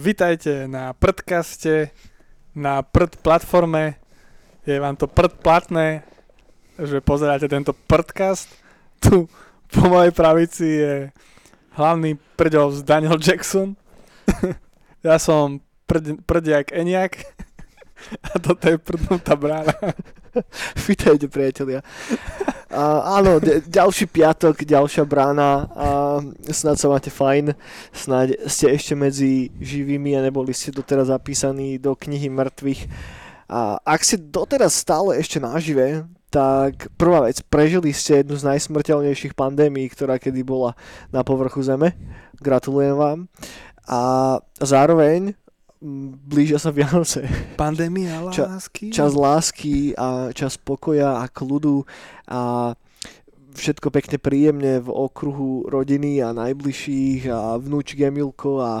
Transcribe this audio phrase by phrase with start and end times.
[0.00, 1.90] Vítajte na prdkaste,
[2.54, 3.94] na prd platforme.
[4.66, 6.02] Je vám to prd platné,
[6.76, 8.48] že pozeráte tento prdkast.
[9.00, 9.28] Tu
[9.70, 10.94] po mojej pravici je
[11.76, 13.76] hlavný prďov z Daniel Jackson.
[15.06, 17.20] ja som prd, prdiak Eniak
[18.28, 19.76] a toto je prdnutá brána.
[20.88, 21.82] Vítajte, priatelia.
[22.70, 25.88] A, áno, d- ďalší piatok, ďalšia brána a
[26.54, 27.54] snad sa máte fajn.
[27.90, 32.82] Snad ste ešte medzi živými a neboli ste doteraz zapísaní do knihy mŕtvych.
[33.50, 39.34] A ak ste doteraz stále ešte nažive, tak prvá vec, prežili ste jednu z najsmrteľnejších
[39.34, 40.78] pandémií, ktorá kedy bola
[41.10, 41.98] na povrchu Zeme.
[42.38, 43.26] Gratulujem vám.
[43.90, 45.34] A zároveň
[45.80, 47.24] blížia sa Vianoce.
[47.56, 48.92] Pandémia Ča- lásky.
[48.92, 51.88] čas lásky a čas pokoja a kľudu
[52.28, 52.72] a
[53.56, 58.72] všetko pekne príjemne v okruhu rodiny a najbližších a vnúčik Emilko a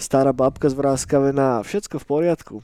[0.00, 2.56] stará babka zvráskavená, všetko v poriadku.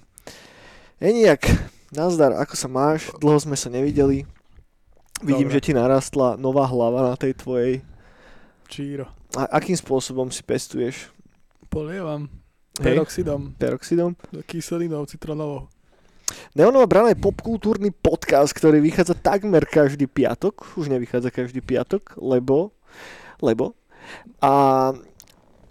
[0.99, 1.47] Eniak,
[1.95, 3.12] nazdar, ako sa máš?
[3.21, 4.27] Dlho sme sa nevideli.
[5.23, 5.55] Vidím, Dobre.
[5.55, 7.79] že ti narastla nová hlava na tej tvojej.
[8.67, 9.06] Číro.
[9.39, 11.15] A akým spôsobom si pestuješ?
[11.71, 12.42] Polievam
[12.81, 14.17] peroxidom, peroxidom?
[14.48, 15.69] kyselinou citronovou.
[16.56, 20.77] Neonová brana je popkultúrny podcast, ktorý vychádza takmer každý piatok.
[20.81, 22.73] Už nevychádza každý piatok, lebo...
[23.45, 23.77] Lebo...
[24.43, 24.53] A,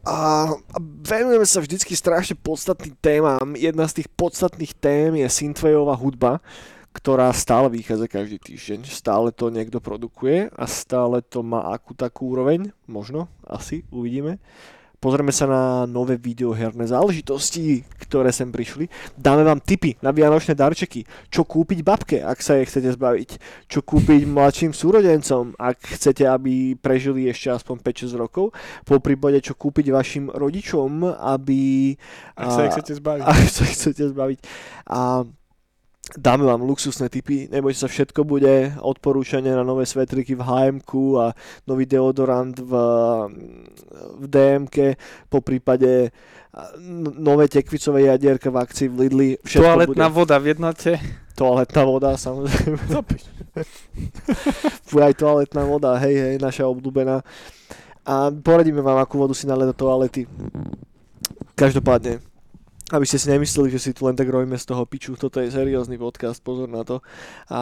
[0.07, 0.17] a,
[0.55, 3.53] a venujeme sa vždycky strašne podstatným témam.
[3.59, 6.39] Jedna z tých podstatných tém je synthwaveová hudba,
[6.95, 8.87] ktorá stále vychádza každý týždeň.
[8.87, 12.71] Stále to niekto produkuje a stále to má akú takú úroveň.
[12.87, 14.39] Možno, asi, uvidíme.
[15.01, 18.85] Pozrieme sa na nové videoherné záležitosti, ktoré sem prišli.
[19.17, 21.09] Dáme vám tipy na vianočné darčeky.
[21.25, 23.29] Čo kúpiť babke, ak sa jej chcete zbaviť.
[23.65, 28.53] Čo kúpiť mladším súrodencom, ak chcete, aby prežili ešte aspoň 5-6 rokov.
[28.85, 31.97] Po prípade, čo kúpiť vašim rodičom, aby...
[32.37, 33.25] Ak sa ich chcete zbaviť.
[33.33, 34.39] Ak sa ich chcete zbaviť.
[34.85, 35.25] A
[36.17, 40.75] dáme vám luxusné tipy, nebojte sa, všetko bude, odporúčania na nové svetriky v hm
[41.19, 41.31] a
[41.67, 42.71] nový deodorant v,
[44.19, 44.99] v DMK,
[45.31, 46.11] po prípade
[47.15, 50.17] nové tekvicové jadierka v akcii v Lidli, všetko Toaletná bude.
[50.19, 50.91] voda v jednote.
[51.31, 52.75] Toaletná voda, samozrejme.
[54.91, 57.23] Bude aj toaletná voda, hej, hej, naša obľúbená.
[58.03, 60.27] A poradíme vám, akú vodu si nalieť do toalety.
[61.55, 62.19] Každopádne,
[62.91, 65.47] aby ste si nemysleli, že si tu len tak rojme z toho piču, toto je
[65.47, 66.99] seriózny podcast, pozor na to.
[67.47, 67.59] A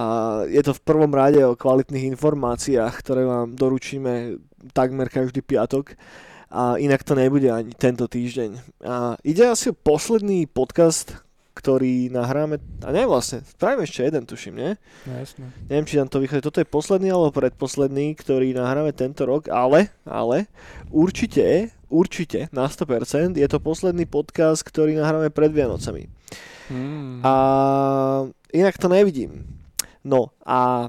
[0.50, 4.42] je to v prvom rade o kvalitných informáciách, ktoré vám doručíme
[4.74, 5.94] takmer každý piatok.
[6.50, 8.82] A inak to nebude ani tento týždeň.
[8.82, 11.22] A ide asi o posledný podcast,
[11.54, 14.72] ktorý nahráme, a ne vlastne, spravíme ešte jeden, tuším, nie?
[15.06, 15.46] No jasné.
[15.68, 16.48] Neviem, či nám to vychádza.
[16.50, 20.50] Toto je posledný alebo predposledný, ktorý nahráme tento rok, ale, ale
[20.90, 26.08] určite, určite na 100% je to posledný podcast, ktorý nahráme pred Vianocami.
[26.70, 27.26] Mm.
[27.26, 27.34] A
[28.54, 29.46] inak to nevidím.
[30.06, 30.88] No a,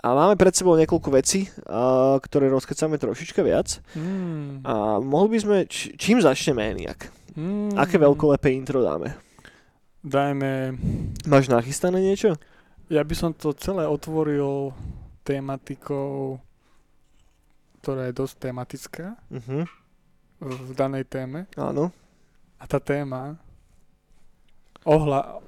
[0.00, 3.82] a máme pred sebou niekoľko vecí, a, ktoré rozkecáme trošička viac.
[3.98, 4.62] Mm.
[4.64, 7.10] A mohli by sme, č- čím začneme, Eniak?
[7.34, 7.74] Mm.
[7.78, 9.18] Aké veľkolepé intro dáme?
[10.00, 10.74] Dajme...
[11.28, 12.38] Máš nachystané niečo?
[12.88, 14.72] Ja by som to celé otvoril
[15.22, 16.40] tematikou,
[17.80, 19.68] ktorá je dosť tematická Mhm,
[20.40, 21.44] v danej téme.
[21.54, 21.92] áno.
[22.56, 23.40] A tá téma
[24.84, 25.40] ohľa,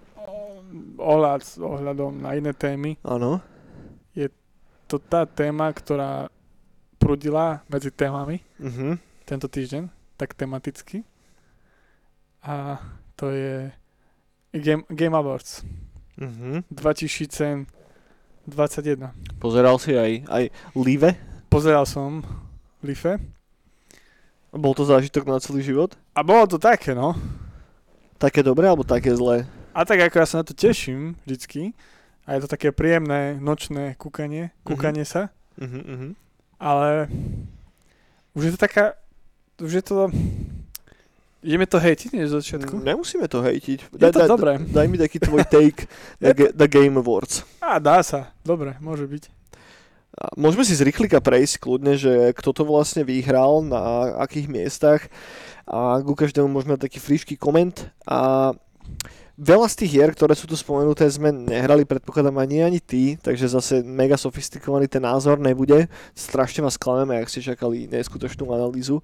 [0.96, 3.40] ohľad, s ohľadom na iné témy, Áno.
[4.88, 6.28] to tá téma, ktorá
[7.00, 9.00] prudila medzi témami Mhm.
[9.24, 9.88] tento týždeň,
[10.20, 11.00] tak tematicky.
[12.44, 12.76] A
[13.16, 13.72] to je
[14.52, 15.64] Game, Game Awards
[16.20, 16.68] Mhm.
[16.68, 19.16] 2021.
[19.40, 20.44] Pozeral si aj, aj
[20.76, 21.16] Live?
[21.48, 22.20] Pozeral som
[22.84, 23.16] Life
[24.52, 25.96] Bol to zážitok na celý život?
[26.12, 27.16] a bolo to také, no.
[28.16, 29.48] Také dobré alebo také zlé?
[29.72, 31.72] A tak ako ja sa na to teším vždycky,
[32.22, 36.08] a je to také príjemné nočné kúkanie, kúkanie sa, Mhm, mhm.
[36.56, 37.08] ale
[38.32, 38.96] už je to taká,
[39.56, 40.08] už je to,
[41.40, 42.78] ideme to hejtiť než začiatku?
[42.78, 43.78] Nemusíme to hejtiť.
[43.90, 44.56] Je to dobré.
[44.58, 45.84] Daj mi taký tvoj take
[46.22, 47.44] na Ga- Game Awards.
[47.58, 49.28] A dá sa, dobre, môže byť.
[50.36, 55.00] Môžeme si z rýchlika prejsť kľudne, že kto to vlastne vyhral, na akých miestach
[55.64, 58.52] a ku každému môžeme dať taký frišký koment a
[59.40, 63.56] veľa z tých hier, ktoré sú tu spomenuté, sme nehrali, predpokladám ani ani ty, takže
[63.56, 65.88] zase mega sofistikovaný ten názor nebude.
[66.12, 69.00] Strašne vás klameme, ak ste čakali neskutočnú analýzu.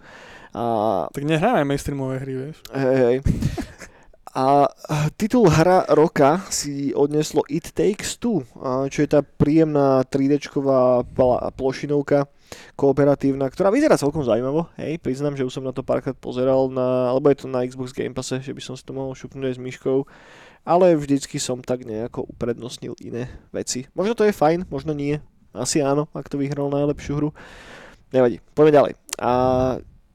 [0.52, 2.56] A Tak nehráme mainstreamové hry, vieš.
[2.72, 3.16] Hej, hej.
[4.34, 4.68] A
[5.16, 8.44] titul hra roka si odneslo It Takes Two,
[8.92, 11.04] čo je tá príjemná 3D-čková
[11.56, 12.28] plošinovka,
[12.76, 14.68] kooperatívna, ktorá vyzerá celkom zaujímavo.
[14.76, 17.92] Hej, priznám, že už som na to párkrát pozeral, na, alebo je to na Xbox
[17.96, 19.98] Game Passe, že by som si to mohol šupnúť aj s myškou,
[20.64, 23.88] ale vždycky som tak nejako uprednostnil iné veci.
[23.96, 25.20] Možno to je fajn, možno nie.
[25.56, 27.30] Asi áno, ak to vyhral najlepšiu hru.
[28.12, 28.92] Nevadí, poďme ďalej.
[29.18, 29.32] A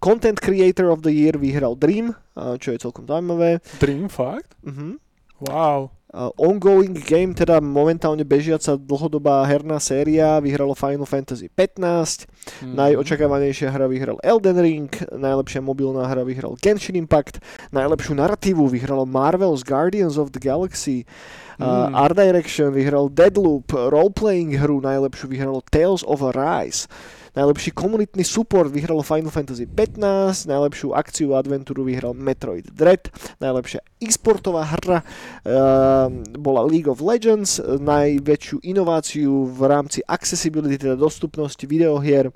[0.03, 3.63] Content Creator of the Year vyhral Dream, čo je celkom zaujímavé.
[3.79, 4.51] Dream, fakt?
[4.67, 4.99] Mhm.
[5.47, 5.95] Wow.
[6.13, 12.29] Uh, ongoing game, teda momentálne bežiaca dlhodobá herná séria, vyhralo Final Fantasy 15,
[12.61, 12.69] mm.
[12.69, 17.41] najočakávanejšia hra vyhral Elden Ring, najlepšia mobilná hra vyhral Genshin Impact,
[17.73, 21.09] najlepšiu narratívu vyhralo Marvel's Guardians of the Galaxy,
[21.57, 21.97] uh, mm.
[21.97, 26.85] Art Direction vyhral Deadloop, roleplaying hru najlepšiu vyhralo Tales of Arise.
[27.33, 33.09] Najlepší komunitný support vyhralo Final Fantasy 15, najlepšiu akciu adventúru vyhral Metroid Dread,
[33.41, 41.65] najlepšia e-sportová hra uh, bola League of Legends, najväčšiu inováciu v rámci accessibility, teda dostupnosti
[41.65, 42.29] videohier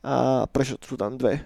[0.03, 1.43] A prečo sú tam dve?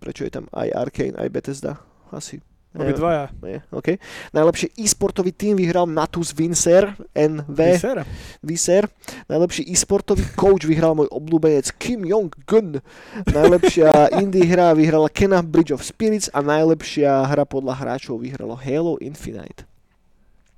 [0.00, 1.80] Prečo je tam aj Arkane, aj Bethesda?
[2.12, 2.40] Asi
[2.74, 3.30] Obidvaja.
[3.38, 4.02] Nie, OK.
[4.34, 7.54] Najlepší e-sportový tým vyhral Natus Vincer, NV.
[7.54, 8.02] Vincer.
[8.42, 8.84] Vincer.
[9.30, 12.82] Najlepší e-sportový coach vyhral môj obľúbenec Kim Jong-gun.
[13.30, 13.90] Najlepšia
[14.22, 19.62] indie hra vyhrala Kena Bridge of Spirits a najlepšia hra podľa hráčov vyhralo Halo Infinite.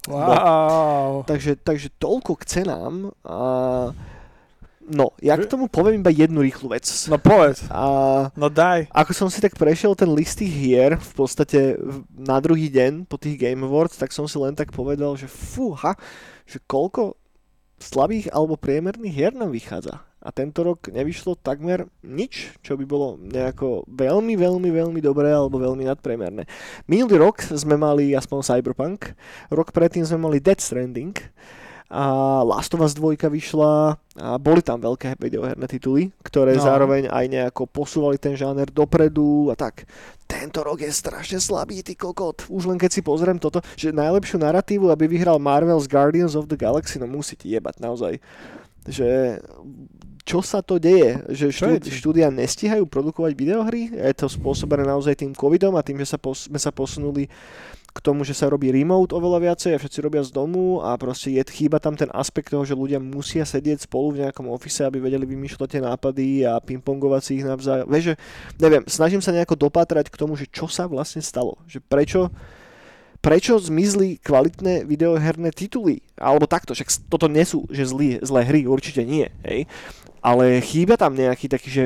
[0.09, 1.21] Wow.
[1.21, 1.29] No.
[1.29, 3.13] Takže, takže toľko k cenám.
[3.27, 3.39] A
[4.87, 6.87] No, ja k tomu poviem iba jednu rýchlu vec.
[7.11, 7.67] No povedz.
[7.75, 8.87] A no daj.
[8.95, 11.75] Ako som si tak prešiel ten list tých hier v podstate
[12.15, 15.99] na druhý deň po tých Game Awards, tak som si len tak povedal, že fúha,
[16.47, 17.19] že koľko
[17.83, 20.07] slabých alebo priemerných hier nám vychádza.
[20.27, 25.63] A tento rok nevyšlo takmer nič, čo by bolo nejako veľmi, veľmi, veľmi dobré alebo
[25.63, 26.51] veľmi nadpriemerné.
[26.91, 29.15] Minulý rok sme mali aspoň Cyberpunk,
[29.55, 31.15] rok predtým sme mali Dead Stranding,
[31.87, 36.63] a Last of Us 2 vyšla a boli tam veľké videoherné tituly, ktoré no.
[36.67, 39.87] zároveň aj nejako posúvali ten žáner dopredu a tak.
[40.27, 42.51] Tento rok je strašne slabý, ty kokot.
[42.51, 46.59] Už len keď si pozriem toto, že najlepšiu narratívu, aby vyhral Marvel's Guardians of the
[46.59, 48.19] Galaxy, no musí ti jebať naozaj.
[48.91, 49.39] Že
[50.27, 51.23] čo sa to deje?
[51.31, 53.95] Že štúd- štúdia nestíhajú produkovať videohry?
[53.95, 57.31] Je to spôsobené naozaj tým covidom a tým, že sa pos- sme sa posunuli
[57.97, 61.33] k tomu, že sa robí remote oveľa viacej a všetci robia z domu a proste
[61.33, 65.01] je, chýba tam ten aspekt toho, že ľudia musia sedieť spolu v nejakom ofise, aby
[65.01, 67.89] vedeli vymýšľať tie nápady a pingpongovať si ich navzájom.
[67.89, 68.15] Vieš, že,
[68.61, 71.57] neviem, snažím sa nejako dopátrať k tomu, že čo sa vlastne stalo.
[71.65, 72.21] Že prečo,
[73.25, 76.05] prečo zmizli kvalitné videoherné tituly?
[76.21, 79.65] Alebo takto, však toto nie sú že zlé, zlé hry, určite nie, hej.
[80.21, 81.85] Ale chýba tam nejaký taký, že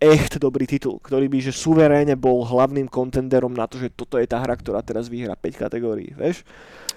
[0.00, 4.24] echt dobrý titul, ktorý by že suverénne bol hlavným kontenderom na to, že toto je
[4.24, 6.40] tá hra, ktorá teraz vyhrá 5 kategórií, vieš?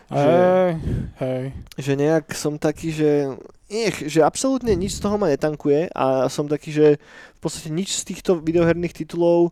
[0.07, 0.72] Že, hej,
[1.19, 1.43] hej.
[1.75, 3.36] Že nejak som taký, že
[3.67, 6.88] nech, že absolútne nič z toho ma netankuje a som taký, že
[7.36, 9.51] v podstate nič z týchto videoherných titulov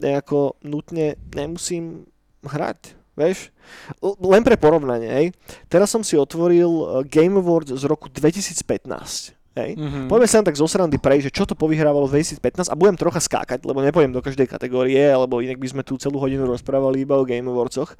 [0.00, 2.08] nejako nutne nemusím
[2.40, 2.96] hrať.
[3.18, 3.52] Vieš?
[4.00, 5.26] Len pre porovnanie, hej.
[5.68, 9.76] Teraz som si otvoril eh, Game Awards z roku 2015 Hej.
[9.76, 10.06] Mm-hmm.
[10.08, 13.20] Poďme sa tak zo srandy prej, že čo to povyhrávalo v 2015 a budem trocha
[13.20, 17.20] skákať, lebo nepoviem do každej kategórie, alebo inak by sme tu celú hodinu rozprávali iba
[17.20, 17.94] o Game Awardsoch.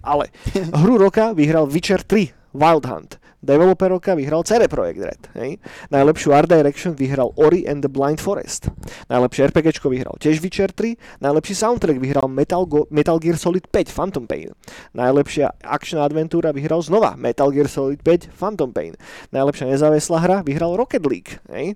[0.00, 0.32] Ale
[0.80, 3.18] hru roka vyhral Witcher 3 Wild Hunt.
[3.42, 5.20] Developer roka vyhral CD Projekt Red.
[5.34, 5.58] Hej.
[5.90, 8.70] Najlepšiu Art Direction vyhral Ori and the Blind Forest.
[9.10, 10.94] Najlepšie RPG vyhral tiež Witcher 3.
[11.18, 14.54] Najlepší soundtrack vyhral Metal, Go- Metal Gear Solid 5 Phantom Pain.
[14.94, 18.94] Najlepšia akčná adventúra vyhral znova Metal Gear Solid 5 Phantom Pain.
[19.34, 21.42] Najlepšia nezávislá hra vyhral Rocket League.
[21.50, 21.74] Hej.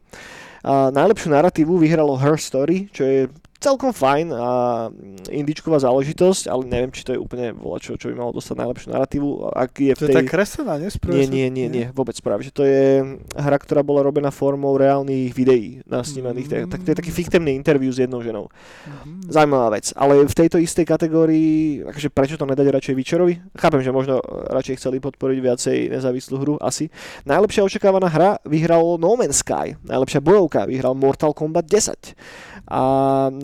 [0.62, 3.20] A najlepšiu narratívu vyhralo Her Story, čo je
[3.58, 4.50] celkom fajn a
[5.32, 9.28] indičková záležitosť, ale neviem, či to je úplne volačo, čo by malo dostať najlepšiu narratívu.
[9.52, 10.16] Ak je v To je tej...
[10.22, 10.90] tak kreslená, nie?
[10.92, 15.32] Nie, nie, nie, nie, vôbec práve, že to je hra, ktorá bola robená formou reálnych
[15.32, 18.48] videí nasnímaných, tak, tak to je taký fiktívny interview s jednou ženou.
[18.86, 19.32] Mhm.
[19.32, 23.34] Zaujímavá vec, ale v tejto istej kategórii, akože prečo to nedať radšej Witcherovi?
[23.56, 24.20] Chápem, že možno
[24.52, 26.92] radšej chceli podporiť viacej nezávislú hru, asi.
[27.26, 32.16] Najlepšia očakávaná hra vyhralo No Man's Sky, najlepšia bojovka vyhral Mortal Kombat 10
[32.66, 32.80] a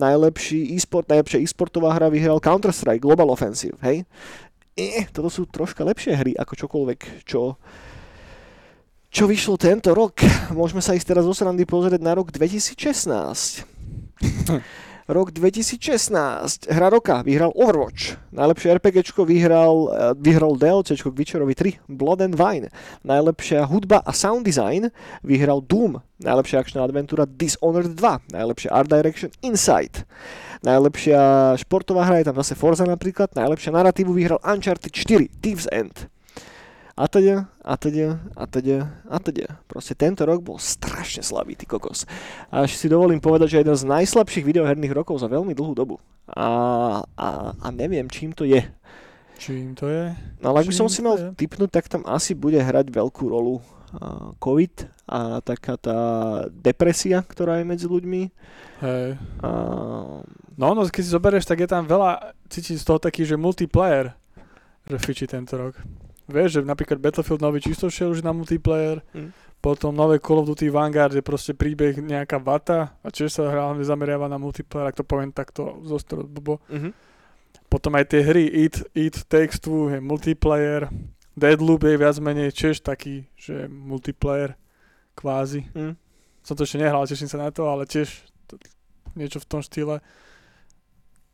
[0.03, 4.03] najlepší e-sport, najlepšia e-sportová hra vyhral Counter-Strike Global Offensive, hej?
[4.75, 7.55] Eh, toto sú troška lepšie hry ako čokoľvek, čo
[9.13, 10.25] čo vyšlo tento rok.
[10.57, 13.61] Môžeme sa ísť teraz zo srandy pozrieť na rok 2016.
[15.07, 16.71] Rok 2016.
[16.71, 18.15] Hra roka vyhral Overwatch.
[18.31, 22.71] Najlepšie RPGčko vyhral, eh, vyhral DLCčko k Witcherovi 3 Blood and Wine.
[23.03, 25.99] Najlepšia hudba a sound design vyhral Doom.
[26.23, 28.23] Najlepšia akčná adventúra Dishonored 2.
[28.31, 30.07] Najlepšia art direction Insight.
[30.63, 31.19] Najlepšia
[31.59, 33.35] športová hra je tam zase Forza napríklad.
[33.35, 36.07] Najlepšia narratívu vyhral Uncharted 4 Thieves End.
[36.93, 38.77] A teda, a teda, a teda,
[39.09, 39.47] a teda.
[39.65, 42.05] Proste tento rok bol strašne slabý, ty kokos.
[42.53, 45.97] Až si dovolím povedať, že jeden z najslabších videoherných rokov za veľmi dlhú dobu.
[46.29, 46.47] A,
[47.17, 48.61] a, a neviem, čím to je.
[49.41, 50.13] Čím to je?
[50.37, 51.33] No ale ak by som si mal je?
[51.33, 53.57] typnúť, tak tam asi bude hrať veľkú rolu
[54.37, 55.99] COVID a taká tá
[56.49, 58.21] depresia, ktorá je medzi ľuďmi.
[58.85, 59.17] Hej.
[59.41, 59.49] A,
[60.53, 64.13] No, no, keď si zoberieš, tak je tam veľa, cítiť z toho taký, že multiplayer,
[64.85, 65.73] že fičí tento rok.
[66.27, 69.31] Vieš, že napríklad Battlefield nový čisto šiel už na multiplayer, Hm.
[69.59, 73.83] potom nové Call of Duty Vanguard je proste príbeh nejaká vata a tiež sa hlavne
[73.83, 76.59] zameriava na multiplayer, ak to poviem takto zostaro blbo.
[76.71, 76.91] mhm.
[77.67, 80.93] Potom aj tie hry It, It Takes Two je multiplayer,
[81.33, 84.53] Deadloop je viac menej tiež taký, že multiplayer
[85.17, 85.65] kvázi.
[85.73, 85.97] Hm.
[86.45, 88.13] Som to ešte nehral, teším sa na to, ale tiež
[88.45, 88.61] to,
[89.17, 90.05] niečo v tom štýle.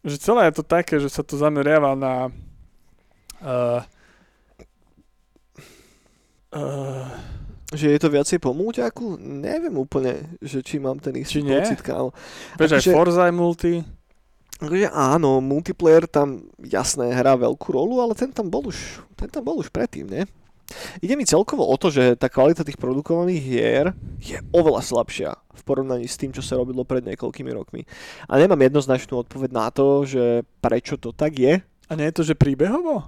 [0.08, 2.31] Že celé je to také, že sa to zameriava na
[3.43, 3.84] uh,
[6.56, 7.06] uh,
[7.70, 9.22] Že je to viacej po múťaku?
[9.22, 12.10] Neviem úplne, že či mám ten istý Či pocit, kámo.
[12.58, 13.74] aj Akože- Forza je multi.
[14.60, 19.46] Akože áno, multiplayer tam jasné hrá veľkú rolu, ale ten tam bol už, ten tam
[19.46, 20.24] bol už predtým, nie?
[21.01, 23.86] Ide mi celkovo o to, že tá kvalita tých produkovaných hier
[24.22, 27.89] je oveľa slabšia v porovnaní s tým, čo sa robilo pred niekoľkými rokmi.
[28.29, 31.62] A nemám jednoznačnú odpoveď na to, že prečo to tak je.
[31.89, 33.01] A nie je to, že príbehovo?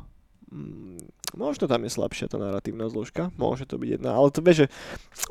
[1.32, 4.68] Možno tam je slabšia tá narratívna zložka, môže to byť jedna, ale to vieš, že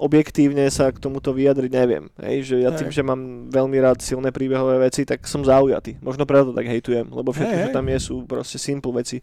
[0.00, 2.08] objektívne sa k tomuto vyjadriť neviem.
[2.16, 6.00] Hej, že ja tým, že mám veľmi rád silné príbehové veci, tak som zaujatý.
[6.00, 9.20] Možno preto tak hejtujem, lebo všetko, čo tam je, sú proste simple veci.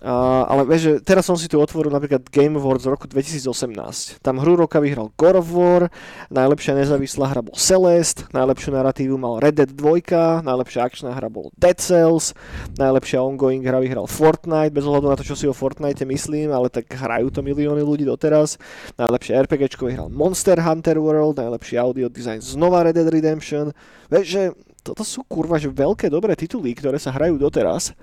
[0.00, 4.24] Ale vieš, že teraz som si tu otvoril napríklad Game Awards z roku 2018.
[4.24, 5.92] Tam hru roka vyhral God of War,
[6.32, 11.52] najlepšia nezávislá hra bol Celeste, najlepšiu narratívu mal Red Dead 2, najlepšia akčná hra bol
[11.60, 12.32] Dead Cells,
[12.80, 16.72] najlepšia ongoing hra vyhral Fortnite, bez ohľadu na to, čo si o Fortnite myslím, ale
[16.72, 18.56] tak hrajú to milióny ľudí doteraz.
[18.96, 23.76] Najlepšie RPGčko vyhral Monster Hunter World, najlepší audio design znova Red Dead Redemption.
[24.08, 24.42] Vieš, že
[24.82, 27.94] toto sú kurva, že veľké dobré tituly, ktoré sa hrajú doteraz.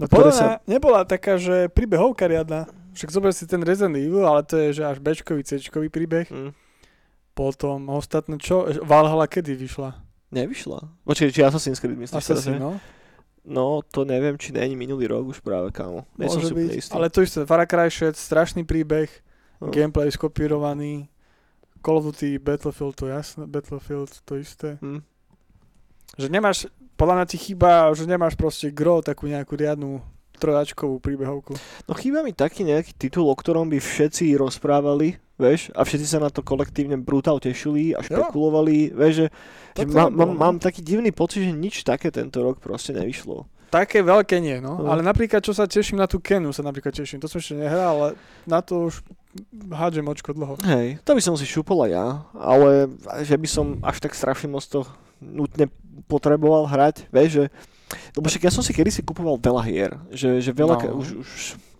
[0.00, 2.68] No podľa mňa nebola taká, že príbehovka riadna.
[2.92, 6.28] Však zober si ten Resident Evil, ale to je že až Bčkový, Cčkový príbeh.
[6.28, 6.52] Hm.
[7.32, 8.68] Potom ostatné čo?
[8.84, 9.96] Valhalla kedy vyšla?
[10.32, 11.04] Nevyšla.
[11.04, 12.76] Počkej, či Assassin's Creed myslíš Assassin, no.
[13.42, 16.06] No, to neviem, či není minulý rok už práve, kámo.
[16.14, 16.92] Nie som Môže byť, úplne istý.
[16.94, 19.08] ale to isté, Far Cry 6, strašný príbeh,
[19.58, 19.70] No.
[19.70, 21.06] gameplay skopírovaný,
[21.82, 24.78] Call of Duty, Battlefield, to jasné, Battlefield, to isté.
[24.82, 25.02] Hm.
[26.18, 30.02] Že nemáš, podľa mňa ti chýba, že nemáš proste gro, takú nejakú riadnu
[30.42, 31.54] trojačkovú príbehovku.
[31.86, 36.18] No chýba mi taký nejaký titul, o ktorom by všetci rozprávali, vieš, a všetci sa
[36.18, 39.26] na to kolektívne brutál tešili a špekulovali, vieš, že,
[39.78, 40.38] že má, nebolo, mám, no.
[40.38, 43.46] mám taký divný pocit, že nič také tento rok proste nevyšlo.
[43.72, 44.84] Také veľké nie, no.
[44.84, 44.92] No.
[44.92, 47.24] Ale napríklad, čo sa teším na tú Kenu, sa napríklad teším.
[47.24, 48.08] To som ešte nehral, ale
[48.44, 49.00] na to už
[49.72, 50.60] hádžem očko dlho.
[50.60, 52.06] Hej, to by som si šupol aj ja,
[52.36, 52.92] ale
[53.24, 54.84] že by som až tak strašne moc to
[55.22, 55.70] nutne
[56.04, 57.44] potreboval hrať, vieš, že
[58.16, 60.98] lebo však ja som si kedysi kupoval veľa hier, že, že veľa, No.
[60.98, 61.30] už, už,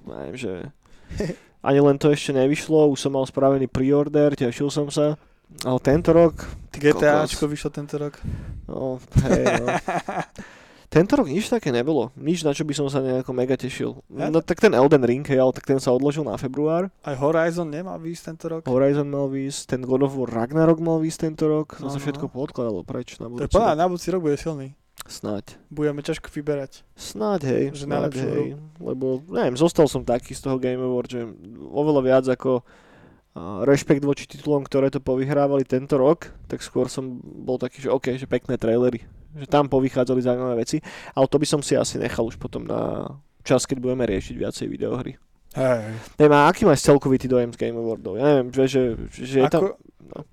[0.07, 0.53] neviem, že
[1.61, 5.17] ani len to ešte nevyšlo, už som mal spravený pre-order, tešil som sa,
[5.65, 6.37] ale tento rok,
[6.71, 7.53] GTAčko kokos.
[7.53, 8.15] vyšlo tento rok.
[8.69, 9.67] No, hej, no.
[10.93, 12.13] Tento rok nič také nebolo.
[12.15, 14.05] Nič, na čo by som sa nejako mega tešil.
[14.13, 16.93] No tak ten Elden Ring, hej, ale tak ten sa odložil na február.
[17.01, 18.61] Aj Horizon nemal výjsť tento rok.
[18.69, 21.81] Horizon mal výsť, ten God of War Ragnarok mal výsť tento rok.
[21.81, 22.05] To No, sa no.
[22.05, 23.73] všetko poodkladalo preč na budúci rok.
[23.73, 24.77] na budúci rok bude silný.
[25.03, 25.57] Snáď.
[25.67, 26.85] Budeme ťažko vyberať.
[26.95, 27.65] Snáď, hej.
[27.73, 28.47] Že Snáď, hej.
[28.79, 31.25] Lebo, neviem, zostal som taký z toho Game Award, že
[31.73, 32.63] oveľa viac ako
[33.41, 38.13] rešpekt voči titulom, ktoré to povyhrávali tento rok, tak skôr som bol taký, že OK,
[38.21, 39.01] že pekné trailery,
[39.33, 40.85] že tam povychádzali zaujímavé veci,
[41.17, 43.09] ale to by som si asi nechal už potom na
[43.41, 45.17] čas, keď budeme riešiť viacej videohry.
[45.53, 45.97] Hej.
[46.17, 48.17] Neviem, a aký máš celkový ty dojem z Game Awardov?
[48.17, 49.61] Ja neviem, že, že, že je tam...
[49.61, 49.69] Ako,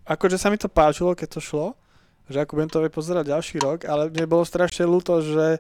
[0.08, 1.68] akože sa mi to páčilo, keď to šlo,
[2.32, 5.60] že ako budem to pozerať ďalší rok, ale mne bolo strašne ľúto, že,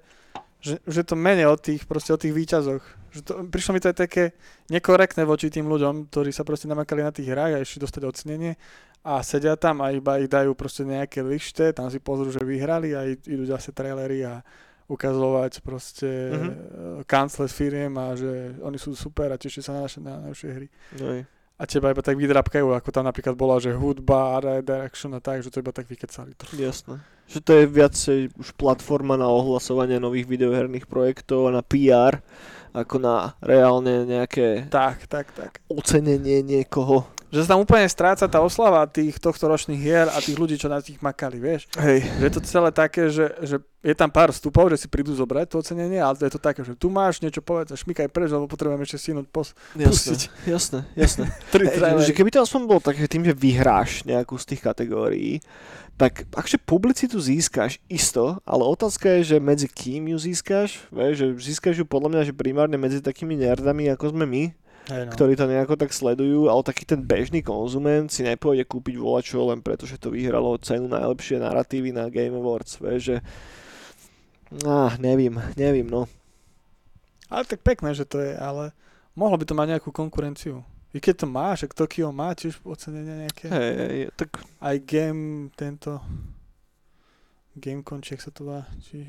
[0.59, 2.83] že, že to menej o tých, proste o tých výťazoch.
[3.15, 4.23] Že to, prišlo mi to aj také
[4.67, 8.53] nekorektné voči tým ľuďom, ktorí sa proste namakali na tých hrách a ešte dostať ocenenie
[9.01, 12.91] a sedia tam a iba ich dajú proste nejaké lište, tam si pozrú, že vyhrali
[12.91, 14.43] a idú zase trailery a
[14.89, 16.37] ukazovať proste Mhm.
[16.37, 17.03] mm-hmm.
[17.05, 20.49] kancle s firiem a že oni sú super a tešia sa na naše na najlepšie
[20.49, 20.67] hry.
[20.99, 21.19] Hej.
[21.59, 25.43] A teba iba tak vydrapkajú, ako tam napríklad bola, že hudba, art direction a tak,
[25.43, 26.31] že to iba tak vykecali.
[26.39, 26.55] trochu.
[26.55, 27.03] Jasné.
[27.27, 32.23] Že to je viacej už platforma na ohlasovanie nových videoherných projektov a na PR,
[32.71, 35.59] ako na reálne nejaké Tak, tak, tak.
[35.67, 37.03] ocenenie niekoho.
[37.29, 40.65] Že sa tam úplne stráca tá oslava tých tohto ročných hier a tých ľudí, čo
[40.65, 41.69] na tých makali, vieš.
[41.77, 42.01] Hej.
[42.17, 45.55] Že je to celé také, že, že je tam pár vstupov, že si prídu zobrať
[45.55, 48.49] to ocenenie, ale to je to také, že tu máš niečo povedať šmykaj preč, lebo
[48.49, 50.21] potrebujeme ešte stihnúť pos Jasné, pustiť.
[50.49, 51.25] jasné, jasné.
[51.53, 51.69] tri
[52.03, 55.39] že keby to aspoň bolo také, tým, že vyhráš nejakú z tých kategórií,
[55.95, 61.27] tak akže publicitu získaš isto, ale otázka je, že medzi kým ju získaš, vieš, že
[61.51, 64.43] získaš ju podľa mňa, že primárne medzi takými nerdami, ako sme my,
[64.89, 65.11] Hej, no.
[65.13, 69.61] ktorí to nejako tak sledujú, ale taký ten bežný konzument si nepôjde kúpiť volačo len
[69.61, 73.17] preto, že to vyhralo cenu najlepšie narratívy na Game Awards, vieš, že
[74.65, 76.09] Ah, nevím, nevím, no.
[77.29, 78.73] Ale tak pekné, že to je, ale
[79.13, 80.65] mohlo by to mať nejakú konkurenciu.
[80.89, 83.45] I keď to má, že Tokyo má tiež ocenenia nejaké.
[83.45, 86.01] Hej, hej, tak Aj game tento
[87.53, 88.65] Gamecon, či sa to volá.
[88.81, 89.05] Či...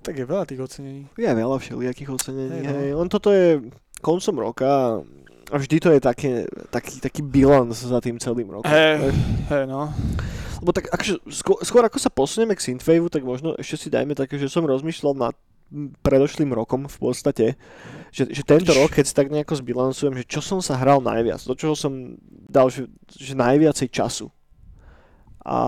[0.00, 1.04] Tak je veľa tých ocenení.
[1.12, 2.72] je veľa všelijakých ocenení, Hej, no.
[2.80, 3.60] hej, len toto je
[4.04, 5.00] koncom roka
[5.48, 6.32] a vždy to je také,
[6.68, 8.68] taký, taký bilans za tým celým rokom.
[8.68, 9.12] Hej.
[9.48, 9.88] Hej, no.
[10.60, 14.16] Lebo tak akože, skôr, skôr ako sa posunieme k Synthwaveu, tak možno ešte si dajme
[14.16, 15.34] také, že som rozmýšľal nad
[16.04, 17.46] predošlým rokom v podstate,
[18.14, 21.42] že, že tento rok, keď si tak nejako zbilancujem, že čo som sa hral najviac,
[21.42, 22.14] do čoho som
[22.46, 24.30] dal že, že najviacej času.
[25.44, 25.58] A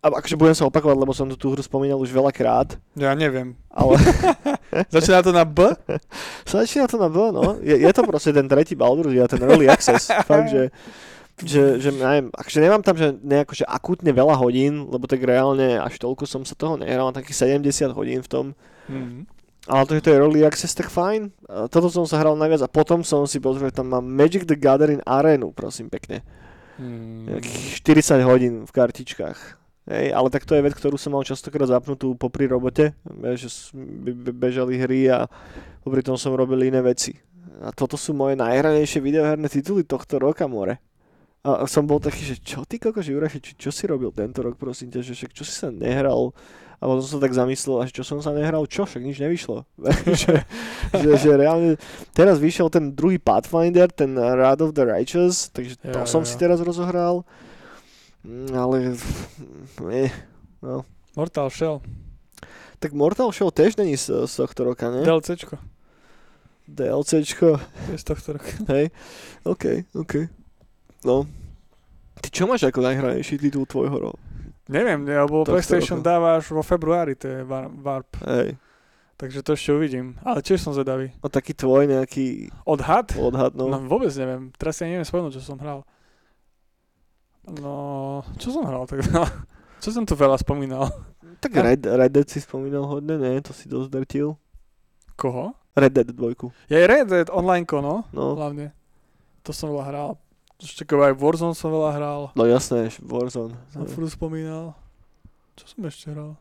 [0.00, 3.52] akože budem sa opakovať, lebo som tu tú hru spomínal už veľakrát, Ja neviem.
[3.68, 4.00] ale
[4.94, 5.68] Začína to na B?
[6.48, 7.60] začína to na B, no.
[7.60, 10.08] Je, je to proste ten tretí Baldur's Gate, ten Early Access.
[10.30, 10.72] Fakt, že,
[11.44, 15.76] že, že neviem, akože nemám tam že nejako, že akútne veľa hodín, lebo tak reálne
[15.76, 18.46] až toľko som sa toho nehral, takých 70 hodín v tom.
[18.88, 19.28] Mm.
[19.68, 21.28] Ale to, že to je Early Access, tak fajn.
[21.44, 24.48] A toto som sa hral najviac a potom som si pozrel, že tam mám Magic
[24.48, 26.24] the Gathering Arenu, prosím pekne.
[26.80, 27.36] Mm.
[27.36, 29.59] Nejakých 40 hodín v kartičkách.
[29.90, 32.94] Hej, ale tak to je vec, ktorú som mal častokrát zapnutú popri robote,
[33.34, 33.50] že
[34.30, 35.26] bežali hry a
[35.82, 37.18] popri tom som robil iné veci.
[37.58, 40.78] A toto sú moje najhranejšie videoherné tituly tohto roka, more.
[41.42, 44.44] A som bol taký, že čo ty koko, že Juraj, čo, čo si robil tento
[44.46, 46.36] rok, prosím ťa, že však čo si sa nehral?
[46.78, 49.66] A potom som sa tak zamyslel, a čo som sa nehral, čo, však nič nevyšlo.
[50.20, 50.46] že,
[50.94, 51.80] že, že, reálne,
[52.14, 56.28] teraz vyšiel ten druhý Pathfinder, ten Rad of the Righteous, takže to Jo, som jo,
[56.30, 57.26] si teraz rozohral.
[58.52, 58.94] Ale,
[59.92, 60.10] eh,
[60.62, 60.84] no.
[61.16, 61.80] Mortal Shell.
[62.78, 65.02] Tak Mortal Shell tiež není z, z tohto roka, ne?
[65.02, 65.56] DLCčko.
[66.68, 67.58] DLCčko,
[67.90, 68.52] Je z tohto roka.
[68.72, 68.90] hej.
[69.44, 70.14] OK, OK.
[71.04, 71.26] No.
[72.20, 74.18] Ty čo máš ako najhranejší titul tvojho roku?
[74.70, 76.06] Neviem, lebo Tohto PlayStation roku.
[76.06, 78.22] dáva až vo februári, to je War- Warp.
[78.22, 78.54] Hej.
[79.16, 80.14] Takže to ešte uvidím.
[80.22, 81.10] Ale tiež som zvedavý.
[81.18, 83.12] No taký tvoj nejaký Odhad?
[83.18, 83.66] odhad, No.
[83.66, 83.82] no.
[83.82, 84.48] vôbec neviem.
[84.54, 85.82] Teraz ani neviem spomenúť, čo som hral.
[87.58, 89.02] No, čo som hral tak?
[89.80, 90.92] Čo som tu veľa spomínal?
[91.40, 93.40] Tak Red, Red Dead si spomínal hodne, ne?
[93.40, 94.36] To si dosť drtil.
[95.16, 95.56] Koho?
[95.72, 96.36] Red Dead 2.
[96.68, 98.76] Je Red Dead online no, No, hlavne.
[99.48, 100.10] To som veľa hral.
[100.60, 102.20] Ešte aj Warzone som veľa hral.
[102.36, 103.56] no jasné, Warzone.
[103.72, 104.76] Som furt spomínal.
[105.56, 106.36] Čo som ešte hral?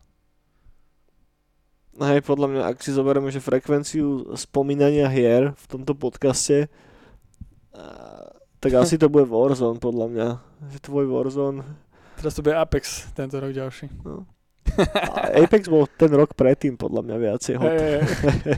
[1.96, 6.68] No Hej, podľa mňa, ak si zoberieme, že frekvenciu spomínania hier v tomto podcaste,
[7.72, 8.28] a,
[8.60, 10.28] tak asi to bude Warzone, podľa mňa.
[10.76, 11.64] Že tvoj Warzone.
[12.20, 13.88] Teraz to bude Apex tento rok ďalší.
[14.04, 14.28] No.
[15.16, 17.72] A Apex bol ten rok predtým, podľa mňa viacej hot.
[17.72, 17.80] Hej,
[18.48, 18.58] hej.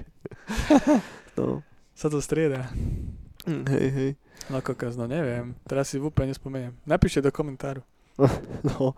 [1.37, 1.61] no.
[1.93, 2.73] Sa to strieda.
[3.45, 4.11] Mm, Hej, hej.
[4.49, 5.53] No kokos, no neviem.
[5.69, 6.73] Teraz si úplne nespomeniem.
[6.85, 7.85] Napíšte do komentáru.
[8.65, 8.93] No.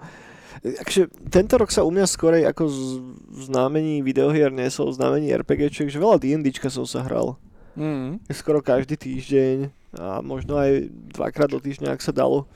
[0.61, 2.81] Akže, tento rok sa u mňa skorej ako z
[3.25, 7.41] v znamení videohier nesol, v znamení RPGčiek, že veľa D&Dčka som sa hral.
[7.73, 8.21] Mm.
[8.29, 12.49] skoro každý týždeň a možno aj dvakrát do týždňa, ak sa dalo.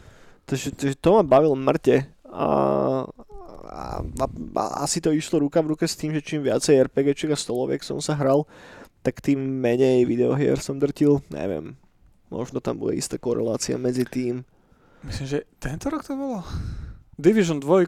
[0.47, 2.47] Takže, takže to ma bavilo mŕte a,
[3.67, 7.35] a, a, a asi to išlo ruka v ruke s tým, že čím viacej RPGčiek
[7.35, 8.47] a stoloviek som sa hral,
[9.03, 11.75] tak tým menej videohier som drtil, neviem.
[12.27, 14.43] Možno tam bude istá korelácia medzi tým.
[15.03, 16.43] Myslím, že tento rok to bolo.
[17.15, 17.87] Division 2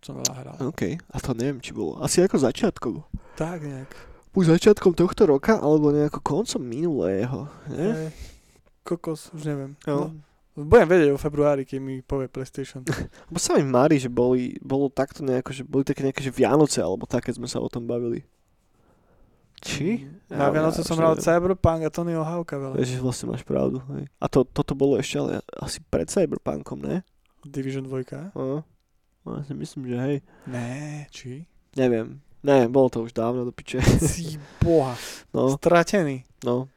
[0.00, 0.56] som veľa hral.
[0.70, 1.98] OK, a to neviem, či bolo.
[2.00, 2.94] Asi ako začiatkom.
[3.34, 3.90] Tak nejak.
[4.30, 7.50] Buď začiatkom tohto roka, alebo nejako koncom minulého.
[7.66, 7.92] Nie?
[7.92, 8.08] Hej.
[8.88, 9.76] Kokos, už neviem.
[9.84, 10.08] Jo.
[10.56, 10.64] No.
[10.64, 12.82] Budem vedieť o februári, keď mi povie PlayStation.
[13.28, 16.80] Lebo sa mi mári, že boli, bolo takto nejako, že boli také nejaké že Vianoce,
[16.82, 18.24] alebo tak, keď sme sa o tom bavili.
[19.62, 20.06] Či?
[20.30, 21.18] Na Vianoce už som hral.
[21.18, 22.74] Cyberpunk a Tonyho Hawka veľa.
[22.78, 23.82] Že vlastne máš pravdu.
[23.94, 24.06] Hej.
[24.18, 27.02] A to, toto bolo ešte ale asi pred Cyberpunkom, ne?
[27.42, 28.34] Division 2.
[28.34, 28.62] No.
[29.26, 30.16] No, ja si myslím, že hej.
[30.46, 31.44] Né, či?
[31.74, 32.22] Neviem.
[32.40, 33.82] Ne, bolo to už dávno do piče.
[33.98, 34.94] Si boha.
[35.34, 36.22] No, Stratený.
[36.46, 36.70] no.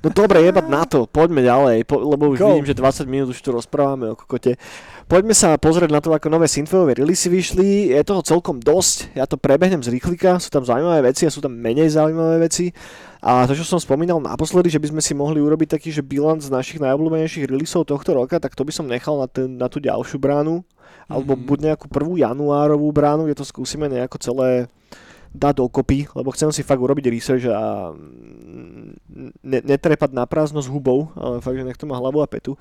[0.00, 2.48] No dobre, jebať na to, poďme ďalej, po, lebo už Go.
[2.56, 4.56] vidím, že 20 minút už tu rozprávame o kokote.
[5.04, 9.28] Poďme sa pozrieť na to, ako nové synthwaveové releasy vyšli, je toho celkom dosť, ja
[9.28, 12.72] to prebehnem z rýchlika, sú tam zaujímavé veci a sú tam menej zaujímavé veci.
[13.20, 16.40] A to, čo som spomínal naposledy, že by sme si mohli urobiť taký, že bilanc
[16.40, 20.16] našich najobľúbenejších releaseov tohto roka, tak to by som nechal na, ten, na tú ďalšiu
[20.16, 20.64] bránu,
[21.04, 21.44] alebo Mhm.
[21.44, 24.70] buď nejakú prvú januárovú bránu, kde to skúsime nejako celé
[25.30, 30.66] dať dokopy, lebo chcem si fakt urobiť research a mm, ne, netrepať na prázdno s
[30.66, 32.58] hubou, ale fakt, že nech to má hlavu a petu.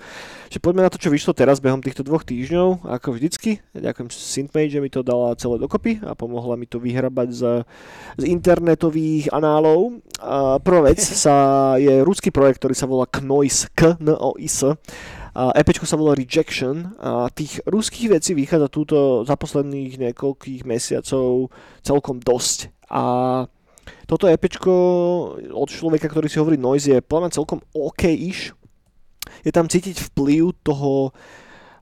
[0.54, 3.66] Že poďme na to, čo vyšlo teraz behom týchto dvoch týždňov, ako vždycky.
[3.74, 7.42] Ďakujem Synthmage, že mi to dala celé dokopy a pomohla mi to vyhrabať z,
[8.22, 10.06] z internetových análov.
[10.22, 14.62] A prvá vec sa, je ruský projekt, ktorý sa volá Knois, k n o s
[15.36, 21.54] EPčko sa volá Rejection a tých ruských vecí vychádza túto za posledných niekoľkých mesiacov
[21.86, 22.74] celkom dosť.
[22.90, 23.04] A
[24.10, 24.74] toto EPčko
[25.54, 28.58] od človeka, ktorý si hovorí Noise, je podľa celkom OK-ish.
[29.46, 31.14] Je tam cítiť vplyv toho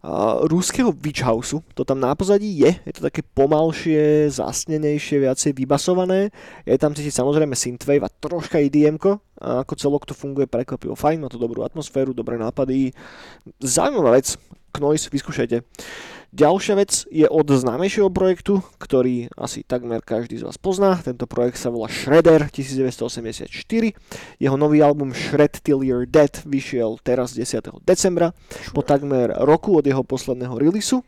[0.08, 1.28] uh, ruského Witch.
[1.76, 2.72] To tam na pozadí je.
[2.88, 6.32] Je to také pomalšie, zasnenejšie, viacej vybasované.
[6.64, 8.96] Je tam cítiť samozrejme synthwave a troška idm
[9.38, 12.90] a ako celok to funguje prekvapivo fajn, má to dobrú atmosféru, dobré nápady.
[13.62, 14.34] Zaujímavá vec,
[14.74, 15.62] Knois, vyskúšajte.
[16.36, 21.00] Ďalšia vec je od známejšieho projektu, ktorý asi takmer každý z vás pozná.
[21.00, 23.48] Tento projekt sa volá Shredder 1984.
[24.36, 27.80] Jeho nový album Shred Till You're Dead vyšiel teraz 10.
[27.88, 28.36] decembra
[28.76, 31.00] po takmer roku od jeho posledného releaseu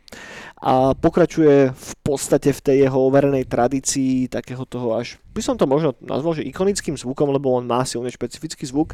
[0.60, 5.64] a pokračuje v podstate v tej jeho overenej tradícii takého toho až, by som to
[5.64, 8.92] možno nazval, že ikonickým zvukom, lebo on má silne špecifický zvuk.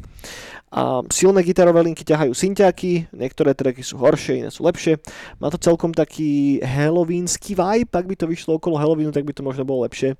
[0.70, 5.02] A silné gitarové linky ťahajú synťáky, niektoré tracky sú horšie, iné sú lepšie.
[5.42, 9.42] Má to celkom taký halloweensky vibe, ak by to vyšlo okolo Halloweenu, tak by to
[9.42, 10.14] možno bolo lepšie.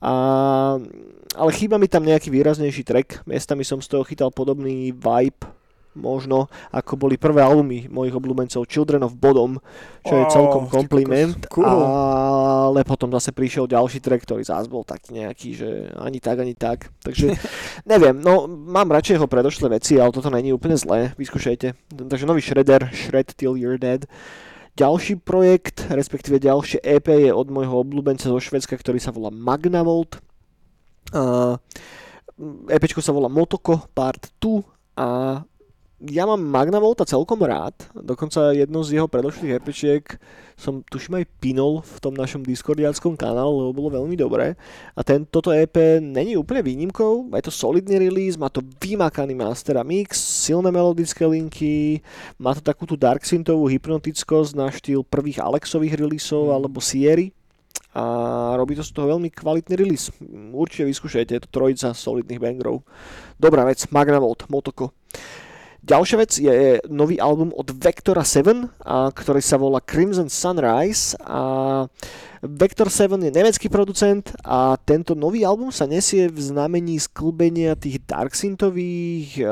[0.00, 0.14] A,
[1.36, 5.44] ale chýba mi tam nejaký výraznejší track, miestami som z toho chytal podobný vibe,
[6.00, 9.60] možno, ako boli prvé albumy mojich obľúbencov Children of Bodom,
[10.00, 11.68] čo je Wow, celkom kompliment, cool.
[11.68, 15.68] ale potom zase prišiel ďalší track, ktorý zás bol taký nejaký, že
[16.00, 16.88] ani tak, ani tak.
[17.04, 17.36] Takže
[17.92, 21.76] neviem, no mám radšej jeho predošlé veci, ale toto není úplne zlé, vyskúšajte.
[21.92, 24.08] Takže nový Shredder, Shred Till You're Dead.
[24.80, 30.16] Ďalší projekt, respektíve ďalšie EP je od môjho obľúbenca zo Švedska, ktorý sa volá Magnavolt.
[31.10, 31.58] Uh,
[32.70, 34.64] EPčko sa volá Motoko Part 2
[34.96, 35.42] a
[36.08, 40.04] ja mám Magnavolta celkom rád, dokonca jedno z jeho predošlých EPčiek
[40.56, 44.60] som tuším aj pinol v tom našom discordiackom kanále, lebo bolo veľmi dobré.
[44.92, 49.80] A ten, toto EP není úplne výnimkou, je to solidný release, má to vymakaný master
[49.80, 52.04] a mix, silné melodické linky,
[52.36, 56.54] má to takú tú dark synthovú hypnotickosť na štýl prvých Alexových releaseov Mm.
[56.56, 57.32] alebo Sierry
[57.90, 60.14] a robí to z toho veľmi kvalitný release.
[60.54, 62.86] Určite vyskúšajte, je to trojica solidných bangerov.
[63.34, 64.94] Dobrá vec, Magnavolt, Motoko.
[65.90, 71.82] Ďalšia vec je nový album od Vectora 7, a, ktorý sa volá Crimson Sunrise a
[72.46, 78.06] Vector 7 je nemecký producent a tento nový album sa nesie v znamení sklbenia tých
[78.06, 79.42] darksyntových,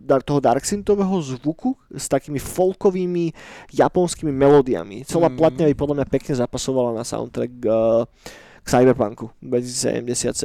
[0.00, 3.36] dar, toho darksyntového zvuku s takými folkovými
[3.76, 5.04] japonskými melódiami.
[5.04, 5.36] Celá Mm.
[5.36, 8.08] platňa by podľa mňa pekne zapasovala na soundtrack uh,
[8.64, 10.40] k Cyberpunku 2077.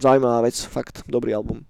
[0.00, 1.62] Zaujímavá vec, fakt dobrý album.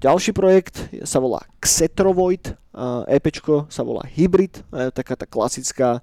[0.00, 2.56] Ďalší projekt sa volá Xetrovoid,
[3.04, 4.64] EPčko sa volá Hybrid,
[4.96, 6.00] taká tá klasická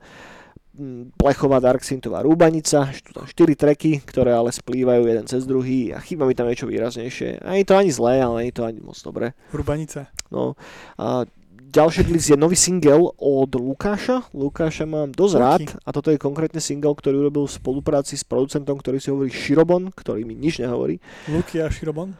[1.18, 5.98] plechová dark synthová rúbanica, sú tam 4 treky, ktoré ale splývajú jeden cez druhý a
[5.98, 7.42] chýba mi tam niečo výraznejšie.
[7.42, 9.34] A je to ani zlé, ale nie je to ani moc dobré.
[9.50, 10.14] Rubanica.
[10.30, 10.54] No,
[11.02, 11.26] a
[11.58, 14.30] ďalší release je nový single od Lukáša.
[14.30, 15.42] Lukáša mám dosť Luky.
[15.42, 19.34] rád a toto je konkrétne single, ktorý urobil v spolupráci s producentom, ktorý si hovorí
[19.34, 21.02] Shirobon, ktorý mi nič nehovorí.
[21.34, 22.14] Luky a Shirobon.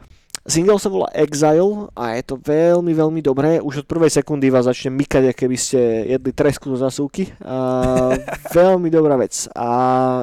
[0.48, 3.60] Single sa volá Exile a je to veľmi, veľmi dobré.
[3.60, 7.28] Už od prvej sekundy vás začne mykať, aké by ste jedli tresku zo zasúky.
[7.44, 8.16] A
[8.56, 9.44] veľmi dobrá vec.
[9.52, 9.68] A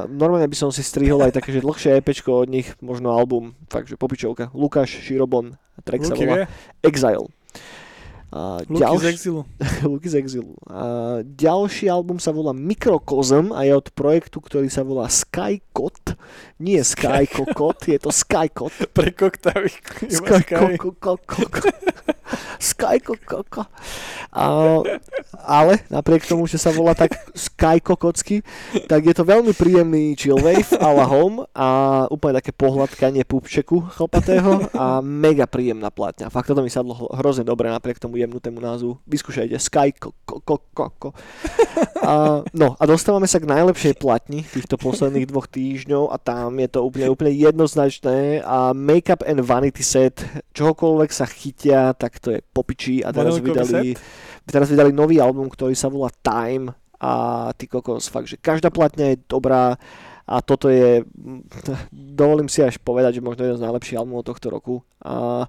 [0.09, 3.85] normálne by som si strihol aj také, že dlhšie EPčko od nich, možno album, fakt,
[3.85, 4.49] že popičovka.
[4.57, 6.49] Lukáš Širobon, track sa volá.
[6.81, 7.29] Exile.
[8.33, 9.45] A Luky z exilu.
[9.89, 10.57] Luky z Exilu.
[10.65, 10.81] A
[11.21, 16.17] ďalší album sa volá Microcosm a je od projektu, ktorý sa volá Skykot.
[16.57, 18.73] Nie Skykokot, je to Skykot.
[18.95, 19.71] Pre koktavy.
[20.09, 21.37] Skykokokoko.
[22.57, 23.61] Skykokoko.
[24.35, 28.43] Ale napriek tomu, že sa volá tak Skykokocky,
[28.91, 31.67] tak je to veľmi príjemný chillwave a la home a
[32.11, 36.27] úplne také pohľadkanie pupčeku chlpatého a mega príjemná platňa.
[36.27, 38.99] Fakt toto mi sadlo hrozne dobre napriek tomu jemnutému názvu.
[39.07, 41.15] Vyskúšajte Skykokoko.
[42.03, 46.69] A, no a dostávame sa k najlepšej platni týchto posledných dvoch týždňov a tam je
[46.69, 50.21] to úplne, úplne jednoznačné a Makeup and Vanity Set,
[50.51, 53.89] čohokoľvek sa chytia, tak to je popičí a teraz Vanilkový vydali,
[54.47, 59.13] teraz vydali nový album, ktorý sa volá Time a ty kokos, fakt, že každá platňa
[59.13, 59.75] je dobrá
[60.25, 61.05] a toto je,
[61.93, 64.81] dovolím si až povedať, že možno jeden z najlepších albumov tohto roku.
[65.05, 65.45] A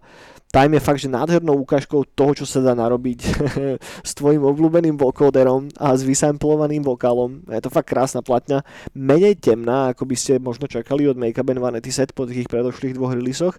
[0.53, 3.21] Time je fakt, že nádhernou ukážkou toho, čo sa dá narobiť
[4.09, 7.45] s tvojim obľúbeným vocoderom a s vysamplovaným vokálom.
[7.49, 8.63] Je to fakt krásna platňa.
[8.93, 12.95] Menej temná, ako by ste možno čakali od Makeup and Vanity Set po tých predošlých
[12.95, 13.57] dvoch releasoch.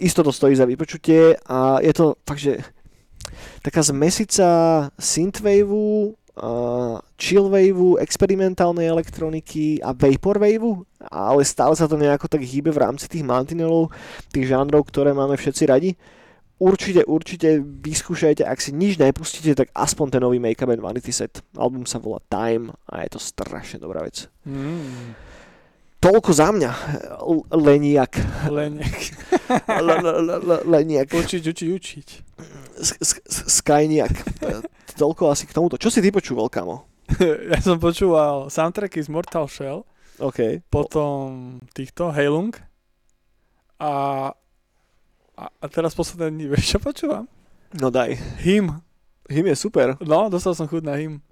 [0.00, 2.60] Isto to stojí za vypočutie a je to fakt, že
[3.62, 4.48] taká zmesica
[4.96, 12.82] synthwaveu, uh, chillwaveu, experimentálnej elektroniky a vaporwaveu, ale stále sa to nejako tak hýbe v
[12.82, 13.92] rámci tých mantinelov,
[14.32, 15.90] tých žánrov, ktoré máme všetci radi.
[16.62, 21.42] Určite, určite vyskúšajte, ak si nič nepustíte, tak aspoň ten nový Makeup and Vanity Set.
[21.58, 24.30] Album sa volá Time a je to strašne dobrá vec.
[24.46, 25.10] Mm,
[26.02, 26.70] Toľko za mňa,
[27.54, 28.12] Leniak.
[28.50, 28.82] len
[29.70, 31.14] L- l- l- l- Leniak.
[31.14, 32.08] učiť, učiť, učiť.
[33.48, 34.10] Skyniak.
[34.98, 35.78] Toľko asi k tomuto.
[35.78, 36.82] Čo si ty počúval, kamo?
[37.54, 39.86] ja som počúval soundtracky z Mortal Shell,
[40.18, 40.64] OK.
[40.66, 42.50] potom týchto, Heilung
[43.78, 43.92] a,
[45.38, 47.30] a, a teraz posledné dní, vieš čo počúvam?
[47.78, 48.18] No daj.
[48.42, 48.82] Hym.
[49.30, 49.94] Hym je super.
[50.02, 51.22] No, dostal som chuť na hym.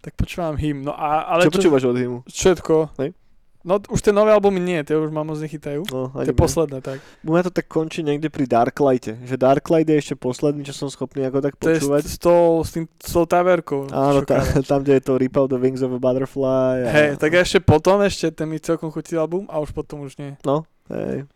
[0.00, 0.82] Tak počúvam hym.
[0.82, 2.18] No a, ale čo, počúvaš od Hymu?
[2.24, 2.96] Všetko.
[2.96, 3.12] Hej.
[3.60, 5.84] No už tie nové albumy nie, tie už ma moc nechytajú.
[5.92, 6.40] No, Tie mňa.
[6.40, 6.96] posledné, tak.
[7.20, 9.20] U mňa to tak končí niekde pri Darklighte.
[9.20, 12.02] Že Darklight je ešte posledný, čo som schopný ako tak To je s, počúvať.
[12.08, 12.16] s,
[12.72, 13.84] tým, s tou taverkou.
[13.92, 16.76] Áno, tá, tam, kde je to Rip Out the Wings of a Butterfly.
[16.82, 16.88] A...
[16.88, 20.40] Hej, tak ešte potom, ešte ten mi celkom chutí album a už potom už nie.
[20.40, 21.28] No, hej.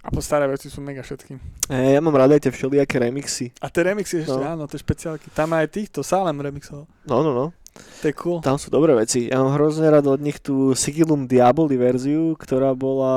[0.00, 1.34] A po staré veci sú mega všetky.
[1.66, 3.50] Hej, ja mám rada aj tie všelijaké remixy.
[3.58, 4.48] A tie remixy ešte, No.
[4.48, 5.28] áno, tie špeciálky.
[5.34, 6.86] Tam aj týchto, Salem remixoval.
[7.04, 7.46] No, no, no.
[7.76, 8.38] To je cool.
[8.44, 9.32] Tam sú dobré veci.
[9.32, 13.14] Ja mám hrozne rád od nich tú Sigillum Diaboli verziu, ktorá bola...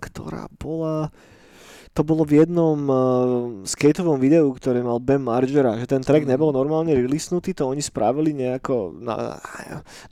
[0.00, 1.12] Ktorá bola...
[1.98, 2.96] To bolo v jednom uh,
[3.66, 6.30] skateovom videu, ktoré mal Bam Margera, že ten track Mm.
[6.30, 9.34] nebol normálne releasenutý, to oni spravili nejako, na,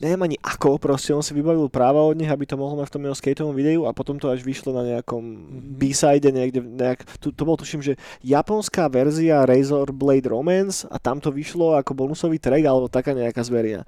[0.03, 2.95] neviem ani ako, proste on si vybavil práva od nich, aby to mohol mať v
[2.99, 5.79] tom jeho skateovom videu a potom to až vyšlo na nejakom Mhm.
[5.79, 11.23] B-side niekde, nejak, tu, to bol tuším, že japonská verzia Razor Blade Romance a tam
[11.23, 13.87] to vyšlo ako bonusový track alebo taká nejaká zverina.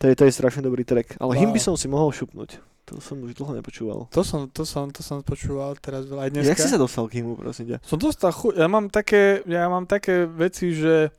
[0.00, 1.40] To je, to je strašne dobrý track, ale Wow.
[1.44, 2.56] hym by som si mohol šupnúť.
[2.88, 4.08] To som už dlho nepočúval.
[4.08, 6.50] To som, to som, to som počúval teraz veľa aj dneska.
[6.50, 7.84] Jak si sa dostal k hymu, prosím ťa?
[7.84, 8.56] Som dostal chuť.
[8.56, 11.12] Ja mám také, ja mám také veci, že,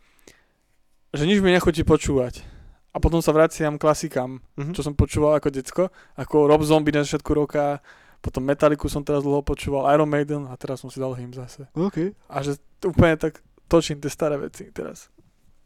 [1.10, 2.41] že nič mi nechutí počúvať.
[2.89, 4.73] A potom sa vraciam klasikám, Mhm.
[4.73, 5.84] čo som počúval ako decko.
[6.17, 7.86] Ako Rob Zombie na začiatku roka,
[8.19, 11.69] potom Metallicu som teraz dlho počúval, Iron Maiden a teraz som si dal hym zase.
[11.71, 12.17] OK.
[12.25, 15.13] A že úplne tak točím tie staré veci teraz.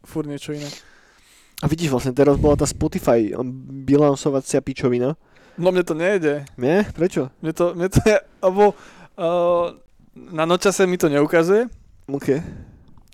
[0.04, 0.68] Fúr niečo iné.
[1.58, 3.48] A vidíš, vlastne teraz bola tá Spotify um,
[3.82, 5.16] bilansovacia pičovina.
[5.54, 6.44] No mne to nejde.
[6.54, 6.82] Nie?
[6.88, 7.30] Prečo?
[7.38, 8.74] Mne to, mne to je, alebo
[9.14, 9.70] uh,
[10.14, 11.70] na nočase mi to neukazuje
[12.04, 12.38] OK.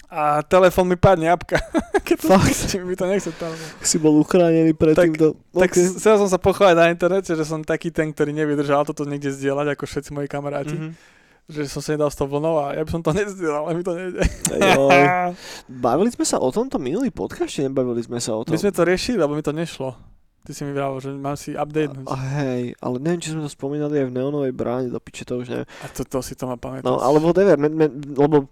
[0.08, 1.60] a telefon mi padne apka.
[2.10, 2.74] Keď Fakt?
[2.80, 3.52] mi to nechce tam.
[3.78, 5.38] Si bol uchránený pred Tak- týmto.
[5.52, 5.76] Tak OK.
[5.94, 9.78] chcel som sa pochváliť na internete, že som taký ten, ktorý nevydržal toto niekde zdieľať,
[9.78, 10.74] ako všetci moji kamaráti.
[10.74, 10.90] Mhm.
[11.50, 13.82] Že som sa nedal s tou vlnou a ja by som to nezdieľal, ale mi
[13.82, 14.22] to nejde.
[15.82, 18.54] Bavili sme sa o tomto minulý podcast, či nebavili sme sa o tom?
[18.54, 19.94] My sme to riešili, lebo mi to nešlo.
[20.40, 21.92] Ty si mi vravil, že mám si update.
[22.08, 25.36] A, hej, ale neviem, či sme to spomínali aj v Neonovej bráne, do piče to
[25.36, 25.68] už neviem.
[25.80, 26.88] A to, to si to má pamätať.
[26.88, 28.48] No, ale whatever, me, me, lebo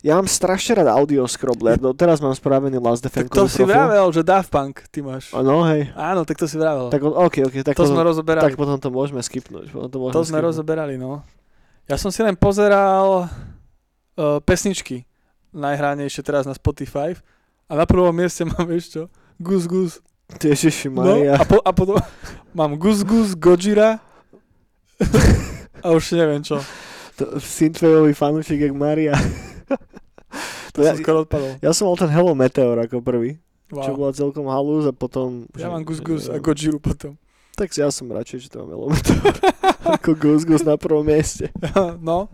[0.00, 3.66] ja mám strašne rád audio scrobbler, do, teraz mám spravený Last tak Defense to si
[3.66, 5.34] vravel, že Daft Punk ty máš.
[5.34, 6.92] No hej, Áno, tak to si vravel.
[6.92, 8.44] tak ok, ok, tak, to sme potom, rozoberali.
[8.44, 9.74] tak potom to môžeme skipnúť.
[9.74, 10.44] Potom to, môžeme To sme skipnúť.
[10.44, 11.24] rozoberali, no.
[11.90, 15.02] Ja som si len pozeral uh, pesničky
[15.50, 17.16] najhránejšie teraz na Spotify
[17.66, 19.02] a na prvom mieste mám vieš čo?
[19.40, 19.98] Gus Gus.
[20.34, 21.36] Ježiši No, Maria.
[21.36, 21.96] a, po, a potom
[22.58, 24.00] mám Gus Gus, Gojira
[25.84, 26.58] a už neviem čo.
[27.14, 29.14] To, Synthwaveový fanúšik jak Maria.
[30.74, 31.54] To to ja, skoro odpadol.
[31.62, 33.38] ja som mal ten Hello Meteor ako prvý,
[33.70, 33.96] čo Wow.
[33.96, 35.46] bola celkom halúz a potom...
[35.54, 37.14] Ja že- mám Gus Gus a Gojiru potom.
[37.54, 39.22] Tak ja som radšej, že to mám Hello Meteor
[39.94, 41.54] ako Gus Gus na prvom mieste.
[42.02, 42.26] no.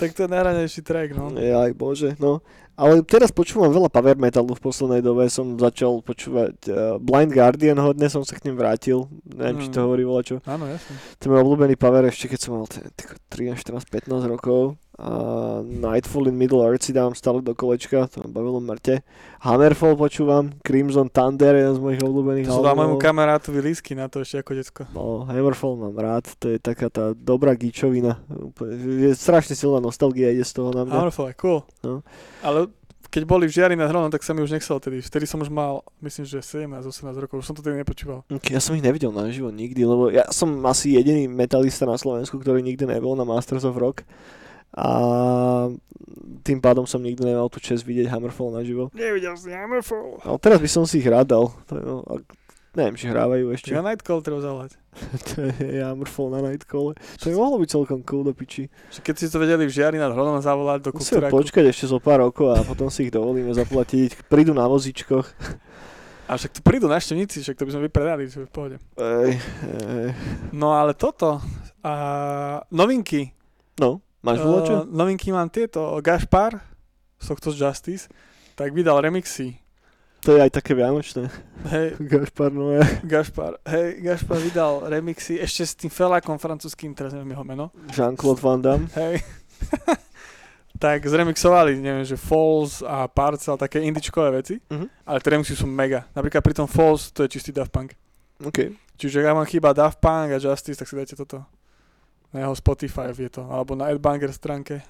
[0.00, 1.28] tak to je najranejší track, no.
[1.36, 2.40] Aj bože, no.
[2.82, 5.30] Ale teraz počúvam veľa power metalu v poslednej dobe.
[5.30, 9.06] Som začal počúvať uh, Blind Guardian, hodne som sa k ním vrátil.
[9.22, 9.62] Neviem, mm.
[9.62, 9.84] či to Mm.
[9.86, 10.36] hovorí voľa čo.
[10.42, 10.98] Áno, jasne.
[10.98, 14.74] To je môj obľúbený power ešte keď som mal t- t- 13, 14, 15 rokov.
[15.00, 19.00] A Nightfall in Middle Earth si dávam stále do kolečka, to ma bavilo mŕte.
[19.40, 24.20] Hammerfall počúvam, Crimson Thunder, jeden z mojich obľúbených To som môjmu kamarátovi lísky na to
[24.20, 24.82] ešte ako decko.
[24.92, 28.20] No, Hammerfall mám rád, to je taká tá dobrá gíčovina.
[28.68, 30.92] Je strašne silná nostalgia ide z toho na mňa.
[30.92, 31.64] Hammerfall je cool.
[31.80, 32.04] No.
[32.44, 32.68] Ale
[33.12, 35.04] keď boli v žiari nad hronom, tak sa mi už nechcel tedy.
[35.04, 37.44] Vtedy som už mal, myslím, že 17-18 rokov.
[37.44, 38.24] Už som to tedy nepočúval.
[38.48, 42.64] Ja som ich nevidel naživo nikdy, lebo ja som asi jediný metalista na Slovensku, ktorý
[42.64, 44.04] nikdy nebol na Masters of Rock.
[44.72, 44.88] A
[46.42, 48.88] tým pádom som nikdy nemal tu čest vidieť Hammerfall naživo.
[48.96, 50.18] Nevidel si Hammerfall.
[50.24, 51.52] Ale teraz by som si ich rád dal.
[51.68, 52.32] To je, no, ak-
[52.72, 53.70] neviem, či hrávajú ešte.
[53.76, 54.80] Ja Nightcall treba zavolať.
[55.28, 56.96] to je Hammerfall na Nightcall.
[56.96, 58.72] To by mohlo byť celkom cool do piči.
[58.90, 62.24] Keď si to vedeli v žiari nad hronom zavolať do Musíme počkať ešte zo pár
[62.24, 64.24] rokov a potom si ich dovolíme zaplatiť.
[64.26, 65.28] Prídu na vozičkoch.
[66.32, 68.76] A však tu prídu návštevníci, však to by sme vypredali, že v pohode.
[68.96, 70.08] Ej, ej.
[70.56, 71.44] No ale toto,
[71.84, 71.92] a
[72.72, 73.36] novinky.
[73.76, 75.98] No, máš uh, Eh, novinky mám tieto.
[75.98, 76.62] Gašpar,
[77.18, 78.08] Sochtos Justice,
[78.54, 79.58] tak vydal remixy.
[80.22, 81.26] To je aj také vianočné.
[81.66, 82.78] Hej, Gašpar Noé.
[83.02, 87.74] Gašpar, hej, Gašpar vydal remixy ešte s tým felákom francúzským, teraz neviem jeho meno.
[87.90, 88.86] Jean-Claude Van Damme.
[88.94, 89.18] Hej.
[90.82, 94.86] tak zremixovali, neviem, že Falls a Parcel, také indičkové veci, Mhm.
[95.06, 96.06] ale tie remixy sú mega.
[96.10, 97.94] Napríklad pri tom Falls, to je čistý Daft Punk.
[98.42, 98.74] OK.
[98.98, 101.42] Čiže ak vám chýba Daft Punk a Justice, tak si dajte toto.
[102.32, 104.80] Na jeho Spotify je to, alebo na Adbanger stránke.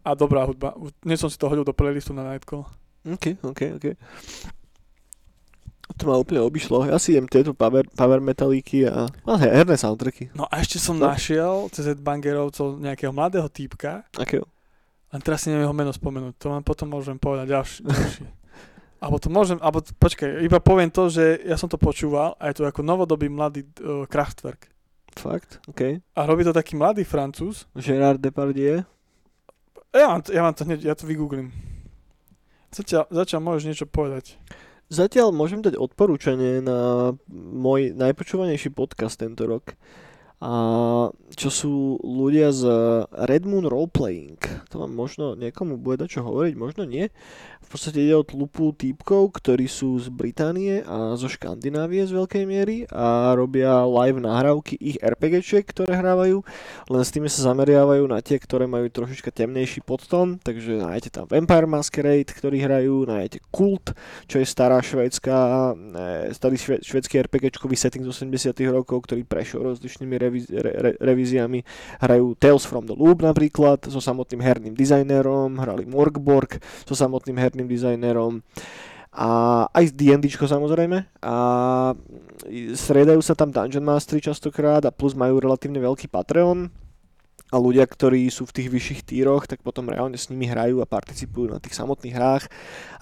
[0.00, 0.72] A dobrá hudba.
[0.98, 2.64] Dnes som si to hodil do playlistu na Nightcall.
[3.04, 3.86] OK, OK, OK.
[5.92, 6.88] To ma úplne obišlo.
[6.88, 10.32] Ja si jem tieto power, power metalíky a, he- herné soundtracky.
[10.32, 11.04] No a ešte som No.
[11.06, 14.46] našiel cez Adbangerovcov nejakého mladého týpka, Akého?
[15.10, 16.38] len teraz si neviem jeho meno spomenúť.
[16.38, 17.78] To vám potom môžem povedať ďalší.
[17.82, 18.24] ďalší.
[19.02, 22.60] Alebo to môžem, alebo počkaj, iba poviem to, že ja som to počúval a je
[22.60, 24.68] to ako novodobý mladý uh, Kraftwerk.
[25.16, 25.58] Fakt?
[25.66, 25.98] OK.
[26.14, 27.66] A robí to taký mladý Francúz.
[27.74, 28.86] Gérard Depardieu?
[29.90, 31.50] Ja to, ja vám to hneď, ja to vygooglím.
[32.70, 34.38] Zatiaľ, zatiaľ môžeš niečo povedať.
[34.90, 39.74] Zatiaľ môžem dať odporúčanie na môj najpočúvanejší podcast tento rok.
[40.40, 40.52] A
[41.36, 42.64] čo sú ľudia z
[43.12, 44.40] Red Moon Roleplaying.
[44.72, 47.12] To vám možno niekomu bude dať čo hovoriť, možno nie.
[47.60, 52.44] V podstate ide o tlupu týpkov, ktorí sú z Británie a zo Škandinávie z veľkej
[52.48, 56.42] miery a robia live nahrávky ich RPGčiek, ktoré hrávajú,
[56.90, 61.30] len s tými sa zameriavajú na tie, ktoré majú trošička temnejší podtón, takže nájdete tam
[61.30, 63.94] Vampire Masquerade, ktorí hrajú, nájdete Kult,
[64.26, 65.30] čo je stará švédska,
[66.34, 71.62] starý šve, švedský RPGčkový setting z 80 rokov, ktorý prešiel rozličnými reviz, re, re, revíziami.
[72.02, 77.49] Hrajú Tales from the Loop napríklad, so samotným herným dizajnérom, hrali Morgborg so samotným herným
[77.54, 78.42] dizajnérom
[79.10, 79.28] a
[79.74, 81.36] aj D&Dčko samozrejme a
[82.78, 86.70] striedajú sa tam Dungeon Mastery častokrát a plus majú relatívne veľký Patreon
[87.50, 90.86] a ľudia, ktorí sú v tých vyšších tíroch, tak potom reálne s nimi hrajú a
[90.86, 92.46] participujú na tých samotných hrách.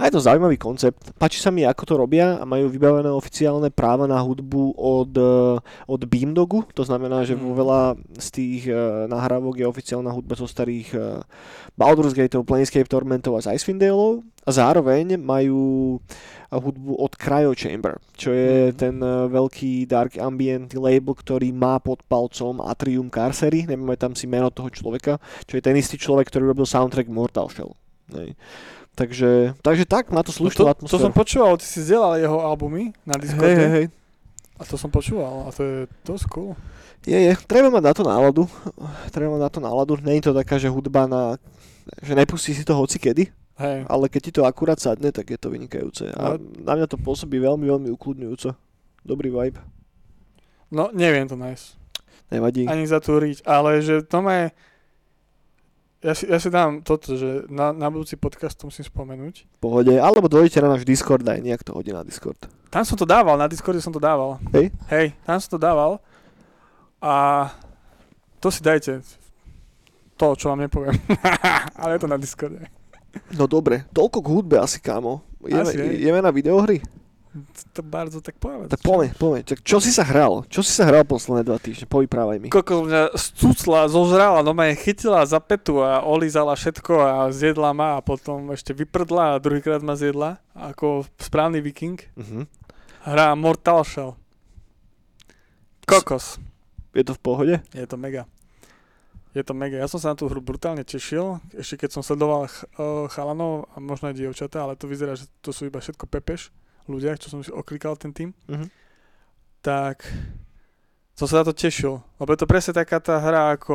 [0.01, 1.13] A je to zaujímavý koncept.
[1.21, 5.61] Páči sa mi, ako to robia a majú vybavené oficiálne práva na hudbu od, eh,
[5.85, 6.65] od Beamdogu.
[6.73, 7.59] To znamená, že vo Mm.
[7.61, 7.81] veľa
[8.17, 11.21] z tých eh, nahrávok je oficiálna hudba zo starých eh,
[11.77, 14.25] Baldur's Gateov, Planescape Tormentov a z Icewind Daleov.
[14.49, 16.01] A zároveň majú
[16.49, 18.75] hudbu od Cryo Chamber, čo je Mhm.
[18.75, 24.25] ten eh, veľký dark ambient label, ktorý má pod palcom Atrium Carcery, nemáme tam si
[24.25, 27.77] meno toho človeka, čo je ten istý človek, ktorý robil soundtrack Mortal Shell.
[28.09, 28.33] Nej.
[28.97, 31.05] Takže, takže tak, má to slušnú no to, to atmosféru.
[31.05, 33.55] som počúval, ty si zdieľal jeho albumy na hej, Discorde.
[33.55, 33.87] hej, hej.
[34.59, 36.59] A to som počúval a to je dosť cool.
[37.07, 37.33] Je, je.
[37.47, 38.43] Treba mať na to náladu.
[39.15, 39.95] Treba mať na to náladu.
[40.03, 41.39] Není to taká, že hudba na...
[42.03, 43.91] že nepustí si to hoci kedy, Hej.
[43.91, 46.15] ale keď ti to akurát sadne, tak je to vynikajúce.
[46.15, 46.43] A No.
[46.63, 48.55] na mňa to pôsobí veľmi, veľmi ukludňujúco.
[49.03, 49.59] Dobrý vibe.
[50.71, 51.67] No, neviem to nájsť.
[52.31, 52.69] Nevadí.
[52.69, 54.53] Ani zatúriť, ale že to má...
[55.99, 59.51] Ja si, ja si dám toto, že na, na budúci podcast to musím spomenúť.
[59.51, 59.91] V pohode.
[59.99, 62.39] Alebo dojdete na náš Discord aj nejak to hodí na Discord.
[62.71, 64.39] Tam som to dával, na Discorde som to dával.
[64.55, 64.71] Hej?
[64.95, 65.99] Hej, tam som to dával.
[67.03, 67.49] A
[68.39, 69.03] to si dajte.
[70.15, 70.95] To, čo vám nepoviem.
[71.83, 72.63] ale je to na Discorde.
[73.35, 75.23] No dobre, toľko k hudbe asi, kámo.
[75.45, 76.03] Ideme, Asi, hej.
[76.03, 76.83] ideme na videohry?
[77.77, 78.73] To bardzo tak povedať.
[78.75, 79.41] Tak poďme, poďme.
[79.47, 80.43] Tak čo si sa hral?
[80.51, 81.87] Čo si sa hral posledné dva týždne?
[81.87, 82.49] Povyprávaj mi.
[82.51, 87.71] Koko mňa stúcla, zožrala, no ma je chytila za petu a olízala všetko a zjedla
[87.77, 92.01] ma a potom ešte vyprdla a druhýkrát ma zjedla ako správny viking.
[92.19, 92.49] Uh-huh.
[93.07, 94.19] Hrá Mortal Shell.
[95.87, 96.41] Kokos.
[96.97, 97.55] Je to v pohode?
[97.71, 98.27] Je to mega.
[99.39, 99.77] Je to mega.
[99.77, 103.71] Ja som sa na tú hru brutálne tešil, ešte keď som sledoval ch- uh, chalanov
[103.71, 106.51] a možno aj dievčatá, ale to vyzerá, že to sú iba všetko pepeš
[106.85, 108.35] ľudia, čo som si oklikal ten tým.
[108.45, 108.67] Mhm.
[109.61, 110.03] Tak
[111.15, 113.75] som sa na to tešil, lebo je to presne taká tá hra, ako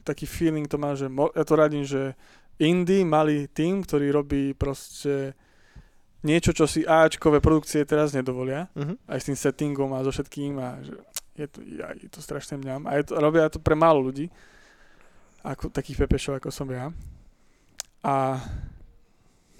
[0.00, 2.14] taký feeling to má, že mo- ja to radím, že
[2.56, 5.34] indie malý tým, ktorý robí proste
[6.20, 8.94] niečo, čo si Ačkové produkcie teraz nedovolia, Mhm.
[9.06, 10.92] aj s tým settingom a so všetkým a že
[11.34, 12.84] je to, ja, je to strašne mňam.
[12.84, 14.28] A je to, robia to pre málo ľudí,
[15.44, 16.92] ako, takých pepešov, ako som ja.
[18.00, 18.40] A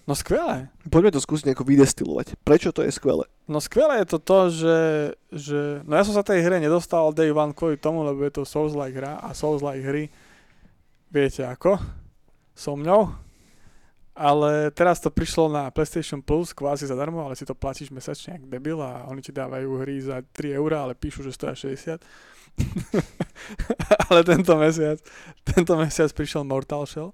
[0.09, 0.73] no skvelé.
[0.89, 2.41] Poďme to skúsiť nejako vydestilovať.
[2.41, 3.29] Prečo to je skvelé?
[3.51, 4.79] No skvelé je to to, že,
[5.31, 8.49] že no ja som sa tej hre nedostal day one kvôli tomu, lebo je to
[8.49, 10.05] Souls-like hra a Souls-like hry
[11.11, 11.77] viete ako
[12.55, 13.31] so mňou.
[14.21, 18.45] Ale teraz to prišlo na PlayStation Plus kvázi zadarmo, ale si to platíš mesačne jak
[18.53, 22.05] debil a oni ti dávajú hry za 3 eurá, ale píšu, že stoja 60.
[24.11, 24.99] ale tento mesiac,
[25.43, 27.11] tento mesiac prišiel Mortal Shell.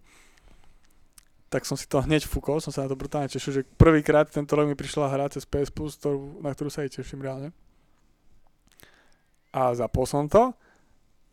[1.46, 4.58] Tak som si to hneď fúkol, som sa na to brutálne tešil, že prvýkrát tento
[4.58, 7.54] rok mi prišla hra cez PS Plus, ktorú, na ktorú sa aj teším reálne.
[9.54, 10.52] A zapol som to.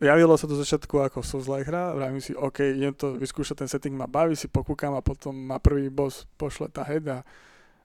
[0.02, 3.94] Javilo sa to začiatku ako Souls-like hra, vravím si, OK, idem to vyskúšať, ten setting
[3.94, 7.22] ma baví, si pokúkam a potom ma prvý boss pošle tá head a,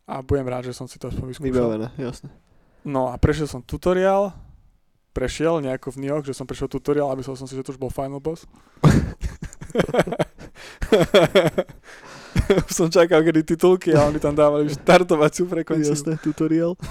[0.10, 1.54] a budem rád, že som si to aspoň vyskúšal.
[1.54, 2.34] Vybavené, jasne.
[2.82, 4.34] No a prešiel som tutoriál,
[5.14, 7.82] prešiel nejako v Nioh, že som prešiel tutoriál a myslel som si, že to už
[7.82, 8.46] bol final boss.
[12.70, 15.94] Som čakal, kedy titulky a oni tam dávali už startovaciu frekvenciu.
[15.94, 16.78] Jasné, tutoriál.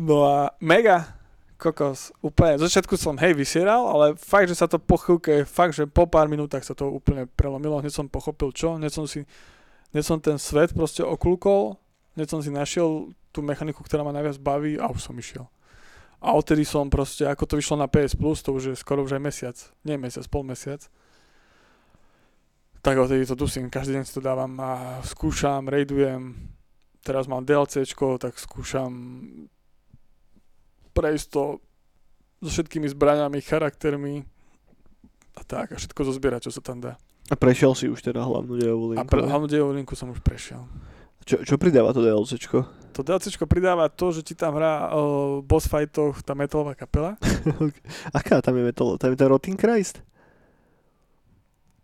[0.00, 1.20] No a mega
[1.60, 5.76] kokos, úplne, zo začiatku som hej vysieral, ale fakt, že sa to po chvíľke, fakt,
[5.76, 9.28] že po pár minútach sa to úplne prelomilo, hneď som pochopil čo, hneď som si,
[9.92, 11.76] hneď som ten svet proste oklúkol,
[12.16, 15.44] hneď som si našiel tú mechaniku, ktorá ma najviac baví a už som išiel.
[16.20, 19.16] A odtedy som proste, ako to vyšlo na PS Plus, to už je skoro už
[19.16, 19.56] aj mesiac,
[19.88, 20.84] nie mesiac, pol mesiac,
[22.84, 26.36] tak odtedy to dusím, každý deň si to dávam a skúšam, raidujem,
[27.00, 28.92] teraz mám DLCčko, tak skúšam
[30.92, 31.44] prejsť to
[32.40, 34.24] so všetkými zbraňami, charaktermi
[35.36, 36.96] a tak, a všetko zozbierať, čo sa tam dá.
[37.30, 39.00] A prešiel si už teda hlavnú dejovú linku.
[39.00, 40.66] A pre, hlavnú dejovú linku som už prešiel.
[41.30, 42.58] Čo, čo pridáva to DLCčko?
[42.98, 47.14] To DLCčko pridáva to, že ti tam hrá o boss fightoch tá metalová kapela.
[48.18, 48.98] Aká tam je metal?
[48.98, 50.02] Tam je ten Rotting Christ?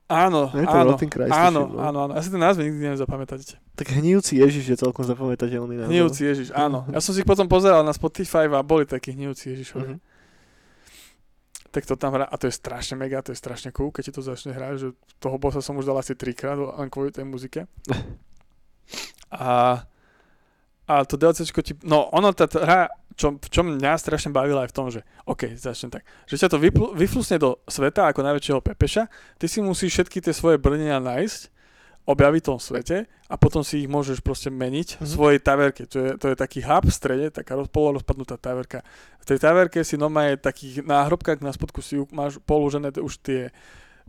[0.07, 1.82] Áno, Je áno, Christ, áno, tuším, no.
[1.82, 2.12] áno, áno.
[2.14, 3.59] Ja si ten názvy nikdy nezapamätáte.
[3.74, 5.90] Tak hnívci Ježiš je celkom zapamätateľný názov.
[5.90, 6.86] Hnívci Ježiš, áno.
[6.94, 9.99] Ja som si ich potom pozeral na Spotify a boli takí hnívci Ježišovi.
[9.99, 10.14] Mhm.
[11.74, 14.12] tak to tam hrá, a to je strašne mega, to je strašne cool, keď ti
[14.16, 14.88] to začne hrať, že
[15.20, 17.68] toho bossa som už dal asi trikrát, len kvôli tej muzike.
[19.31, 19.83] A,
[20.87, 24.77] a to DLCčko ti, no ono tá hra, čo, čo mňa strašne bavila aj v
[24.77, 29.09] tom, že OK, začnem tak, že ťa to vypl- vyflusne do sveta ako najväčšieho pepeša,
[29.41, 31.57] ty si musíš všetky tie svoje brnenia nájsť,
[32.07, 35.11] objaviť v tom svete a potom si ich môžeš proste meniť v Mhm.
[35.11, 35.83] svojej taverke.
[35.91, 38.87] To je, to je taký hub v strede, taká roz, polorozpadnutá taverka.
[39.18, 43.51] V tej taverke si normálne takých náhrobkách na spodku si máš položené už tie,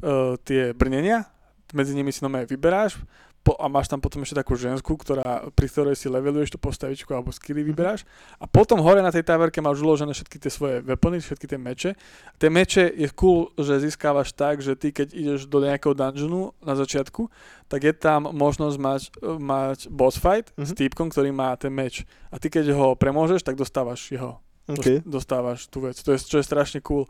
[0.05, 1.25] uh, tie brnenia,
[1.73, 3.01] medzi nimi si normálne vyberáš
[3.47, 7.07] po, a máš tam potom ešte takú ženskú, ktorá, pri ktorej si leveluješ tú postavičku
[7.15, 8.03] alebo skilly vyberáš
[8.35, 11.95] a potom hore na tej taverke máš uložené všetky tie svoje weapony, všetky tie meče.
[12.35, 16.75] Tie meče je cool, že získávaš tak, že ty keď ideš do nejakého dungeonu na
[16.75, 17.31] začiatku,
[17.71, 19.01] tak je tam možnosť mať,
[19.39, 20.77] mať boss fight s Mhm.
[20.83, 22.03] týpkom, ktorý má ten meč.
[22.27, 24.99] A ty keď ho premôžeš, tak dostávaš jeho OK.
[24.99, 25.95] Dos- dostávaš tú vec.
[26.03, 27.07] To je, čo je strašne cool.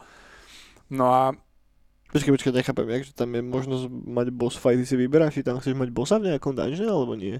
[0.93, 1.23] No a
[2.07, 5.59] Počkaj, počkaj, nechápem, jak, že tam je možnosť mať boss fighty si vyberáš, či tam
[5.59, 7.37] chceš mať bossa v nejakom dungeone, alebo nie?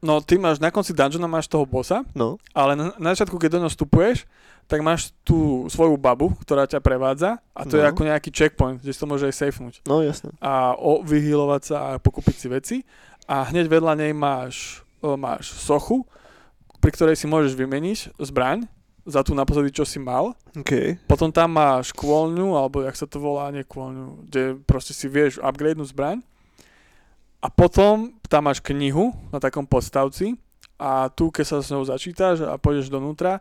[0.00, 3.50] no, ty máš na konci dungeona máš toho bossa, No, ale na, na začiatku, keď
[3.52, 4.24] do ňo vstupuješ,
[4.64, 7.90] tak máš tú svoju babu, ktorá ťa prevádza a to je No.
[7.90, 10.32] ako nejaký checkpoint, kde si to môže aj safenúť no jasné.
[10.40, 12.76] a o, vyhýlovať sa a pokúpiť si veci
[13.28, 16.08] a hneď vedľa nej máš, máš sochu,
[16.80, 18.64] pri ktorej si môžeš vymeniť zbraň
[19.06, 20.98] za tú naposledy, čo si mal OK.
[21.06, 25.38] Potom tam máš kôľňu, alebo jak sa to volá, nie kôľňu, kde proste si vieš
[25.40, 26.18] upgradenúť zbraň.
[27.40, 30.36] A potom tam máš knihu na takom podstavci
[30.76, 33.40] a tu, keď sa s ňou začítaš a pôjdeš donútra,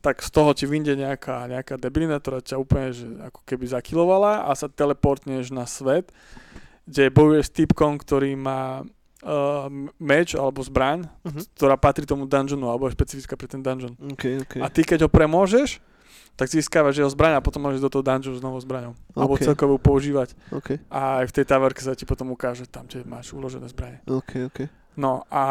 [0.00, 4.48] tak z toho ti vyjde nejaká, nejaká debilina, ktorá ťa úplne že ako keby zakilovala
[4.48, 6.08] a sa teleportneš na svet,
[6.88, 8.82] kde bojuješ s typkom, ktorý má
[9.22, 9.66] uh,
[9.96, 11.40] meč alebo zbraň, Mhm.
[11.56, 13.94] ktorá patrí tomu dungeonu alebo je špecifická pre ten dungeon.
[14.00, 14.54] OK, OK.
[14.60, 15.80] A ty keď ho premôžeš,
[16.38, 18.96] tak získavaš jeho zbraň a potom môžeš do toho dungeonu s novou zbraňou.
[19.12, 19.44] Alebo OK.
[19.44, 20.32] celkovo používať.
[20.48, 24.00] OK, A aj v tej taverke sa ti potom ukáže, tam tie máš uložené zbranie.
[24.08, 24.60] OK, OK.
[24.96, 25.44] No a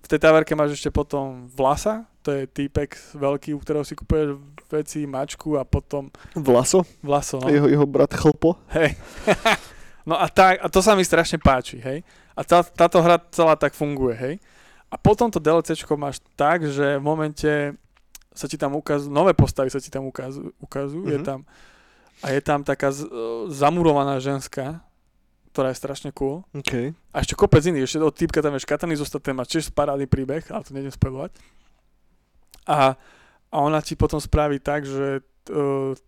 [0.00, 4.38] v tej taverke máš ešte potom Vlasa, to je týpek veľký, u ktorého si kúpuješ
[4.68, 7.48] veci, mačku a potom Vlaso, vlaso, no.
[7.48, 8.56] jeho, jeho brat Chlpo.
[8.72, 8.96] Hej.
[10.08, 12.00] no a, tak, a to sa mi strašne páči, hej.
[12.38, 14.34] A tá, táto hra celá tak funguje, hej.
[14.86, 17.50] A potom to DLCčko máš tak, že v momente
[18.30, 21.26] sa ti tam ukazujú, nové postavy sa ti tam ukazujú, ukazujú je Mhm.
[21.26, 21.38] tam,
[22.22, 23.10] a je tam taká z,
[23.50, 24.78] zamurovaná ženská,
[25.50, 26.46] ktorá je strašne cool.
[26.54, 26.94] Okay.
[27.10, 30.06] A ešte kopec iných, ešte od týpka tam je škataný zostať, ten má tiež parádny
[30.06, 31.34] príbeh, ale to nejdem spojovať.
[32.70, 32.94] A,
[33.50, 35.98] a ona ti potom spraví tak, že uh,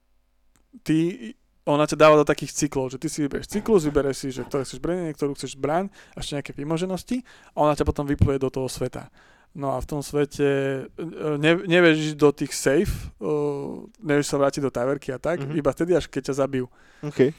[0.87, 1.33] ty,
[1.71, 4.63] ona ťa dáva do takých cyklov, že ty si vyberieš cyklus, vybereš si, že ktoré
[4.63, 8.49] chceš brnenie, ktorú chceš zbraň, a ešte nejaké vymoženosti a ona ťa potom vypluje do
[8.49, 9.09] toho sveta.
[9.51, 10.47] No a v tom svete
[10.87, 15.43] uh, ne, nevieš ísť do tých safe, uh, nevieš sa vrátiť do taverky a tak,
[15.43, 15.47] Mhm.
[15.49, 15.59] mm-hmm.
[15.59, 16.67] iba vtedy, až keď ťa zabijú.
[17.03, 17.35] Okay.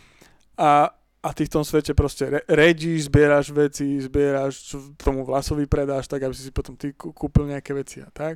[0.55, 6.05] A, a ty v tom svete proste re- redíš, zbieraš veci, zbieraš, tomu vlasovi predáš,
[6.05, 8.35] tak aby si si potom ty kú- kúpil nejaké veci a tak.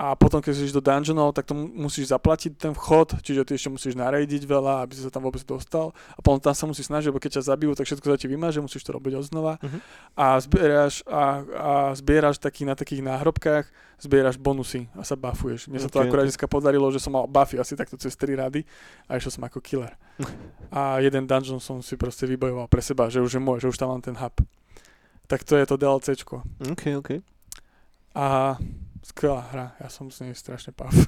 [0.00, 3.60] A potom, keď si do dungeonov, tak to mu- musíš zaplatiť ten vchod, čiže ty
[3.60, 5.92] ešte musíš narejdiť veľa, aby si sa tam vôbec dostal.
[6.16, 8.64] A potom tam sa musíš snažiť, lebo keď ťa zabijú, tak všetko sa ti vymaže,
[8.64, 9.60] musíš to robiť odznova.
[9.60, 9.78] Mhm.
[10.16, 13.68] A zbieraš, a, a zbieraš taký, na takých náhrobkách,
[14.00, 15.68] zbieraš bonusy a sa buffuješ.
[15.68, 18.64] Mne sa to akurát dneska podarilo, že som mal buffy asi takto cez 3 rady
[19.04, 19.92] a išiel som ako killer.
[20.70, 23.76] A jeden dungeon som si proste vybojoval pre seba, že už je môj, že už
[23.76, 24.32] tam mám ten hub.
[25.26, 26.46] Tak to je to DLCčko.
[26.70, 27.10] OK, OK.
[28.14, 28.54] A
[29.00, 30.92] skvelá hra, ja som s nej strašne pav.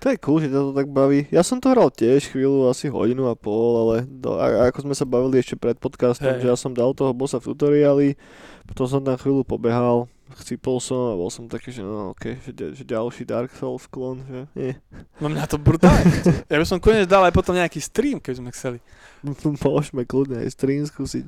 [0.00, 1.26] To je cool, že ťa to tak baví.
[1.34, 4.94] Ja som to hral tiež chvíľu, asi hodinu a pol, ale do, a, ako sme
[4.94, 6.46] sa bavili ešte pred podcastom, Hej.
[6.46, 8.08] že ja som dal toho bossa v tutoriáli,
[8.70, 12.52] potom som tam chvíľu pobehal, chcípol som a bol som taký, že no ok, že,
[12.72, 14.72] že ďalší Dark Souls klon, že nie.
[15.20, 16.08] No mňa to brutálne.
[16.48, 18.78] Ja by som konec dal aj potom nejaký stream, keby sme chceli.
[19.64, 21.24] Môžeme kľudne aj stream skúsiť.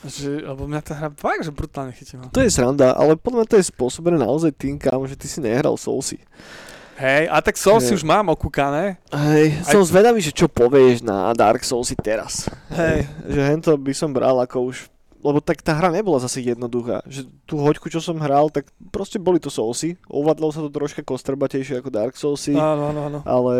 [0.00, 2.32] Že, lebo mňa tá hra fakt, že brutálne chytila.
[2.32, 5.38] To je sranda, ale podľa mňa to je spôsobené naozaj tým, kámo, že ty si
[5.38, 6.18] nehral Soulsy.
[7.00, 9.00] Hej, a tak Souls si už mám okúkané.
[9.08, 12.44] Hej, Aj- som zvedavý, že čo povieš na Dark Soulsy teraz.
[12.68, 13.08] Hej.
[13.24, 14.76] Že hento by som bral ako už
[15.20, 17.04] lebo tak tá hra nebola zase jednoduchá.
[17.04, 20.00] Že tú hoďku, čo som hral, tak proste boli to Soulsy.
[20.08, 23.18] Ovládlo sa to troška kostrbatejšie ako Dark Soulsy, Áno, áno, áno.
[23.28, 23.54] ale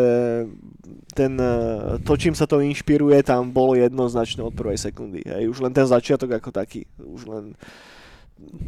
[1.13, 5.21] ten, eh, to, čím sa to inšpiruje, tam bolo jednoznačne od prvej sekundy.
[5.21, 5.53] Hej.
[5.53, 6.89] Už len ten začiatok ako taký.
[6.97, 7.53] Už len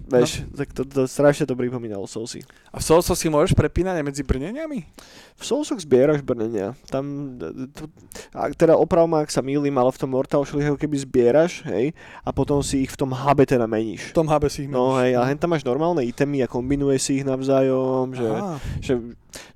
[0.08, 0.56] Vieš, no.
[0.60, 2.46] tak to, to, strašne to pripomínalo Soulsy.
[2.70, 4.86] A v Soulsoch si môžeš prepínať medzi brneniami?
[5.34, 6.78] V Soulsoch zbieraš brnenia.
[6.88, 7.36] Tam,
[7.74, 7.90] to,
[8.36, 11.92] a teda oprav ma, ak sa mýlim, ale v tom Mortal Shell keby zbieraš, hej,
[12.22, 14.14] a potom si ich v tom hube teda meníš.
[14.14, 15.02] V tom hube si ich No meníš.
[15.02, 18.56] hej, a hen tam máš normálne itemy a kombinuješ si ich navzájom, že, Aha.
[18.80, 18.94] že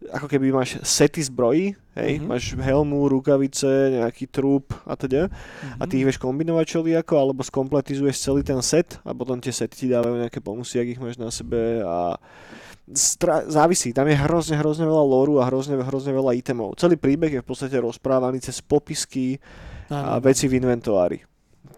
[0.09, 2.25] ako keby máš sety zbrojí, hej, Mhm.
[2.25, 3.67] máš helmu, rukavice,
[3.97, 5.33] nejaký trup a teda,
[5.75, 9.75] a ty ich vieš kombinovať všelijako, alebo skompletizuješ celý ten set a potom tie sety
[9.75, 12.15] ti dávajú nejaké bonusy, ak ich máš na sebe a
[12.87, 16.77] stra- závisí, tam je hrozne, hrozne veľa lóru a hrozne, hrozne veľa itemov.
[16.77, 19.41] Celý príbeh je v podstate rozprávaný cez popisky
[19.89, 20.23] a Áno.
[20.23, 21.19] veci v inventoári.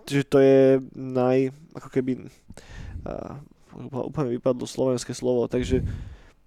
[0.06, 0.60] Čiže to je
[0.94, 2.12] naj, ako keby,
[3.06, 3.38] a,
[4.04, 5.86] úplne vypadlo slovenské slovo, takže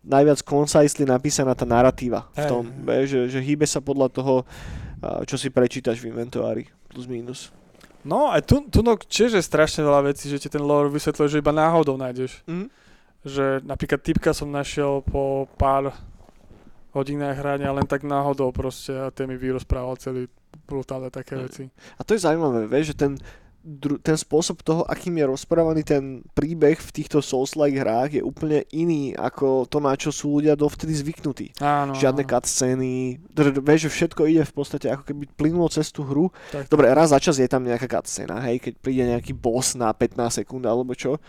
[0.03, 4.35] najviac concisely napísaná tá narratíva v tom, be, že, že hýbe sa podľa toho,
[5.03, 7.55] a, čo si prečítaš v inventoári, plus minus.
[8.03, 11.39] No, aj tu, tu no, tiež je strašne veľa vecí, že ti ten lore vysvetľuje,
[11.39, 12.43] že iba náhodou nájdeš.
[12.51, 12.67] Mm.
[13.23, 15.95] Že napríklad typka som našiel po pár
[16.91, 20.27] hodinách hrania len tak náhodou proste a ten mi vyrozprával celý
[20.67, 21.43] brutálne také Hej.
[21.47, 21.65] veci.
[21.97, 23.13] A to je zaujímavé, vieš, že ten,
[23.63, 28.67] dru- ten spôsob toho, akým je rozprávaný ten príbeh v týchto Souls-like hrách je úplne
[28.75, 31.57] iný ako to, na čo sú ľudia dovtedy zvyknutí.
[31.63, 31.95] Áno.
[31.95, 33.23] Žiadne cutscény,
[33.63, 36.29] vieš, že všetko ide v podstate ako keby plynulo cez tú hru.
[36.51, 39.95] Tak, Dobre, raz za čas je tam nejaká cutscéna, hej, keď príde nejaký boss na
[39.95, 41.23] 15 sekúnd alebo čo,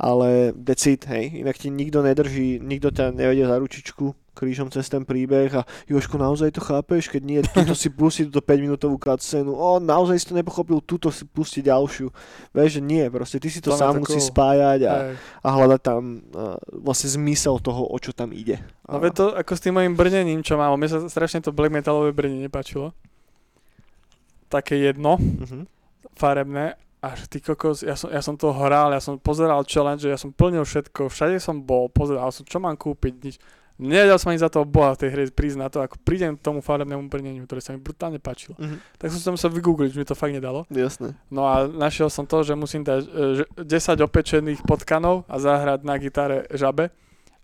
[0.00, 5.02] ale it, hej, inak ti nikto nedrží, nikto ťa nevedie za ručičku krížom cez ten
[5.02, 9.50] príbeh a Jožko, naozaj to chápeš, keď nie, tuto si pustí túto 5 minútovú cutscénu,
[9.50, 12.08] o, naozaj si to nepochopil, tuto si pusti ďalšiu.
[12.50, 14.94] Vieš, že nie, proste ty si to To sám musíš spájať a,
[15.38, 16.00] a hľadať tam
[16.30, 18.62] uh, vlastne zmysel toho, o čo tam ide.
[18.84, 21.70] No A- to ako s tým mojim brnením, čo mám, mne sa strašne to black
[21.70, 22.94] metalové brnenie nepáčilo.
[24.46, 25.66] Také jedno, Mhm.
[26.12, 30.18] farebné, až ty kokos, ja som, ja som to hral, ja som pozeral challenge, ja
[30.18, 33.36] som plnil všetko, všade som bol, pozeral som, čo mám kúpiť, nič.
[33.80, 36.40] Nevedel som ani za toho boha v tej hre prísť na to, ako prídem k
[36.40, 38.54] tomu farebnému brneniu, ktoré sa mi brutálne páčilo.
[38.60, 38.76] Mhm.
[38.94, 40.68] Tak som sa vygoogliť, že mi to fakt nedalo.
[40.68, 41.16] Jasné.
[41.28, 43.66] No a našiel som to, že musím dať e, že 10
[44.00, 46.92] opečených potkanov a zahrať na gitare žabe.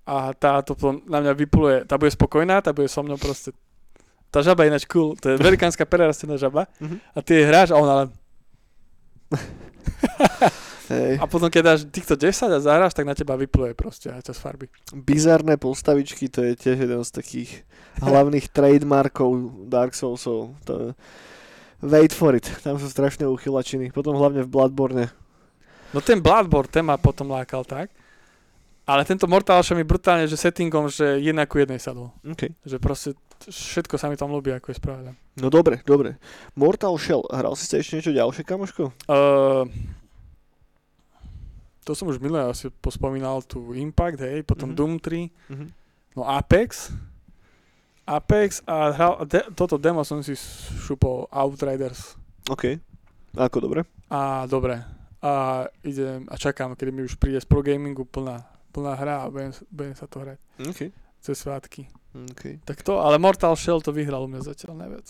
[0.05, 3.51] A tá to na mňa vypluje, tá bude spokojná, tá bude so mnou proste.
[4.29, 6.97] Tá žaba je ináč cool, to je velikánska prerastená žaba Mhm.
[7.11, 8.09] a ty jej hráš a ona len...
[10.87, 11.19] Hej.
[11.19, 14.39] A potom keď dáš týchto 10 a zahráš, tak na teba vypluje proste aj čas
[14.39, 14.71] farby.
[14.95, 17.51] Bizarné postavičky, to je tiež jeden z takých
[17.99, 20.55] hlavných trademarkov Dark Soulsov.
[20.71, 20.89] To je...
[21.83, 23.91] Wait for it, tam sú strašné uchylačiny.
[23.91, 25.13] Potom hlavne v Bloodborne.
[25.91, 27.91] No ten Bloodborne, ten ma potom lákal tak.
[28.87, 32.15] Ale tento Mortal Shell mi brutálne, že settingom, že jedna ku jednej sadol.
[32.23, 32.55] Okay.
[32.63, 33.09] Že proste
[33.43, 35.11] všetko sa mi tam ľúbi, ako je spravené.
[35.43, 36.23] No dobre, dobre.
[36.55, 38.95] Mortal Shell, hral si sa ešte niečo ďalšie, kamoško?
[39.11, 39.67] Uh,
[41.87, 44.77] to som už milé asi pospomínal tu Impact, hej, potom Mhm.
[44.77, 45.67] Doom 3, Mhm.
[46.13, 46.91] no Apex.
[48.05, 50.35] Apex a hral, de, toto demo som si
[50.81, 52.15] šupol Outriders.
[52.47, 52.79] OK.
[53.35, 53.83] Ako dobre?
[54.07, 54.79] A dobre.
[55.19, 59.31] A idem a čakám, kedy mi už príde z Pro Gamingu plná, plná hra a
[59.31, 60.81] budem, budem sa to hrať OK.
[61.19, 61.91] cez svátky.
[62.31, 62.63] OK.
[62.63, 65.07] Tak to, ale Mortal Shell to vyhral u mňa zatiaľ najviac.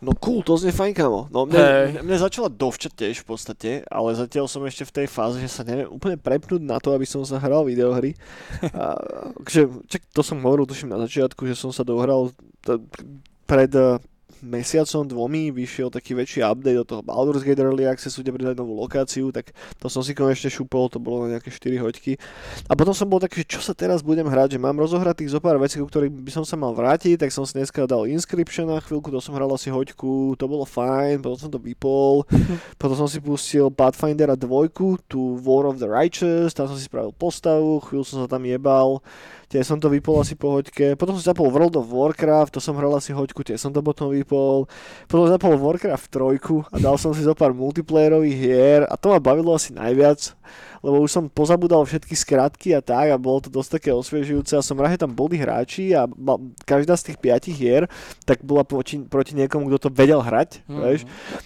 [0.00, 1.28] No cool, to znie fajn, kamo.
[1.28, 1.60] No mne,
[2.00, 5.52] mne, mne začala dovčať tiež v podstate, ale zatiaľ som ešte v tej fáze, že
[5.52, 8.16] sa neviem úplne prepnúť na to, aby som sa hral videohry.
[8.72, 8.96] A,
[9.44, 12.32] že, čak, to som hovoril tuším na začiatku, že som sa dohral
[12.64, 12.80] t-
[13.44, 14.00] pred eh,
[14.42, 18.76] mesiacom, dvomi vyšiel taký väčší update do toho Baldur's Gate Early Accessu, kde pridali novú
[18.76, 22.16] lokáciu, tak to som si konečne šupol, to bolo na nejaké 4 hoďky.
[22.68, 25.40] A potom som bol taký, že čo sa teraz budem hrať, že mám rozohratých zo
[25.40, 28.68] pár vecí, ku ktorým by som sa mal vrátiť, tak som si dneska dal Inscription
[28.68, 32.24] na chvíľku, to som hral asi hoďku, to bolo fajn, potom som to vypol,
[32.80, 34.48] potom som si pustil Pathfindera 2,
[35.06, 39.02] tú War of the Righteous, tam som si spravil postavu, chvíľu som sa tam jebal,
[39.50, 42.78] tiež som to vypol asi po hoďke, potom som zapol World of Warcraft, to som
[42.78, 46.96] hral asi hoďku, tiež som to potom vypol, potom som zapol Warcraft 3 a dal
[46.96, 50.38] som si zo pár multiplayerových hier a to ma bavilo asi najviac,
[50.80, 54.64] lebo už som pozabudal všetky skratky a tak a bolo to dosť také osviežujúce a
[54.64, 57.90] som rád, že tam boli hráči a ma- každá z tých piatich hier
[58.24, 60.80] tak bola proti, proti niekomu, kto to vedel hrať, mm.
[60.80, 61.00] vieš.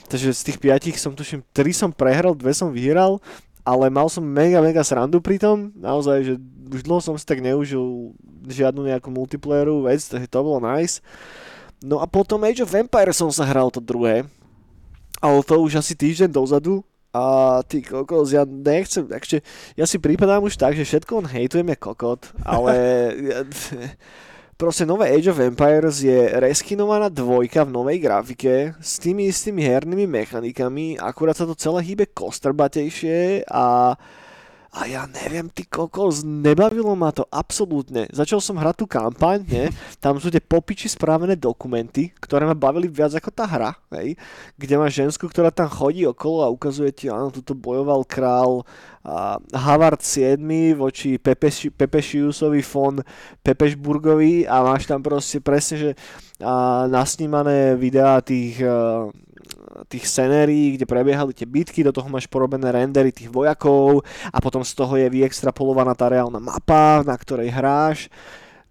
[0.07, 3.19] Takže z tých piatich som tuším, tri som prehral, dve som vyhral,
[3.65, 6.35] ale mal som mega, mega srandu pri tom, naozaj, že
[6.69, 8.13] už dlho som si tak neužil
[8.45, 11.01] žiadnu nejakú multiplayerovú vec, takže to bolo nice.
[11.85, 14.25] No a potom Age of Empires som sa hral to druhé,
[15.21, 16.81] ale to už asi týždeň dozadu.
[17.15, 19.39] A ty kokos, ja nechcem, takže
[19.79, 22.75] ja si prípadám už tak, že všetko on hejtujem je kokot, ale
[24.59, 30.11] proste nové Age of Empires je reskinovaná dvojka v novej grafike s tými istými hernými
[30.11, 33.95] mechanikami, akurát sa to celé hýbe kostrbatejšie a
[34.75, 38.11] a ja neviem, ty kokos, nebavilo ma to absolútne.
[38.11, 39.65] Začal som hrať tú kampaň, ne?
[40.03, 44.19] tam sú tie popiči správené dokumenty, ktoré ma bavili viac ako tá hra, hej?
[44.59, 48.67] kde máš žensku, ktorá tam chodí okolo a ukazuje ti, áno, tuto bojoval král
[49.07, 50.43] a Havard 7
[50.75, 52.99] voči Pepeši, Pepešiusovi von
[53.47, 55.91] Pepešburgovi a máš tam proste presne, že
[56.43, 58.59] a, nasnímané videá tých
[59.91, 64.63] tých scenérií, kde prebiehali tie bitky, do toho máš porobené rendery tých vojakov a potom
[64.63, 68.07] z toho je vyextrapolovaná tá reálna mapa, na ktorej hráš.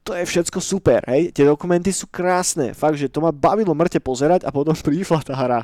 [0.04, 4.04] To je všetko super, hej, tie dokumenty sú krásne, fakt, že to ma bavilo mŕte
[4.04, 5.64] pozerať a potom prišla tá hra.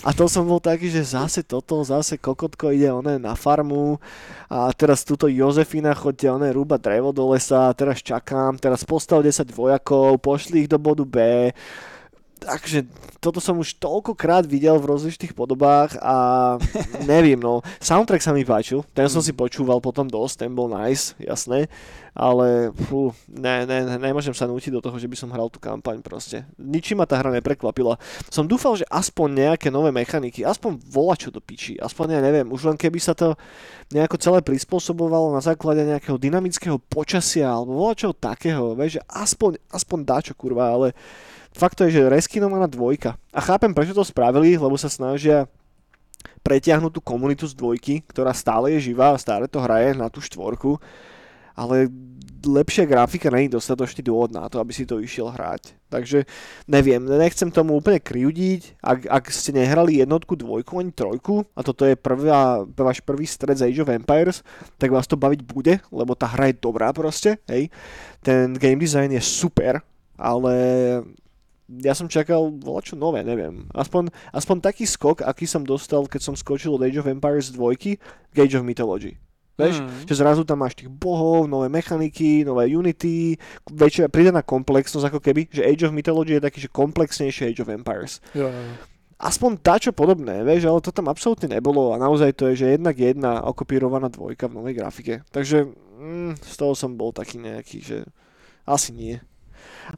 [0.00, 4.00] A to som bol taký, že zase toto, zase kokotko ide oné na farmu
[4.48, 9.52] a teraz túto Jozefina chodte oné rúba drevo do lesa, teraz čakám, teraz postav 10
[9.52, 11.18] vojakov, pošli ich do bodu B,
[12.42, 12.84] takže
[13.22, 16.16] toto som už toľkokrát videl v rozličných podobách a
[17.10, 17.62] neviem, no.
[17.78, 21.70] Soundtrack sa mi páčil, ten som si počúval potom dosť, ten bol nice, jasné,
[22.12, 25.56] ale fú, ne, ne, ne, nemôžem sa nútiť do toho, že by som hral tú
[25.56, 26.44] kampaň proste.
[26.60, 27.96] Ničím ma tá hra neprekvapila.
[28.28, 32.50] Som dúfal, že aspoň nejaké nové mechaniky, aspoň vola čo do piči, aspoň ja neviem,
[32.52, 33.38] už len keby sa to
[33.94, 39.56] nejako celé prispôsobovalo na základe nejakého dynamického počasia alebo vola čo takého, vieš, že aspoň,
[39.72, 40.92] aspoň dáčo kurva, ale
[41.52, 43.16] fakt to je, že reskinovaná dvojka.
[43.32, 45.48] A chápem, prečo to spravili, lebo sa snažia
[46.42, 50.18] pretiahnuť tú komunitu z dvojky, ktorá stále je živá a stále to hraje na tú
[50.18, 50.78] štvorku,
[51.54, 51.86] ale
[52.42, 55.78] lepšia grafika není dostatočný dôvod na to, aby si to išiel hrať.
[55.92, 56.24] Takže
[56.66, 61.86] neviem, nechcem tomu úplne kriudiť, ak, ak ste nehrali jednotku, dvojku ani trojku a toto
[61.86, 64.42] je prvá, váš prvý stred z Age of Empires,
[64.80, 67.70] tak vás to baviť bude, lebo tá hra je dobrá proste, hej.
[68.24, 69.84] Ten game design je super,
[70.18, 70.54] ale
[71.80, 72.52] ja som čakal
[72.84, 73.64] čo nové, neviem.
[73.72, 77.96] Aspoň, aspoň taký skok, aký som dostal, keď som skočil od Age of Empires 2
[78.28, 79.16] k Age of Mythology.
[79.52, 80.08] Vieš, Hmm.
[80.08, 83.36] že zrazu tam máš tých bohov, nové mechaniky, nové Unity,
[83.68, 87.68] väčšia pridaná komplexnosť ako keby, že Age of Mythology je taký, že komplexnejšie Age of
[87.68, 88.24] Empires.
[88.32, 88.62] Jo, jo.
[89.22, 92.98] Aspoň dačo podobné, vieš, ale to tam absolútne nebolo a naozaj to je, že jednak
[92.98, 95.14] jedna okopírovaná dvojka v novej grafike.
[95.30, 95.68] Takže
[96.00, 97.98] mm, z toho som bol taký nejaký, že
[98.66, 99.22] asi nie.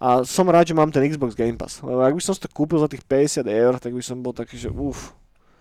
[0.01, 2.51] A som rád, že mám ten Xbox Game Pass, lebo ak by som si to
[2.51, 5.13] kúpil za tých 50 eur, tak by som bol taký, že uf,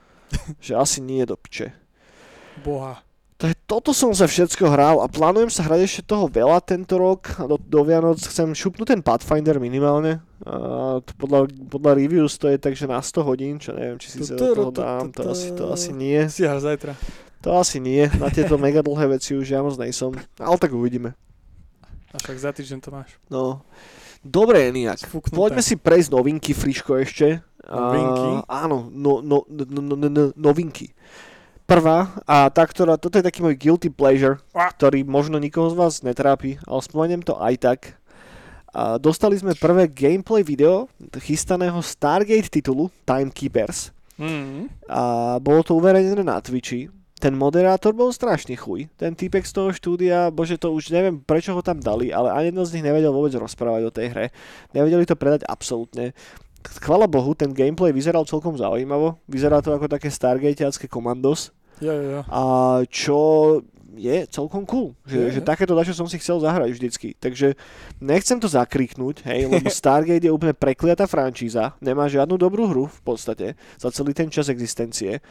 [0.66, 1.76] že asi nie do piče.
[2.62, 3.02] Boha.
[3.44, 7.28] Je, toto som sa všetko hral a plánujem sa hrať ešte toho veľa tento rok.
[7.36, 10.24] A do, do Vianoc chcem šupnúť ten Pathfinder minimálne.
[10.40, 14.40] To podľa, podľa reviews to je takže na 100 hodín, čo neviem, či si sa
[14.40, 15.12] do toho dám.
[15.20, 16.24] To asi, to asi nie.
[16.32, 16.96] Si až zajtra.
[17.44, 18.08] To asi nie.
[18.16, 20.16] Na tieto mega dlhé veci už ja moc nejsom.
[20.40, 21.12] Ale tak uvidíme.
[22.14, 23.20] A však za týždeň to máš.
[23.28, 23.60] No.
[24.24, 25.04] Dobre, nejak.
[25.04, 25.36] Sfúknuté.
[25.36, 27.44] Poďme si prejsť novinky, Friško ešte.
[27.68, 28.48] Novinky?
[28.48, 30.96] A, áno, no, no, no, no, no, no, novinky.
[31.64, 34.68] Prvá, a tá, ktorá, toto je taký môj guilty pleasure, A.
[34.72, 37.80] ktorý možno nikoho z vás netrápi, ale spomeniem to aj tak.
[38.74, 40.92] A dostali sme prvé gameplay video
[41.24, 43.94] chystaného Stargate titulu Timekeepers.
[44.18, 44.68] Mm.
[44.90, 46.90] A bolo to uverejnené na Twitchi.
[47.24, 48.92] Ten moderátor bol strašný chuj.
[49.00, 52.52] Ten týpek z toho štúdia, bože to už neviem prečo ho tam dali, ale ani
[52.52, 54.26] jeden z nich nevedel vôbec rozprávať o tej hre.
[54.76, 56.12] Nevedeli to predať absolútne.
[56.84, 59.16] Chvala Bohu, ten gameplay vyzeral celkom zaujímavo.
[59.32, 61.56] Vyzerá to ako také Stargateacké komandos.
[61.80, 62.22] Jo, jo, jo.
[62.28, 62.42] A
[62.92, 63.20] čo
[63.94, 64.98] je celkom cool.
[65.06, 65.48] Že, Je, že je.
[65.48, 67.14] takéto dačo som si chcel zahrať vždycky.
[67.20, 67.54] Takže
[68.02, 71.78] nechcem to zakriknúť, hej, lebo Stargate je úplne prekliatá franšíza.
[71.80, 75.22] Nemá žiadnu dobrú hru v podstate za celý ten čas existencie.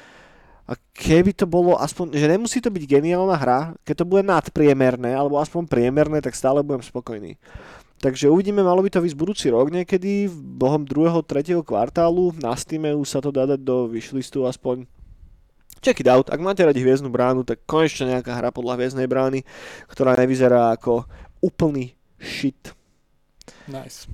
[0.71, 5.11] A keby to bolo aspoň, že nemusí to byť geniálna hra, keď to bude nadpriemerné,
[5.11, 7.35] alebo aspoň priemerné, tak stále budem spokojný.
[8.03, 12.35] Takže uvidíme, malo by to výsť budúci rok niekedy, v bohom druhého, tretieho kvartálu.
[12.39, 14.87] Na Steam už sa to dá dať do wishlistu aspoň.
[15.83, 16.31] Check it out.
[16.31, 19.43] Ak máte radi Hviezdnu bránu, tak konečne nejaká hra podľa Hviezdnej brány,
[19.91, 21.07] ktorá nevyzerá ako
[21.43, 22.71] úplný shit.
[23.67, 24.07] Nice.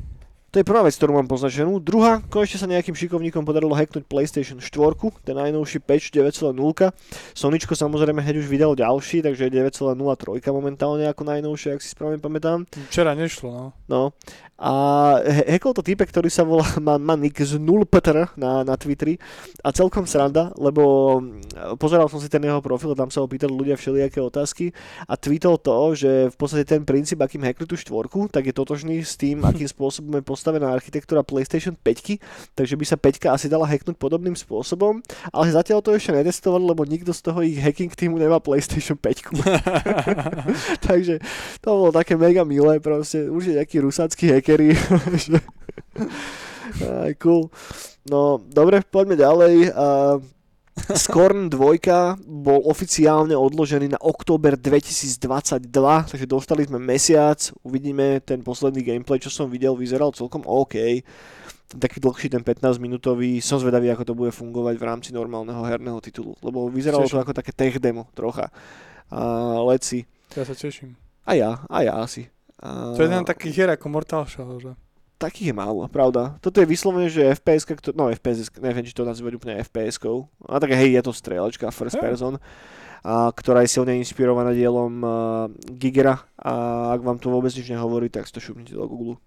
[0.49, 1.76] To je prvá vec, ktorú mám poznačenú.
[1.76, 6.57] Druhá, konečne sa nejakým šikovníkom podarilo hacknúť PlayStation 4, ten najnovší patch 9.0.
[7.36, 12.16] Soničko samozrejme hneď už vydal ďalší, takže je 9.03 momentálne ako najnovšie, ak si správne
[12.16, 12.64] pamätám.
[12.88, 13.66] Včera nešlo, no.
[13.92, 14.03] No.
[14.59, 14.74] A
[15.22, 19.14] he- hackol to týpek, ktorý sa volá, má, má nick z 0ptr na, na Twitteri
[19.62, 20.82] a celkom sranda, lebo
[21.22, 24.74] mm, pozeral som si ten jeho profil, tam sa ho pýtali ľudia všelijaké otázky
[25.07, 29.07] a tweetol to, že v podstate ten princíp, akým hackli tú štvorku, tak je totožný
[29.07, 33.66] s tým, akým spôsobom je postavená architektúra PlayStation 5, takže by sa 5 asi dala
[33.66, 35.03] hacknúť podobným spôsobom,
[35.34, 39.34] ale zatiaľ to ešte netestovali, lebo nikto z toho ich hacking týmu nemá PlayStation 5.
[40.86, 41.18] takže
[41.59, 44.30] to bolo také mega milé, proste už je nejaký rusácky
[46.78, 47.51] Aj, cool.
[48.07, 49.74] No, dobre, poďme ďalej.
[49.74, 50.22] Uh,
[50.94, 55.68] Scorn 2 bol oficiálne odložený na október 2022,
[56.08, 61.02] takže dostali sme mesiac, uvidíme ten posledný gameplay, čo som videl, vyzeral celkom OK.
[61.68, 66.00] Taký dlhší, ten 15 minútový, som zvedavý, ako to bude fungovať v rámci normálneho herného
[66.00, 67.22] titulu, lebo vyzeralo to Teším.
[67.28, 68.48] ako také tech demo trocha.
[69.12, 70.08] A leci.
[70.32, 70.96] Ja sa teším.
[71.28, 72.24] A ja, a ja asi.
[72.64, 72.96] A...
[72.96, 74.72] To je jeden taký hier ako Mortal Shell, že?
[75.18, 76.38] Takých je málo, pravda.
[76.38, 80.30] Toto je vyslovene, že FPS, no FPS, neviem, či to nazývať úplne FPS-kou.
[80.46, 82.38] A tak hej, je to strieľačka, first person,
[83.02, 85.10] a, ktorá je silne inšpirovaná dielom uh,
[85.74, 86.22] Gigera.
[86.38, 89.18] A ak vám to vôbec nič nehovorí, tak si to šupnite do Google.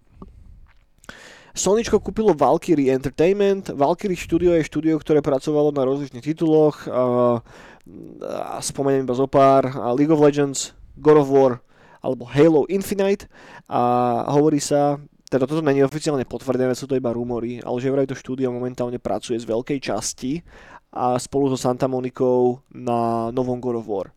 [1.52, 3.68] Soničko kúpilo Valkyrie Entertainment.
[3.68, 6.88] Valkyrie Studio je štúdio, ktoré pracovalo na rozličných tituloch.
[6.88, 9.68] A spomeniem iba zo pár.
[9.68, 11.60] A League of Legends, God of War
[12.02, 13.28] alebo Halo Infinite.
[13.68, 14.96] A hovorí sa,
[15.32, 19.00] teda toto není oficiálne potvrdené, sú to iba rumory, ale že vraj to štúdio momentálne
[19.00, 20.44] pracuje z veľkej časti
[20.92, 24.12] a spolu so Santa Monikou na novom God of War.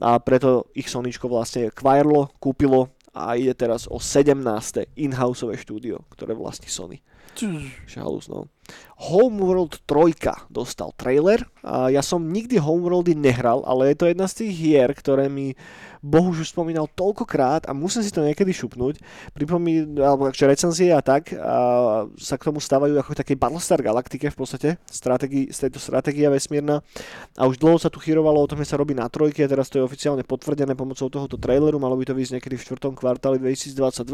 [0.00, 4.40] A preto ich Soničko vlastne kvajerlo, kúpilo a ide teraz o 17.
[4.96, 7.04] in-houseové štúdio, ktoré vlastní Sony.
[7.84, 8.48] Šalus, no.
[8.98, 11.46] Homeworld 3 dostal trailer.
[11.64, 15.54] Ja som nikdy Homeworldy nehral, ale je to jedna z tých hier, ktoré mi
[15.98, 19.02] Bohuž už spomínal toľkokrát a musím si to niekedy šupnúť.
[19.34, 24.30] Pripomí, alebo že recenzie a tak a sa k tomu stávajú ako takej Battlestar Galaktike
[24.30, 26.86] v podstate, strategi, z tejto stratégia vesmírna.
[27.34, 29.66] A už dlho sa tu chýrovalo o tom, že sa robí na trojke, a teraz
[29.74, 32.94] to je oficiálne potvrdené pomocou tohoto traileru, malo by to vyjsť niekedy v 4.
[32.94, 34.06] kvartáli 2022.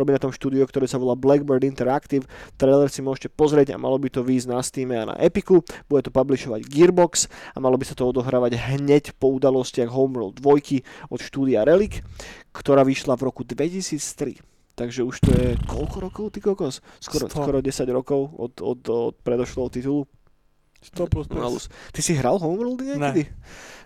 [0.00, 2.24] Robí na tom štúdio, ktoré sa volá Blackbird Interactive.
[2.56, 5.64] Trailer si môžete pozrieť a malo by to vyjsť na Steam a na Epiku.
[5.88, 7.24] Bude to publishovať Gearbox
[7.56, 12.04] a malo by sa to odohrávať hneď po udalostiach Homeworld 2 od štúdia Relic,
[12.52, 14.44] ktorá vyšla v roku 2003.
[14.76, 16.84] Takže už to je koľko rokov, ty kokos?
[17.02, 17.34] Skoro, 100.
[17.34, 20.06] skoro 10 rokov od, od, od predošlého titulu.
[20.78, 21.66] 100 plus plus.
[21.90, 23.26] Ty si hral Homeworld niekedy?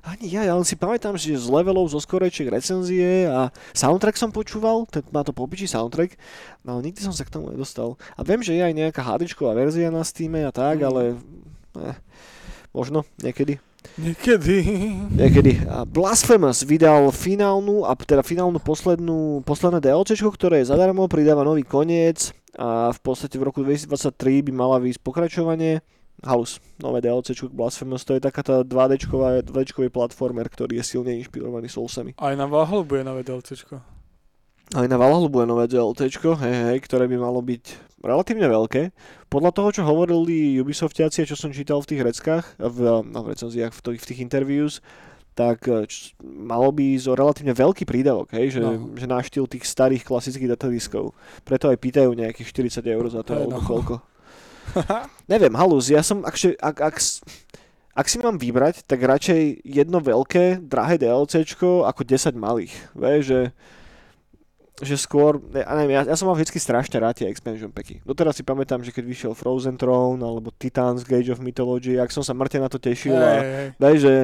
[0.02, 4.34] Ani ja, ja len si pamätám, že z levelov, zo skorejčiek recenzie a soundtrack som
[4.34, 6.18] počúval, ten má to popiči soundtrack,
[6.66, 7.94] no ale nikdy som sa k tomu nedostal.
[8.18, 10.86] A viem, že je aj nejaká hadičková verzia na Steam a tak, Mm.
[10.90, 11.02] ale
[11.78, 11.94] eh,
[12.74, 13.62] možno niekedy.
[13.98, 14.56] Niekedy.
[15.14, 15.52] Niekedy.
[15.70, 21.62] A Blasphemous vydal finálnu, a teda finálnu poslednú, posledné DLCčko, ktoré je zadarmo, pridáva nový
[21.62, 25.78] koniec a v podstate v roku 2023 by mala výjsť pokračovanie.
[26.22, 29.10] Halus, nové DLC k Blasphemous, to je taká tá 2D,
[29.42, 32.14] 2D platformer, ktorý je silne inšpirovaný Soulsami.
[32.18, 33.82] Aj na Valhalla bude nové DLCčko.
[34.72, 38.82] Aj na Valhalla bude nové DLC, hej, hej, ktoré by malo byť relatívne veľké.
[39.28, 43.36] Podľa toho, čo hovorili Ubisoftiaci a čo som čítal v tých reckách, v, no, v
[43.36, 44.74] recenziách, v, tých, v tých interviews,
[45.36, 48.96] tak e, č- malo by ísť o relatívne veľký prídavok, hej, že, No.
[48.96, 51.12] že na štýl tých starých klasických datadiskov.
[51.44, 52.48] Preto aj pýtajú nejakých
[52.80, 53.64] 40 eur za to, alebo no.
[53.64, 53.94] koľko.
[55.32, 56.96] Neviem, halus, ja som, akže, ak, ak,
[57.92, 62.72] ak si mám vybrať, tak radšej jedno veľké, drahé DLCčko ako 10 malých.
[62.96, 63.40] Vieš, že,
[64.80, 68.00] že skôr, ja, neviem, ja, ja som mal vždy strašne rád tie expansion packy.
[68.02, 72.24] Doteraz si pamätám, že keď vyšiel Frozen Throne alebo Titans Gage of Mythology, ak som
[72.24, 73.68] sa mŕte na to tešil Hej, a hej.
[73.76, 74.14] Daj, že,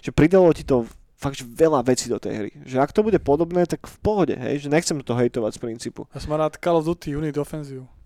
[0.00, 0.88] že pridalo ti to
[1.18, 2.50] fakt veľa vecí do tej hry.
[2.62, 6.06] Že ak to bude podobné, tak v pohode, hej, že nechcem to hejtovať z princípu.
[6.14, 7.97] Ja som rád Call of Duty Unit Offensive.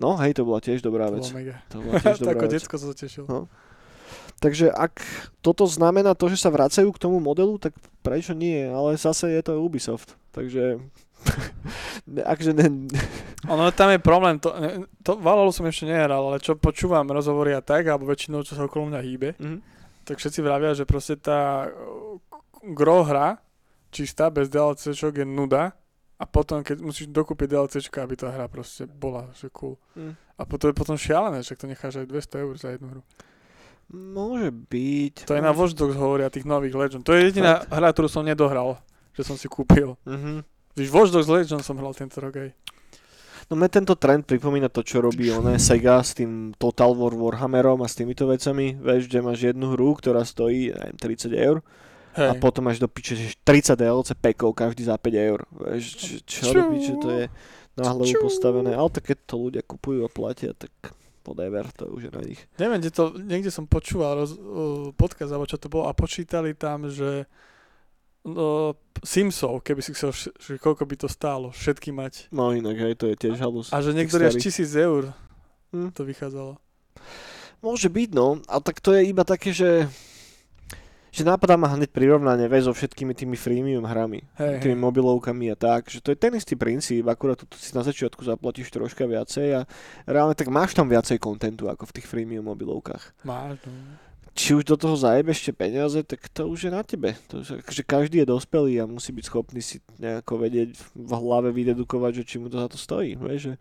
[0.00, 1.28] No, hej, to bola tiež dobrá To vec.
[1.28, 1.56] bolo mega.
[1.68, 2.52] To bola tiež dobrá ako vec.
[2.56, 3.24] detsko sa tešil.
[3.28, 3.46] No.
[4.40, 5.04] Takže ak
[5.44, 8.64] toto znamená to, že sa vracajú k tomu modelu, tak prečo nie?
[8.64, 10.16] Ale zase je to Ubisoft.
[10.32, 10.80] Takže...
[12.32, 12.88] akže ne,
[13.52, 14.56] Ono tam je problém, to,
[15.04, 18.64] to Valhalu som ešte nehral, ale čo počúvam rozhovory a tak, alebo väčšinou čo sa
[18.64, 19.58] okolo mňa hýbe, mhm.
[20.08, 22.16] tak všetci vravia, že proste tá uh,
[22.72, 23.36] gro hra,
[23.92, 25.76] čistá, bez DLCčok je nuda
[26.20, 29.80] a potom, keď musíš dokúpiť DLCčka, aby tá hra proste bola, že cool.
[29.96, 30.12] Mm.
[30.36, 33.02] A potom je potom šialené, že to necháš aj 200 eur za jednu hru.
[33.88, 35.24] Môže byť.
[35.24, 37.02] To je na Watch Dogs hovoria tých nových Legend.
[37.08, 38.76] To je jediná hra, ktorú som nedohral,
[39.16, 39.96] že som si kúpil.
[40.04, 40.44] Mhm.
[40.76, 42.52] Víš, Watch Dogs Legend som hral tento rok aj.
[43.50, 47.82] No mne tento trend pripomína to, čo robí oné Sega s tým Total War Warhammerom
[47.82, 48.78] a s týmito vecami.
[48.78, 51.58] Vieš, že máš jednu hru, ktorá stojí neviem, 30 eur
[52.16, 52.42] a Hej.
[52.42, 55.46] potom máš do piče, že 30 DLC pekov každý za 5 eur.
[55.50, 57.24] Vieš, čo, čo do piče, to je
[57.78, 58.74] na hlavu postavené.
[58.74, 60.72] Ale tak keď to ľudia kupujú a platia, tak
[61.22, 62.40] whatever, to už je na nich.
[62.58, 66.58] Neviem, kde to, niekde som počúval roz, uh, podcast, alebo čo to bolo, a počítali
[66.58, 67.30] tam, že
[68.26, 68.74] uh,
[69.06, 72.34] Simsov, keby si chcel, že koľko by to stálo, všetky mať.
[72.34, 73.70] No inak, hej, to je tiež halus.
[73.70, 75.14] A že niektoré až tisíc eur
[75.70, 75.94] Hm.
[75.94, 76.58] to vychádzalo.
[77.62, 78.42] Môže byť, no.
[78.50, 79.86] Ale tak to je iba také, že
[81.10, 84.82] že napadá ma hneď prirovnanie vieš, so všetkými tými freemium hrami, Hej, tými hej.
[84.82, 88.70] mobilovkami a tak, že to je ten istý princíp, akurát tu si na začiatku zaplatíš
[88.70, 89.60] troška viacej a
[90.06, 93.26] reálne tak máš tam viacej kontentu ako v tých freemium mobilovkách.
[93.26, 93.74] Máš, no.
[94.30, 97.18] Či už do toho zajebeš ešte peniaze, tak to už je na tebe.
[97.34, 101.50] To už, že každý je dospelý a musí byť schopný si nejako vedieť v hlave
[101.50, 103.18] vydedukovať, že či mu to za to stojí.
[103.18, 103.54] Vieš, že...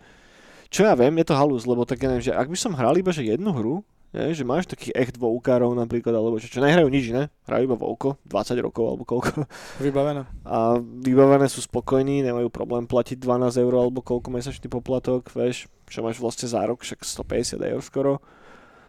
[0.70, 2.94] Čo ja viem, je to halus, lebo tak ja neviem, že ak by som hral
[2.94, 6.90] iba že jednu hru, nie, že máš takých echt voukárov napríklad, alebo čo, čo nehrajú
[6.90, 9.46] nič iné, hrajú iba vouko, 20 rokov alebo koľko,
[9.86, 10.26] Vybavené.
[10.50, 16.02] a vybavené sú spokojní, nemajú problém platiť 12 eur alebo koľko mesačný poplatok, vieš, čo
[16.02, 18.18] máš vlastne za rok, však 150 eur skoro,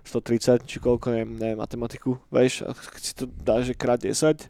[0.08, 4.48] 130 či koľko, neviem, neviem matematiku, vieš, a keď si to dáš že krát 10,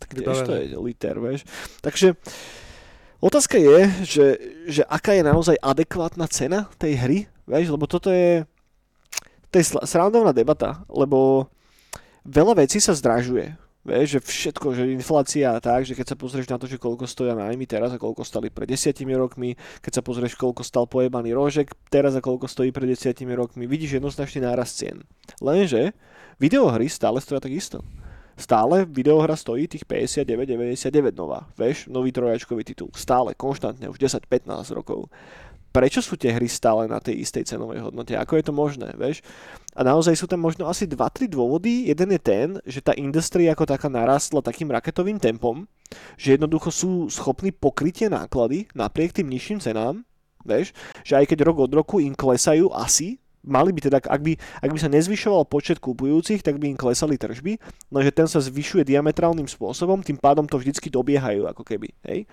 [0.00, 1.44] tak tiež to je liter, vieš.
[1.84, 2.16] Takže
[3.20, 4.26] otázka je, že,
[4.68, 8.44] že aká je naozaj adekvátna cena tej hry, vieš, lebo toto je,
[9.50, 11.50] to je srandovná debata, lebo
[12.24, 13.58] veľa vecí sa zdražuje.
[13.80, 17.08] Vieš, že všetko, že inflácia a tak, že keď sa pozrieš na to, že koľko
[17.08, 21.32] stoja nájmy teraz a koľko stali pred desiatimi rokmi, keď sa pozrieš, koľko stal pojebaný
[21.32, 25.00] rožek teraz a koľko stojí pred desiatimi rokmi, vidíš jednoznačný nárast cien.
[25.40, 25.96] Lenže
[26.36, 27.80] videohry stále stoja tak isto.
[28.36, 32.88] Stále videohra stojí tých 59,99 nová, vieš, nový trojačkový titul.
[32.92, 35.08] Stále, konštantne, už 10-15 rokov.
[35.70, 38.18] Prečo sú tie hry stále na tej istej cenovej hodnote?
[38.18, 39.22] Ako je to možné, vieš?
[39.78, 41.86] A naozaj sú tam možno asi 2-3 dôvody.
[41.86, 45.70] Jeden je ten, že tá industria ako taká narastla takým raketovým tempom,
[46.18, 50.02] že jednoducho sú schopní pokryť tie náklady napriek tým nižším cenám,
[50.42, 50.74] vieš?
[51.06, 54.70] Že aj keď rok od roku im klesajú asi, mali by teda, ak by, ak
[54.74, 57.56] by sa nezvyšoval počet kupujúcich, tak by im klesali tržby,
[57.88, 62.28] no že ten sa zvyšuje diametrálnym spôsobom, tým pádom to vždycky dobiehajú, ako keby, hej.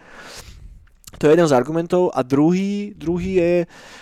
[1.18, 3.54] To je jeden z argumentov a druhý, druhý je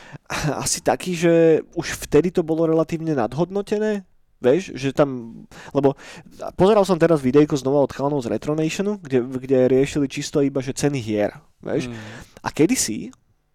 [0.64, 4.04] asi taký, že už vtedy to bolo relatívne nadhodnotené,
[4.36, 5.42] Vieš, že tam,
[5.72, 5.96] lebo
[6.60, 10.76] pozeral som teraz videjko znova od chalanov z Retronationu, kde, kde riešili čisto iba, že
[10.76, 11.88] ceny hier, vieš.
[11.88, 11.98] Mm.
[12.44, 13.10] A kedysi,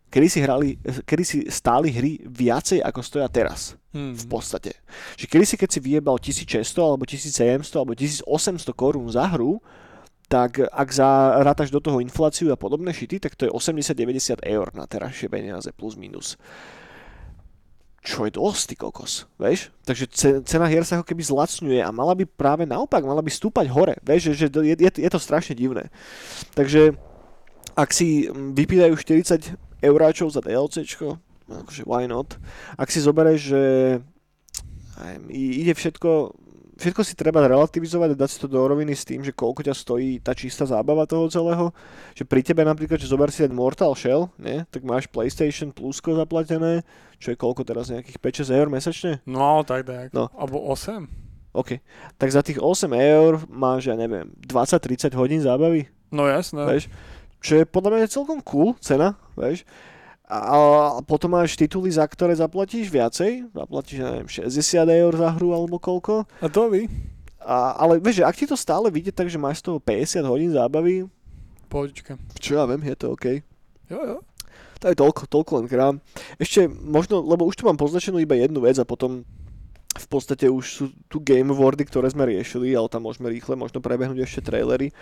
[0.09, 4.15] kedysi hrali, kedysi stáli hry viacej ako stoja teraz Mm.
[4.15, 4.79] v podstate.
[5.19, 9.59] Že kedysi, keď si vyjebal 1600 alebo 1700 alebo 1800 korún za hru,
[10.31, 14.87] tak ak zarátaš do toho infláciu a podobné šity, tak to je 80-90 eur na
[14.87, 16.39] terajšie peniaze plus minus.
[18.01, 19.75] Čo je dosť, ty kokos, vieš?
[19.85, 23.29] Takže ce- cena hier sa ako keby zlacňuje a mala by práve naopak, mala by
[23.29, 25.91] stúpať hore, vieš, že, že je, je, je to strašne divné.
[26.55, 26.95] Takže
[27.75, 31.19] ak si vypýtajú 40 euráčov za DLCčko,
[31.51, 32.39] akože why not?
[32.79, 33.63] Ak si zoberieš, že
[35.35, 36.39] ide všetko,
[36.81, 39.75] všetko si treba relativizovať a dať si to do roviny s tým, že koľko ťa
[39.77, 41.69] stojí tá čistá zábava toho celého.
[42.17, 44.65] Že pri tebe napríklad, že zober si ten Mortal Shell, nie?
[44.73, 46.81] tak máš PlayStation Plusko zaplatené,
[47.21, 49.13] čo je koľko teraz, nejakých 5-6 eur mesačne?
[49.29, 50.17] No, tak tak.
[50.17, 50.33] No.
[50.33, 51.05] Alebo 8.
[51.53, 51.83] OK.
[52.17, 56.65] Tak za tých 8 eur máš, ja neviem, 20-30 hodín zábavy, No jasné.
[56.67, 56.91] vieš?
[57.41, 59.63] Čo je podľa mňa celkom cool cena, vieš?
[60.31, 64.47] A, potom máš tituly, za ktoré zaplatíš viacej, zaplatíš, ja neviem, 60
[64.87, 66.23] eur za hru alebo koľko.
[66.39, 66.87] A to vy?
[67.43, 70.55] A, ale vieš, ak ti to stále vidie tak, že máš z toho 50 hodín
[70.55, 71.11] zábavy,
[71.67, 72.15] Pohodička.
[72.39, 73.43] čo ja viem, je to OK.
[73.91, 74.19] Jo, jo.
[74.81, 75.95] To je toľko, toľko len krám.
[76.41, 79.27] Ešte možno, lebo už tu mám poznačenú iba jednu vec a potom
[79.91, 83.83] v podstate už sú tu game wordy, ktoré sme riešili, ale tam môžeme rýchle možno
[83.83, 84.95] prebehnúť ešte trailery.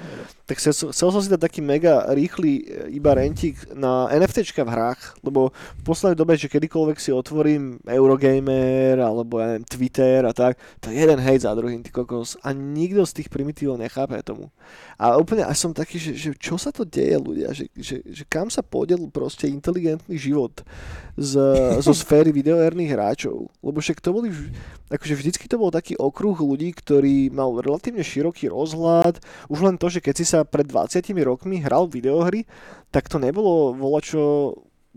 [0.49, 4.73] Tak chcel, chcel som si dať taký mega rýchly e, iba rentík na NFTčka v
[4.73, 10.33] hrách, lebo v poslednej dobe, že kedykoľvek si otvorím Eurogamer alebo ja neviem, Twitter a
[10.33, 12.41] tak, to je jeden hejt za druhým, ty kokos.
[12.41, 14.49] A nikto z tých primitívov nechápe tomu.
[14.97, 18.25] A úplne až som taký, že, že čo sa to deje ľudia, že, že, že
[18.25, 20.65] kam sa podiel proste inteligentný život
[21.15, 21.39] z,
[21.85, 23.53] zo sféry videoherných hráčov.
[23.61, 24.33] Lebo však to boli,
[24.89, 29.21] akože vždycky to bol taký okruh ľudí, ktorý mal relatívne široký rozhľad.
[29.53, 32.49] Už len to, že keď si sa pred 20 rokmi hral videohry,
[32.89, 34.57] tak to nebolo volačo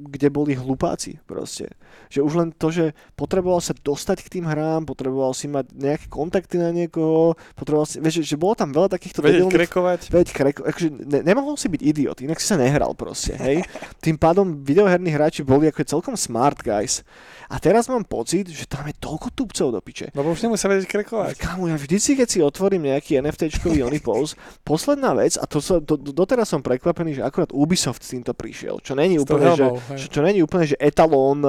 [0.09, 1.69] kde boli hlupáci proste.
[2.09, 6.07] Že už len to, že potreboval sa dostať k tým hrám, potreboval si mať nejaké
[6.09, 9.99] kontakty na niekoho, potreboval si, vieš, že, že bolo tam veľa takýchto Vedieť debilných krekovať.
[10.09, 13.61] Veď kreko, akože ne, nemohol si byť idiot, inak si sa nehral proste, hej.
[14.01, 17.05] Tým pádom videoherní hráči boli ako celkom smart guys.
[17.51, 20.15] A teraz mám pocit, že tam je toľko tupcov do piče.
[20.15, 21.35] Lebo už nemusia vedieť krekovať.
[21.35, 25.99] Kámo, ja vždycky, keď si otvorím nejaký NFTčkový Onipos, posledná vec, a to sa, do,
[25.99, 30.07] do, doteraz som prekvapený, že akurát Ubisoft s týmto prišiel, čo není úplne, že, hej.
[30.07, 31.43] čo, čo není úplne, že etalón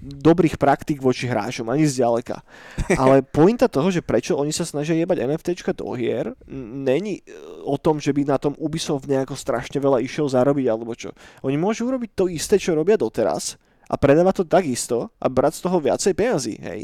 [0.00, 2.40] dobrých praktík voči hráčom, ani zďaleka.
[3.00, 7.32] Ale pointa toho, že prečo oni sa snažia jebať NFTčka do hier, není eh,
[7.64, 11.12] o tom, že by na tom Ubisoft nejako strašne veľa išiel zarobiť, alebo čo.
[11.44, 13.56] Oni môžu urobiť to isté, čo robia doteraz
[13.90, 16.82] a predávať to takisto a brať z toho viacej peňazí, hej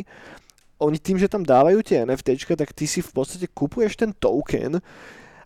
[0.76, 4.76] oni tým, že tam dávajú tie NFTčka, tak ty si v podstate kupuješ ten token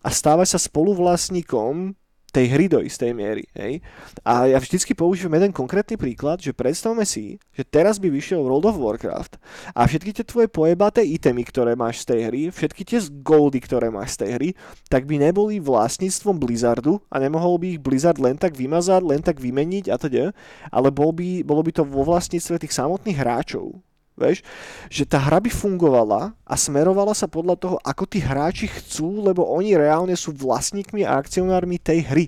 [0.03, 1.95] a stávaš sa spoluvlastníkom
[2.31, 3.43] tej hry do istej miery.
[3.51, 3.83] Hej?
[4.23, 8.71] A ja vždycky používam jeden konkrétny príklad, že predstavme si, že teraz by vyšiel World
[8.71, 9.35] of Warcraft
[9.75, 13.91] a všetky tie tvoje pojebaté itemy, ktoré máš z tej hry, všetky tie goldy, ktoré
[13.91, 14.49] máš z tej hry,
[14.87, 19.37] tak by neboli vlastníctvom Blizzardu a nemohol by ich Blizzard len tak vymazať, len tak
[19.37, 20.25] vymeniť a teda,
[20.71, 23.83] ale bol by, bolo by to vo vlastníctve tých samotných hráčov.
[24.21, 24.45] Vieš,
[24.93, 29.41] že tá hra by fungovala a smerovala sa podľa toho, ako tí hráči chcú, lebo
[29.49, 32.25] oni reálne sú vlastníkmi a akcionármi tej hry.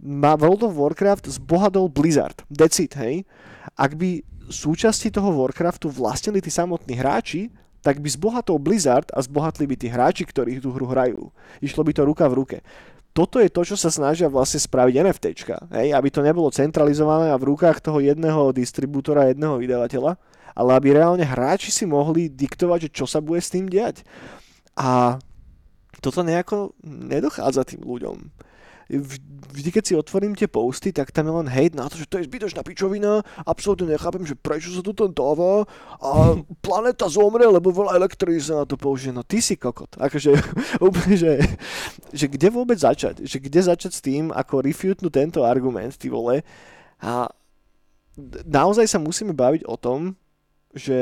[0.00, 2.40] Má World of Warcraft zbohadol Blizzard.
[2.48, 3.28] It, hej.
[3.76, 9.64] Ak by súčasti toho Warcraftu vlastnili tí samotní hráči, tak by zbohatol Blizzard a zbohatli
[9.64, 11.32] by tí hráči, ktorí tú hru hrajú.
[11.64, 12.58] Išlo by to ruka v ruke.
[13.10, 17.40] Toto je to, čo sa snažia vlastne spraviť NFTčka, hej, aby to nebolo centralizované a
[17.40, 20.14] v rukách toho jedného distribútora, jedného vydavateľa,
[20.54, 24.02] ale aby reálne hráči si mohli diktovať, že čo sa bude s tým diať.
[24.78, 25.20] A
[26.00, 28.16] toto nejako nedochádza tým ľuďom.
[28.90, 32.18] Vždy, keď si otvorím tie posty, tak tam je len hate na to, že to
[32.18, 35.62] je zbytočná pičovina, absolútne nechápem, že prečo sa to tam dáva
[36.02, 36.34] a
[36.66, 39.14] planeta zomre, lebo veľa elektriny sa na to použije.
[39.14, 39.94] No ty si kokot.
[39.94, 40.34] Akože
[40.82, 41.38] úplne, že,
[42.10, 43.22] že kde vôbec začať?
[43.22, 46.42] Že kde začať s tým, ako refutnúť tento argument, ty vole.
[46.98, 47.30] A
[48.42, 50.18] naozaj sa musíme baviť o tom,
[50.70, 50.98] že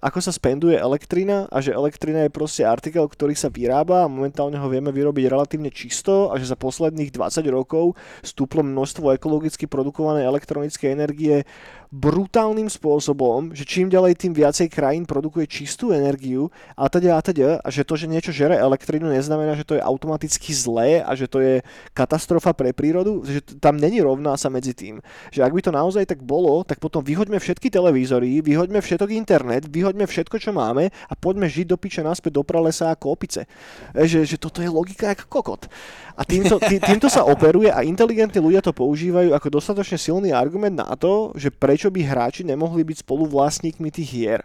[0.00, 4.56] ako sa spenduje elektrina a že elektrina je proste artikel, ktorý sa vyrába a momentálne
[4.56, 7.92] ho vieme vyrobiť relatívne čisto a že za posledných 20 rokov
[8.24, 11.44] stúplo množstvo ekologicky produkovanej elektronickej energie
[11.92, 17.60] brutálnym spôsobom, že čím ďalej tým viacej krajín produkuje čistú energiu a teda a teda
[17.60, 21.28] a že to, že niečo žere elektrinu neznamená, že to je automaticky zlé a že
[21.28, 21.60] to je
[21.92, 25.04] katastrofa pre prírodu, že tam není rovná sa medzi tým.
[25.36, 29.66] Že ak by to naozaj tak bolo, tak potom vyhoďme všetky televízory, vyhoďme všetok internet,
[29.66, 33.50] vyhoďme všetko, čo máme a poďme žiť do piče naspäť do pralesa ako opice.
[33.90, 35.66] E, Že, že toto je logika ako kokot.
[36.14, 40.78] A týmto, tý, týmto sa operuje a inteligentní ľudia to používajú ako dostatočne silný argument
[40.78, 44.40] na to, že prečo by hráči nemohli byť spoluvlastníkmi tých hier.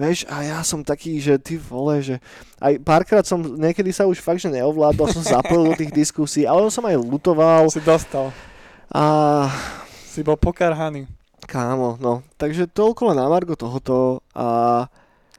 [0.00, 2.16] Vieš, a ja som taký, že ty vole, že
[2.56, 6.72] aj párkrát som, niekedy sa už fakt, že neovládal, som zapojil do tých diskusí, ale
[6.72, 8.32] som aj lutoval Si dostal.
[8.88, 9.04] a
[10.08, 11.19] Si bol pokarhaný.
[11.44, 12.24] Kámo, no.
[12.40, 14.88] Takže toľko len na Margo tohoto a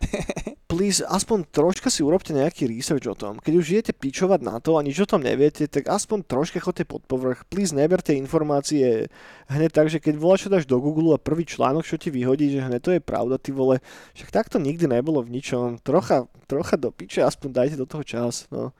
[0.72, 3.38] please, aspoň troška si urobte nejaký research o tom.
[3.38, 6.88] Keď už idete pičovať na to a nič o tom neviete, tak aspoň troška chodte
[6.88, 7.45] pod povrch.
[7.47, 9.12] Please, neberte informácie
[9.52, 12.64] hneď tak, že keď voláš dáš do Google a prvý článok, čo ti vyhodí, že
[12.66, 13.84] hneď to je pravda, ty vole.
[14.18, 15.80] Však takto nikdy nebolo v ničom.
[15.84, 18.49] Trocha, trocha do piče, aspoň dajte do toho čas.
[18.49, 18.74] No.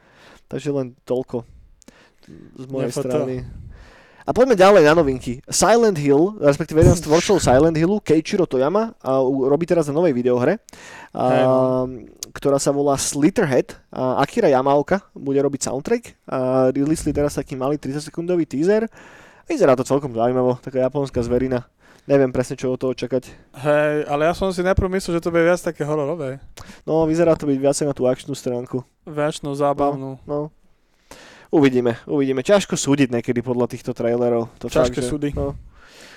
[0.50, 1.46] Takže len toľko
[2.58, 3.08] z mojej Nefoto.
[3.08, 3.36] strany.
[4.22, 5.42] A poďme ďalej na novinky.
[5.50, 10.14] Silent Hill, respektíve jeden z tvorcov Silent Hillu, Keiichiro Toyama, a robí teraz na novej
[10.14, 10.62] videohre,
[11.12, 12.06] a, no.
[12.30, 13.78] ktorá sa volá Slitterhead.
[13.90, 16.04] A Akira Yamaoka bude robiť soundtrack.
[16.30, 18.86] A releasli teraz taký malý 30-sekundový teaser.
[19.50, 21.66] Vyzerá to celkom zaujímavo, taká japonská zverina.
[22.10, 23.30] Neviem presne, čo od toho čakať.
[23.62, 26.42] Hej, ale ja som si najprv myslel, že to bude viac také hororové.
[26.82, 28.82] No, vyzerá to byť viacej na tú akčnú stránku.
[29.06, 30.18] Viačnú, zábavnú.
[30.26, 30.50] No.
[31.52, 32.42] Uvidíme, uvidíme.
[32.42, 34.48] Ťažko súdiť niekedy podľa týchto trailerov.
[34.58, 35.30] To Ťažké fakt, že- súdy.
[35.36, 35.54] No.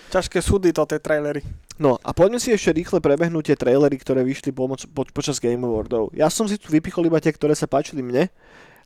[0.09, 1.43] Ťažké súdy to, tie trailery.
[1.75, 5.67] No a poďme si ešte rýchle prebehnúť tie trailery, ktoré vyšli pomoc, po, počas Game
[5.67, 6.15] Awardov.
[6.15, 8.31] Ja som si tu vypichol iba tie, ktoré sa páčili mne,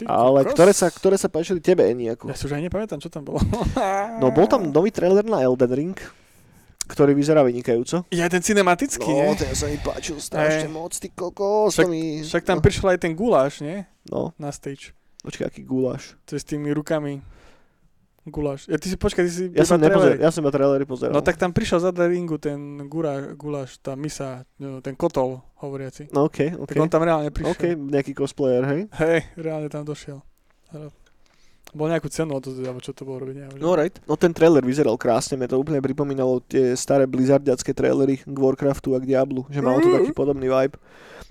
[0.00, 2.32] Ty ale ktoré sa, ktoré sa páčili tebe, Eniaku.
[2.32, 3.44] Ja si už aj nepamätám, čo tam bolo.
[4.16, 5.98] No bol tam nový trailer na Elden Ring,
[6.88, 8.08] ktorý vyzerá vynikajúco.
[8.08, 9.36] Je ten cinematický, No, nie?
[9.36, 10.72] ten sa mi páčil strašne Hej.
[10.72, 11.76] moc, ty kokos.
[11.76, 12.24] Však- mi...
[12.24, 13.84] Však tam no, prišiel aj ten guláš, nie?
[14.08, 14.96] no, Na stage.
[15.28, 16.16] Počkaj, aký guláš.
[16.24, 17.20] To je s tými rukami.
[18.28, 18.68] Guláš.
[18.68, 21.16] Ja, ty si, počkaj, ty si Ja som, nepozer, ja som iba trailery pozeral.
[21.16, 26.12] No tak tam prišiel za ringu ten gura, guláš, tá misa, no, ten kotol hovoriaci.
[26.12, 26.76] No okej, Tak okej.
[26.76, 27.56] on tam reálne prišiel.
[27.56, 28.80] OK, nejaký cosplayer, hej?
[29.00, 30.20] Hej, reálne tam došiel.
[31.76, 33.60] Bol nejakú cenu o to, alebo čo to bolo robiť, neviem.
[33.60, 33.92] No right.
[34.08, 38.96] No ten trailer vyzeral krásne, mne to úplne pripomínalo tie staré blizzardiacké trailery k Warcraftu
[38.96, 40.80] a k Diablu, že malo to taký podobný vibe.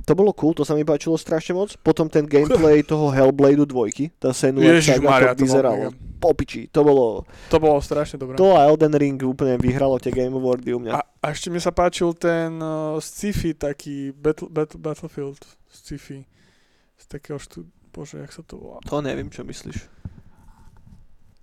[0.06, 1.74] To bolo cool, to sa mi páčilo strašne moc.
[1.82, 6.70] Potom ten gameplay toho Hellblade 2, tá Senua saga, to vyzeralo popiči.
[6.74, 8.38] To bolo, To bolo strašne dobré.
[8.38, 10.92] to a Elden Ring úplne vyhralo tie Game Awardy u mňa.
[10.98, 15.38] A, a ešte mi sa páčil ten uh, sci-fi taký battle, battle, Battlefield
[15.70, 16.26] sci-fi.
[16.98, 17.70] Z takého štú...
[17.94, 18.78] Bože, jak sa to volá.
[18.86, 19.90] To neviem, čo myslíš.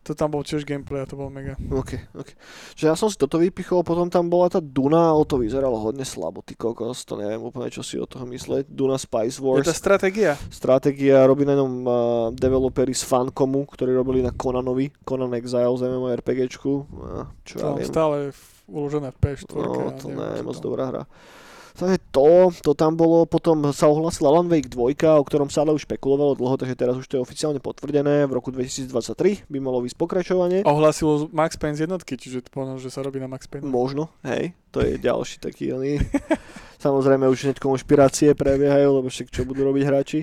[0.05, 1.57] To tam bol tiež gameplay a to bol mega.
[1.73, 2.31] OK, OK.
[2.77, 6.05] Že ja som si toto vypichol, potom tam bola tá Duna, ale to vyzeralo hodne
[6.05, 8.69] slabo, ty kokos, to neviem úplne, čo si o toho mysleť.
[8.69, 9.65] Duna Spice Je Wars.
[9.65, 10.37] to stratégia.
[10.53, 11.95] Stratégia, robí na ňom uh,
[12.37, 16.73] developeri z Fancomu, ktorí robili na Conanovi, Conan Exiles, MMORPGčku.
[16.93, 17.89] Uh, čo ja Tam viem.
[17.89, 18.17] stále
[18.69, 19.57] uložené v PS4.
[19.57, 21.03] No, to je čo moc dobrá hra.
[21.75, 25.75] Takže to, to tam bolo, potom sa ohlasila Alan Wake 2, o ktorom sa ale
[25.75, 28.31] už špekulovalo dlho, takže teraz už to je oficiálne potvrdené.
[28.31, 30.63] V roku 2023 by malo vysť pokračovanie.
[30.63, 33.67] Ohlasilo Max Payne z jednotky, čiže povedal, že sa robí na Max Payne.
[33.67, 35.99] Možno, hej, to je ďalší taký oný.
[36.85, 40.21] Samozrejme už hneď konšpirácie prebiehajú, lebo však čo budú robiť hráči.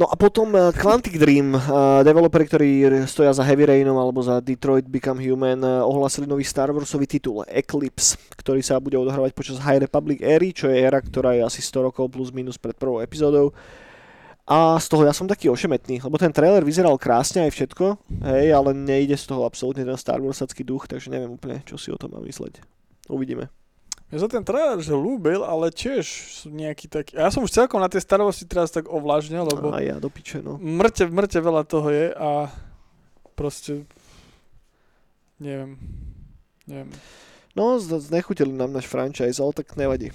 [0.00, 1.60] No a potom eh, Quantic Dream, eh,
[2.08, 2.70] developeri, ktorí
[3.04, 7.44] stoja za Heavy Rainom alebo za Detroit Become Human, eh, ohlasili nový Star Warsový titul
[7.44, 11.60] Eclipse, ktorý sa bude odohrávať počas High Republic éry, čo je éra, ktorá je asi
[11.60, 13.52] 100 rokov plus minus pred prvou epizódou.
[14.48, 18.56] A z toho ja som taký ošemetný, lebo ten trailer vyzeral krásne aj všetko, hej,
[18.56, 22.00] ale nejde z toho absolútne ten Star Warsacký duch, takže neviem úplne, čo si o
[22.00, 22.64] tom mám mysleť.
[23.12, 23.59] Uvidíme.
[24.10, 26.02] Ja sa ten trailer že ľúbil, ale tiež
[26.42, 27.14] sú nejaký taký...
[27.14, 30.10] A ja som už celkom na tej starosti teraz tak ovlážnil, lebo A ja do
[30.10, 30.58] piče, no.
[30.58, 32.50] mŕte, mŕte veľa toho je a
[33.38, 33.86] proste
[35.38, 35.78] neviem,
[36.66, 36.90] neviem.
[37.54, 40.10] No, znechutili nám náš franchise, ale tak nevadí.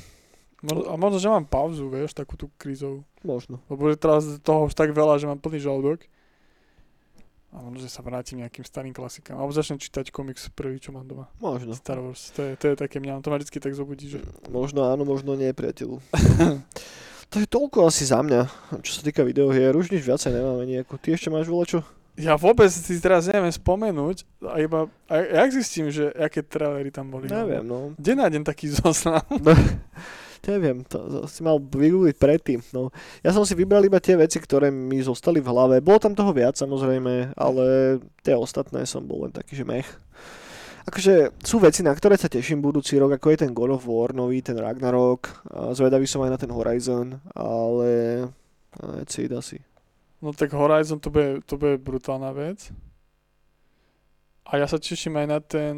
[0.63, 3.03] Možno, a možno, že mám pauzu, vieš, takú tú krízovú.
[3.23, 3.59] Možno.
[3.67, 6.03] Lebo že teraz toho už tak veľa, že mám plný žalúdok.
[7.55, 9.39] A možno, že sa vrátim nejakým starým klasikám.
[9.39, 11.31] Alebo začnem čítať komiks prvý, čo mám doma.
[11.39, 11.71] Možno.
[11.71, 12.35] Star Wars.
[12.35, 14.19] To je, to je také mňa, to ma vždy tak zobudí, že...
[14.51, 16.03] Možno áno, možno nie, priateľu.
[17.31, 18.51] to je toľko asi za mňa,
[18.83, 19.71] čo sa týka videohier.
[19.71, 20.99] Už nič viacej nemáme nejako.
[20.99, 21.79] Ty ešte máš čo?
[22.15, 27.11] Ja vôbec si teraz neviem spomenúť, a iba, a jak zistím, že aké trailery tam
[27.11, 27.27] boli?
[27.27, 27.91] Neviem, no.
[27.99, 29.23] Kde nájdem taký zoznam?
[29.31, 29.51] no
[30.47, 32.59] neviem, to, to si mal vygoogliť predtým.
[32.71, 32.93] No.
[33.25, 35.75] Ja som si vybral iba tie veci, ktoré mi zostali v hlave.
[35.81, 37.65] Bolo tam toho viac samozrejme, ale
[38.21, 39.89] tie ostatné som bol len taký, že mech.
[40.85, 44.13] Akože sú veci, na ktoré sa teším budúci rok, ako je ten God of War
[44.13, 45.33] nový, ten Ragnarok.
[45.73, 47.89] Zvedavý som aj na ten Horizon, ale
[48.93, 49.65] let's see, asi.
[50.21, 52.69] No tak Horizon to bude, to bude brutálna vec.
[54.45, 55.75] A ja sa teším aj na ten...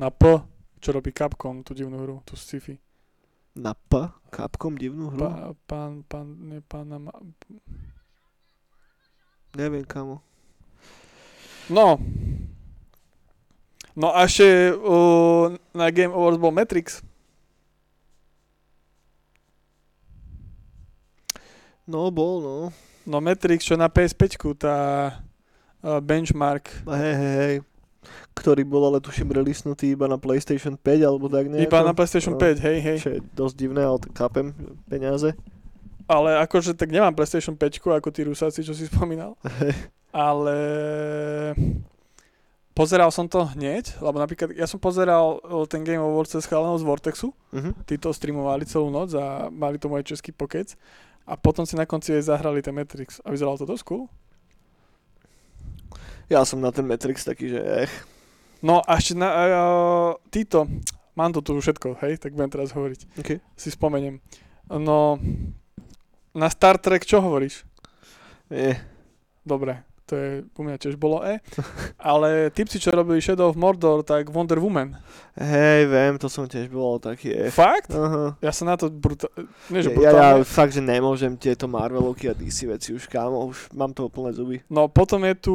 [0.00, 0.40] Na P,
[0.80, 2.80] čo robí Capcom, tú divnú hru, tú sci-fi.
[3.54, 4.08] Na P?
[4.32, 5.20] Capcom divnú hru?
[5.20, 7.12] Pa, pán, pán, nie pán, ma...
[9.52, 10.22] Neviem, kamo.
[11.68, 12.00] No.
[13.94, 17.02] No a ešte uh, na Game Awards bol Matrix.
[21.90, 22.56] No, bol, no.
[23.02, 24.76] No Matrix, čo na PS5, tá
[25.82, 26.70] uh, benchmark.
[26.86, 27.56] Hej, hej, hej.
[28.40, 31.68] Ktorý bol ale tuším releasnutý iba na PlayStation 5 alebo tak nejako.
[31.68, 32.40] Iba na PlayStation No.
[32.40, 32.98] 5, hej, hej.
[32.98, 34.56] Čo je dosť divné, ale tak chápem
[34.88, 35.36] peniaze.
[36.08, 39.36] Ale akože tak nemám PlayStation 5 ako tí Rusáci, čo si spomínal.
[40.10, 40.56] Ale
[42.74, 45.38] pozeral som to hneď, lebo napríklad ja som pozeral
[45.68, 47.84] ten Game Awards cez z Vortexu, Mhm.
[47.86, 50.74] tí to streamovali celú noc a mali to môj český pokec
[51.28, 54.08] a potom si na konci aj zahrali ten Matrix a vyzeralo to dosť cool.
[56.30, 57.92] Ja som na ten Matrix taký, že ech.
[58.60, 60.68] No a ešte na, uh, títo,
[61.16, 63.30] mám to tu všetko, hej, tak budem teraz hovoriť, OK.
[63.56, 64.20] si spomeniem.
[64.68, 65.16] No,
[66.36, 67.64] na Star Trek čo hovoríš?
[68.52, 68.78] Nie.
[69.40, 71.38] Dobre, to je, u mňa tiež bolo E.
[72.02, 74.98] Ale typci, čo robili Shadow of Mordor, tak Wonder Woman.
[75.38, 77.54] Hej, viem, to som tiež bol taký ech.
[77.54, 77.94] Fakt?
[77.94, 78.34] Aha.
[78.42, 79.46] Ja sa na to brutálne...
[79.70, 84.10] Ja, ja, fakt, že nemôžem tieto Marvelovky a DC veci už, kámo, už mám toho
[84.10, 84.58] plné zuby.
[84.66, 85.54] No potom je tu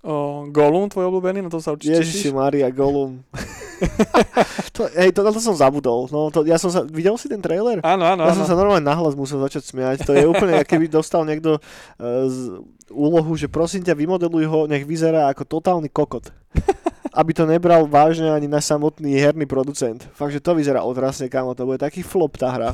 [0.00, 0.14] o,
[0.48, 2.32] Gollum, tvoj obľúbený, na to sa určite Ježiši.
[2.32, 3.20] Maria, Gollum.
[4.76, 6.08] to, hej, to, to som zabudol.
[6.08, 7.84] No, to, ja som sa, videl si ten trailer?
[7.84, 8.38] Áno, áno, Ja áno.
[8.42, 10.08] som sa normálne nahlas musel začať smiať.
[10.08, 14.82] To je úplne, keby dostal niekto uh, z úlohu, že prosím ťa, vymodeluj ho, nech
[14.82, 16.30] vyzerá ako totálny kokot.
[17.12, 20.00] Aby to nebral vážne ani na samotný herný producent.
[20.12, 22.70] Fakt, že to vyzerá otrasne, kámo, to bude taký flop tá hra.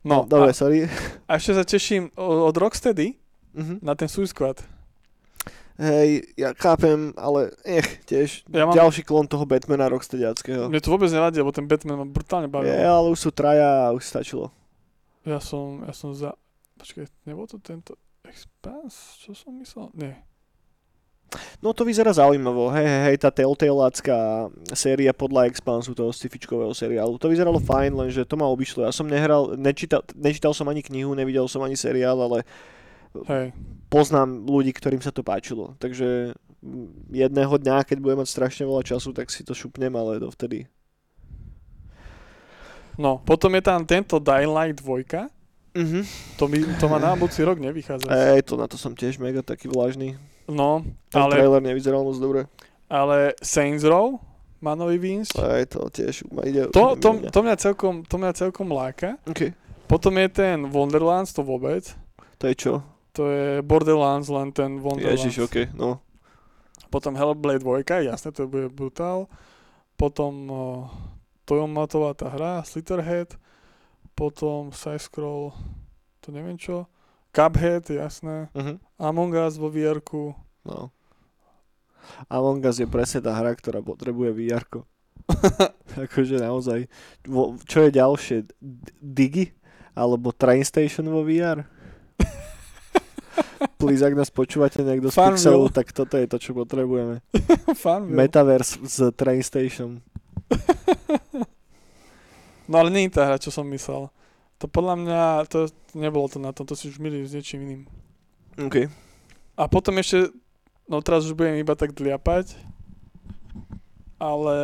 [0.00, 0.84] No, Dobre, a, sorry.
[1.24, 3.16] a ešte sa teším od Rocksteady
[3.54, 3.80] Mhm.
[3.80, 4.58] na ten Suicide Squad.
[5.74, 10.70] Hej, ja chápem, ale ech, tiež ja mám- ďalší klon toho Batmana Rocksteadiackého.
[10.70, 12.70] Mne to vôbec nevadí, lebo ten Batman ma brutálne bavil.
[12.70, 14.54] Je, ale už sú traja a už stačilo.
[15.24, 16.38] Ja som, ja som za...
[16.76, 17.98] Počkaj, nebol to tento
[18.34, 19.22] Expanse?
[19.22, 19.94] Čo som myslel?
[19.94, 20.26] Nie.
[21.62, 27.18] No to vyzerá zaujímavo, hej, hej, hej, tá Telltaleácká séria podľa Expansu toho sci-fičkového seriálu.
[27.18, 28.86] To vyzeralo fajn, lenže to ma obišlo.
[28.86, 32.46] Ja som nehral, nečítal, nečítal som ani knihu, nevidel som ani seriál, ale
[33.26, 33.50] Hej.
[33.90, 35.74] poznám ľudí, ktorým sa to páčilo.
[35.82, 36.38] Takže
[37.10, 40.70] jedného dňa, keď budem mať strašne veľa času, tak si to šupnem, ale dovtedy.
[42.94, 45.26] No, potom je tam tento Dying Light 2.
[45.74, 46.06] Mhm.
[46.38, 48.06] To, mi, to má na budúci rok nevychádza.
[48.06, 50.14] Ej, to na to som tiež mega taký vlažný.
[50.46, 52.46] No, Ten ale, trailer nevyzeral moc dobre.
[52.86, 54.22] ale Saints Row
[54.62, 55.34] má nový výjsť.
[55.34, 56.70] Ej, to tiež ma ide.
[56.70, 57.28] To, to, mňa.
[57.34, 59.18] to, mňa celkom, to mňa celkom láka.
[59.26, 59.50] OK.
[59.90, 61.90] Potom je ten Wonderlands, to vôbec.
[62.38, 62.72] To je čo?
[63.14, 65.26] To je Borderlands, len ten Wonderlands.
[65.26, 66.00] Ježiš, OK, no.
[66.88, 69.26] Potom Hellblade 2, jasne, to bude brutál.
[69.98, 70.86] Potom uh,
[71.44, 73.34] Toyomatová tá hra, Slitterhead.
[74.14, 75.50] Potom Side-Scroll,
[76.22, 76.86] to neviem čo.
[77.34, 78.46] Cuphead, jasné.
[78.54, 78.78] Uh-huh.
[78.94, 79.98] Among Us vo vr
[80.62, 80.94] No.
[82.30, 84.62] Among Us je presne tá hra, ktorá potrebuje vr
[86.04, 86.86] akože naozaj.
[87.24, 88.36] Vo, čo je ďalšie?
[89.00, 89.56] Digi?
[89.94, 91.64] Alebo Train Station vo VR?
[93.80, 95.38] Please, ak nás počúvate niekto z Farmville.
[95.38, 97.22] Pixelu, tak toto je to, čo potrebujeme.
[97.82, 98.18] Farmville.
[98.18, 100.02] Metaverse z Train Station.
[102.64, 104.08] No ale nie je tá hra, čo som myslel.
[104.56, 107.82] To podľa mňa, to nebolo to na tom, to si už milí s niečím iným.
[108.58, 108.88] OK.
[109.54, 110.30] A potom ešte,
[110.84, 112.54] no teraz už budem iba tak dliapať,
[114.16, 114.56] ale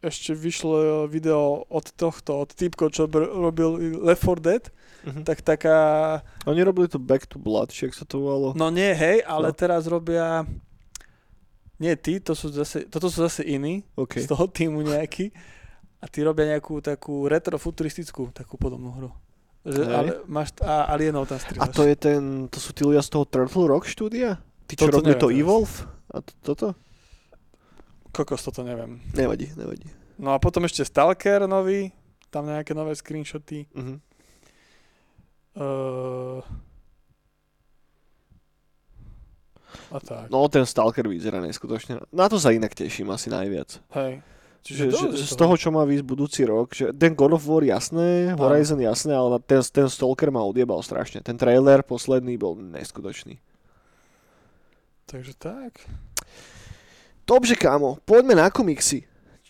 [0.00, 0.76] ešte vyšlo
[1.06, 4.64] video od tohto, od týpko, čo br- robil Left 4 Dead,
[5.02, 5.24] Mhm.
[5.24, 5.76] tak taká,
[6.44, 8.52] Oni robili to Back to Blood, či ak sa to volalo.
[8.54, 9.54] no nie, hej, ale No.
[9.54, 10.44] teraz robia,
[11.76, 14.20] nie tí, to sú zase, toto sú zase iní, OK.
[14.20, 15.32] z toho týmu nejaký,
[16.00, 19.10] a tí robia nejakú takú retrofuturistickú, takú podobnú hru.
[19.60, 19.92] Že, Hej.
[19.92, 21.76] ale máš, a alienov tam A strieľaš.
[21.76, 24.40] to je ten, to sú tí ľudia z toho Turtle Rock štúdia?
[24.64, 25.28] Tí, čo robili to.
[25.28, 25.84] Evolve?
[26.08, 26.66] A to, toto?
[28.08, 29.04] Kokos, toto neviem.
[29.12, 29.84] Nevadí, nevadí.
[30.16, 31.92] No a potom ešte Stalker nový,
[32.32, 33.68] tam nejaké nové screenshoty.
[33.76, 33.96] Mhm.
[35.60, 36.40] Uh,
[39.90, 40.30] a tak.
[40.30, 42.00] No ten Stalker vyzerá neskutočne.
[42.14, 43.82] Na to sa inak teším asi najviac.
[43.92, 44.22] Hej.
[44.60, 47.42] Že, že, dosť že z toho, čo má výsť budúci rok, že ten God of
[47.42, 48.36] War jasné.
[48.36, 51.20] Horizon jasné, ale ten, ten Stalker ma odjebal strašne.
[51.20, 53.40] Ten trailer posledný bol neskutočný.
[55.06, 55.80] Takže tak.
[57.26, 59.06] Dobře, kámo, poďme na komiksy.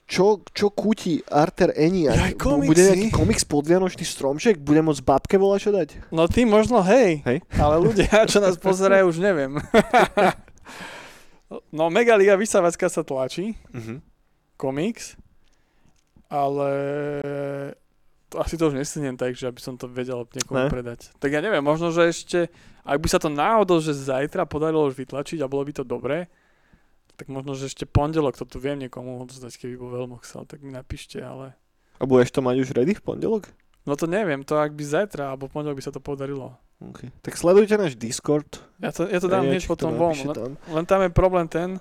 [0.07, 2.35] Čo, čo kúti Arter Eniak?
[2.35, 4.59] Bu- Bude nejaký komiks podvianočný stromček?
[4.59, 5.89] Bude môcť babke volať čo dať?
[6.11, 7.47] No ty možno hej, Hej.
[7.55, 9.55] ale ľudia, čo nás pozerajú, už neviem.
[11.71, 14.03] no Mega Liga vysávacka sa tlačí, Mhm.
[14.61, 15.17] Komiks,
[16.29, 16.69] ale
[18.29, 20.71] to asi to už nestiniem tak, že aby som to vedel niekomu Ne?
[20.71, 21.11] predať.
[21.17, 22.53] Tak ja neviem, možno, že ešte,
[22.85, 26.29] ak by sa to náhodou, že zajtra podarilo už vytlačiť a bolo by to dobré,
[27.19, 30.63] tak možno, že ešte pondelok to tu viem niekomu odozdať, keby bol veľmi chcel, tak
[30.63, 31.57] mi napíšte, ale...
[32.01, 33.51] A budeš to mať už ready v pondelok?
[33.85, 36.57] No to neviem, to ak by zajtra alebo pondelok by sa to podarilo.
[36.81, 37.13] Okay.
[37.21, 38.65] Tak sledujte náš Discord.
[38.81, 40.17] Ja to, ja to dám hneď to potom von.
[40.17, 41.77] Len, len tam je problém ten,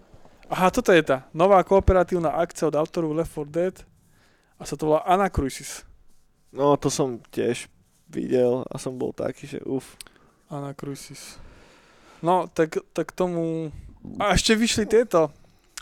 [0.50, 3.76] Aha, toto je tá nová kooperatívna akcia od autoru Left 4 Dead
[4.58, 5.86] a sa to volá Anacruisis.
[6.50, 7.70] No, to som tiež
[8.10, 9.94] videl a som bol taký, že uf.
[10.50, 11.38] Anacruisis.
[12.26, 13.70] No, tak, tak tomu...
[14.18, 15.30] A ešte vyšli tieto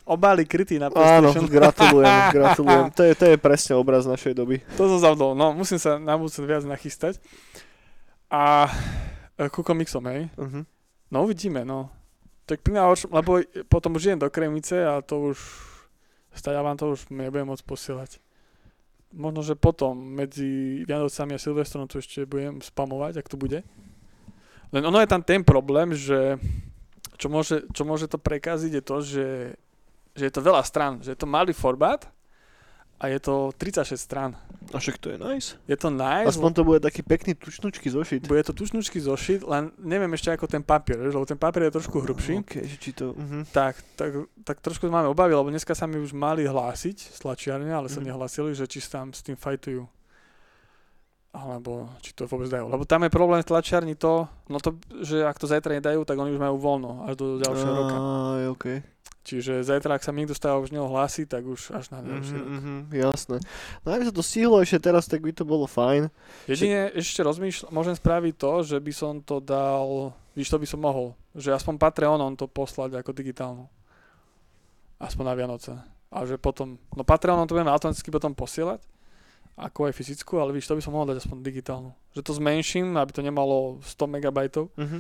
[0.03, 1.48] obály krytý na Áno, PlayStation.
[1.48, 2.85] gratulujem, gratulujem.
[2.91, 4.60] To je, to je presne obraz našej doby.
[4.76, 5.31] To som zavdol.
[5.35, 7.19] No, musím sa na budúce viac nachystať.
[8.27, 8.68] A
[9.39, 10.27] e, ku komiksom, hej.
[10.35, 10.68] Uh-huh.
[11.07, 11.88] No uvidíme, no.
[12.47, 15.37] Tak pri najhoršom, lebo potom už idem do Kremice a to už,
[16.31, 18.11] stále vám to už nebudem môcť posielať.
[19.11, 23.67] Možno, že potom medzi Vianocami a Silvestrom to ešte budem spamovať, ak to bude.
[24.71, 26.39] Len ono je tam ten problém, že
[27.19, 29.27] čo môže, čo môže to prekaziť je to, že,
[30.15, 32.07] že je to veľa stran, že je to malý formát
[32.97, 34.33] a je to 36 stran.
[34.67, 35.55] A však to je nice.
[35.63, 38.25] Je to nice, Aspoň to bude taký pekný tučnučký zošit.
[38.25, 41.97] bude to tučnučky zošit, len neviem ešte ako ten papier, lebo ten papier je trošku
[41.97, 42.41] hrubší.
[42.41, 43.13] OK, že či to...
[43.13, 43.47] Uh-huh.
[43.47, 44.11] Tak, tak,
[44.41, 48.01] tak trošku máme obavy, lebo dneska sa mi už mali hlásiť z tlačiarne, ale sa
[48.01, 48.07] Mhm.
[48.07, 49.87] nehlásili, že či tam s tým fajtujú.
[51.29, 52.65] Alebo či to vôbec dajú.
[52.65, 56.17] Lebo tam je problém v tlačiarni to, no to, že ak to zajtra nedajú, tak
[56.17, 57.95] oni už majú voľno až do ďalšieho roka.
[57.95, 58.65] Aj, OK.
[59.27, 62.31] Čiže zajtra, ak sa mi niekto stále už neho hlási, tak už až na ďalší
[62.31, 62.47] Mhm, rok.
[62.49, 63.37] mhm, jasné.
[63.83, 66.07] No aby sa to stihlo ešte teraz, tak by to bolo fajn.
[66.45, 70.79] Jedine ešte rozmýšľam, môžem spraviť to, že by som to dal, víš, to by som
[70.79, 73.67] mohol, že aspoň Patreonom to poslať ako digitálnu.
[74.97, 75.75] Aspoň na Vianoce.
[76.07, 78.79] A že potom, no Patreonom to budeme automaticky potom posielať,
[79.55, 81.91] ako aj fyzickú, ale víš, to by som mohol dať aspoň digitálnu.
[82.13, 84.99] Že to zmenším, aby to nemalo 100 megabajtov Mhm.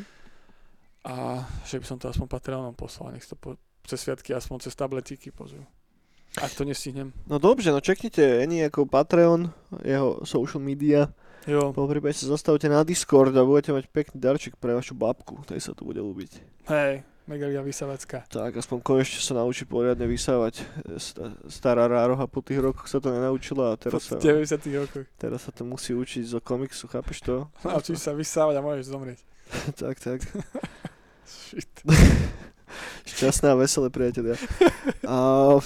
[1.05, 1.15] a
[1.63, 3.55] že by som to aspoň Patreonom poslal, nech to po,
[3.87, 5.63] cez sviatky aspoň cez tabletiky pozrú.
[6.37, 7.15] Ak to nestihnem.
[7.25, 9.49] No dobře, no čeknite Eni ako Patreon,
[9.81, 11.09] jeho social media.
[11.47, 15.39] Jo, Po prípade sa zastavte na Discord a budete mať pekný darček pre vašu babku.
[15.47, 16.31] Tej sa tu bude ľúbiť.
[16.67, 18.27] hej, Megalia Vysavacká.
[18.27, 20.67] Tak, aspoň konečne sa naučí poriadne vysávať.
[20.95, 25.07] Sta- Stará rároha po tých rokoch sa to nenaučila a Po teraz sa, 90 rokoch.
[25.15, 27.47] teraz sa to musí učiť zo komiksu, chápeš to?
[27.63, 29.19] Naučíš sa vysávať a môžeš zomrieť.
[29.81, 30.19] tak, tak.
[31.25, 31.71] Shit.
[33.07, 34.35] Šťastné a veselé priatelia.
[35.07, 35.57] A,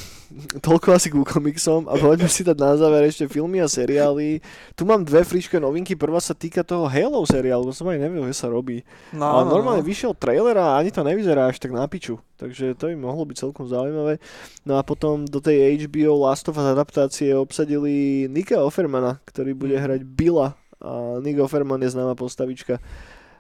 [0.64, 4.40] toľko asi ku komiksom a poďme si dať na záver ešte filmy a seriály.
[4.78, 5.98] Tu mám dve frišké novinky.
[5.98, 8.86] Prvá sa týka toho Halo seriálu, to som aj nevedel, že sa robí.
[9.12, 9.90] No, ale no, normálne no.
[9.90, 12.22] vyšiel trailer a ani to nevyzerá až tak na piču.
[12.40, 14.18] Takže to by mohlo byť celkom zaujímavé.
[14.66, 19.78] No a potom do tej HBO Last of Us adaptácie obsadili Nika Offermana, ktorý bude
[19.78, 19.84] Mhm.
[19.84, 20.56] hrať Billa.
[20.82, 22.82] A Nick Offerman je známa postavička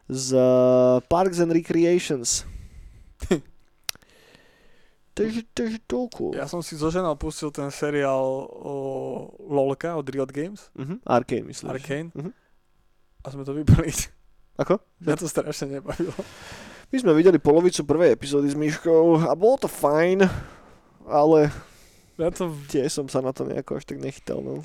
[0.06, 0.38] z
[1.10, 2.46] Parks and Recreations.
[5.23, 6.23] takže, takže toľko.
[6.34, 8.73] Ja som si zo ženou pustil ten seriál o
[9.39, 10.98] LOLka od Riot Games, Uh-huh.
[11.03, 11.68] Arcane, myslíš?
[11.68, 12.31] Arcane, Mhm.
[13.19, 13.93] a sme to vybrali.
[14.57, 14.81] Ako?
[15.02, 16.14] Mňa to strašne nebavilo.
[16.88, 20.27] My sme videli polovicu prvej epizódy s Myškou a bolo to fajn,
[21.06, 21.48] ale
[22.15, 24.38] Ja to, tiež som sa na to nejako až tak nechytal.
[24.39, 24.61] No.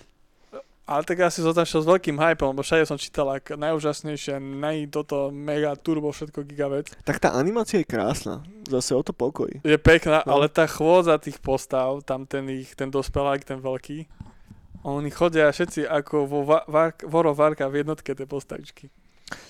[0.86, 4.88] Ale tak ja si zotašiel s veľkým hypom, lebo všade som čítal ak najúžasnejšie, naj
[4.88, 6.94] toto mega turbo všetko gigavec.
[7.02, 8.40] Tak tá animácia je krásna.
[8.64, 9.50] Zase o to pokoj.
[9.60, 10.32] Je pekná, No.
[10.32, 14.06] ale tá chôdza tých postav, tam ten ich, ten dospelák, ten veľký,
[14.82, 18.86] oni chodia všetci ako vo Va- Var- Warcraft v jednotke tie postavičky.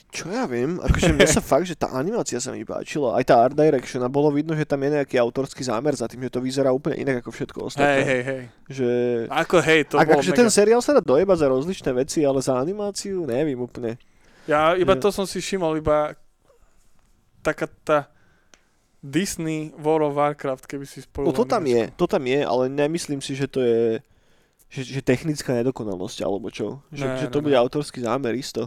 [0.06, 3.18] Čo ja viem, akože mne sa fakt, že tá animácia sa mi páčila.
[3.18, 6.24] Aj tá art direction a bolo vidno, že tam je nejaký autorský zámer za tým,
[6.24, 8.00] že to vyzerá úplne inak ako všetko Hej, ostatné.
[8.00, 8.42] hej, hej.
[8.70, 8.88] Že...
[9.28, 10.40] Ako hej, to Ak, bolo akože mega.
[10.40, 13.98] ten seriál sa dá dojebať za rozličné veci, ale za animáciu neviem úplne.
[14.46, 16.14] Ja iba Že- to som si všimol, iba
[17.42, 17.98] taká tá
[18.98, 21.28] Disney World of Warcraft, keby si spojil.
[21.28, 24.02] No to tam je, to tam je, ale nemyslím si, že to je
[24.66, 26.82] že, že technická nedokonalosť, alebo čo.
[26.90, 27.62] Že, Ne, že ne, to bude ne.
[27.62, 28.66] autorský zámer, isto.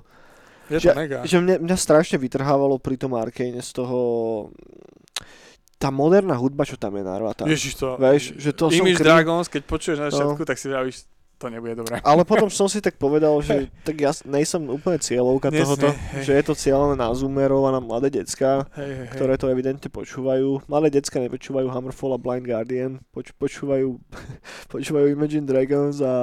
[0.69, 1.17] Je že- to mega.
[1.23, 3.99] Že mňa, mňa strašne vytrhávalo pri tom Arkane z toho
[5.75, 7.43] tá moderná hudba, čo tam je narvatá.
[7.43, 7.95] Ježiš to.
[7.95, 10.11] Vieš, že to som Image kri- Dragons, keď počuješ na No.
[10.11, 10.95] začiatku, tak si vravíš,
[11.39, 12.03] to nebude dobré.
[12.03, 16.27] Ale potom som si tak povedal, že tak ja nejsem úplne cieľovka Nie, tohoto, hej.
[16.27, 19.87] že je to cieľené na zoomerov a na mladé decka, Hej, hej, ktoré to evidentne
[19.87, 20.67] počúvajú.
[20.67, 23.95] Malé decka nepočúvajú Hammerfall a Blind Guardian, poč- počúvajú,
[24.73, 26.13] počúvajú Imagine Dragons a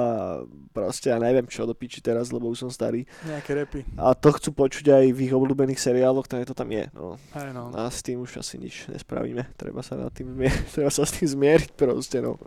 [0.69, 3.09] proste ja neviem čo do piči teraz, lebo už som starý.
[3.25, 3.81] Nejaké repy.
[3.97, 6.85] A to chcú počuť aj v ich obľúbených seriáloch, takže to tam je.
[6.93, 7.17] No.
[7.33, 7.73] Hej, no.
[7.73, 9.49] A s tým už asi nič nespravíme.
[9.57, 12.37] Treba sa, nad tým zmier- treba sa s tým zmieriť proste, no.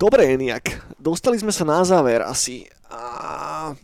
[0.00, 0.96] Dobre, Eniak.
[0.96, 2.64] Dostali sme sa na záver asi.
[2.88, 3.76] A...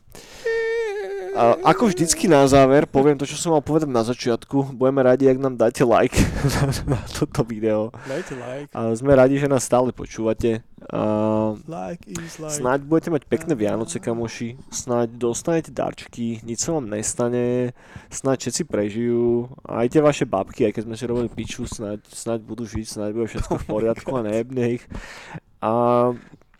[1.36, 4.72] A ako vždycky na záver, poviem to, čo som mal povedať na začiatku.
[4.72, 6.16] Budeme radi, ak nám dáte like
[6.88, 7.92] na toto video.
[8.08, 8.72] Dajte like.
[8.72, 10.64] A sme radi, že nás stále počúvate.
[10.88, 12.56] A Like is like.
[12.56, 14.56] snáď budete mať pekné Vianoce, kamoši.
[14.72, 17.76] Snáď dostanete darčeky, nič sa vám nestane.
[18.08, 19.52] Snáď všetci prežijú.
[19.68, 23.10] Aj tie vaše babky, aj keď sme si robili piču, snáď, snáď budú žiť, snáď
[23.12, 24.84] bude všetko v poriadku a nejebne ich.
[25.62, 26.12] A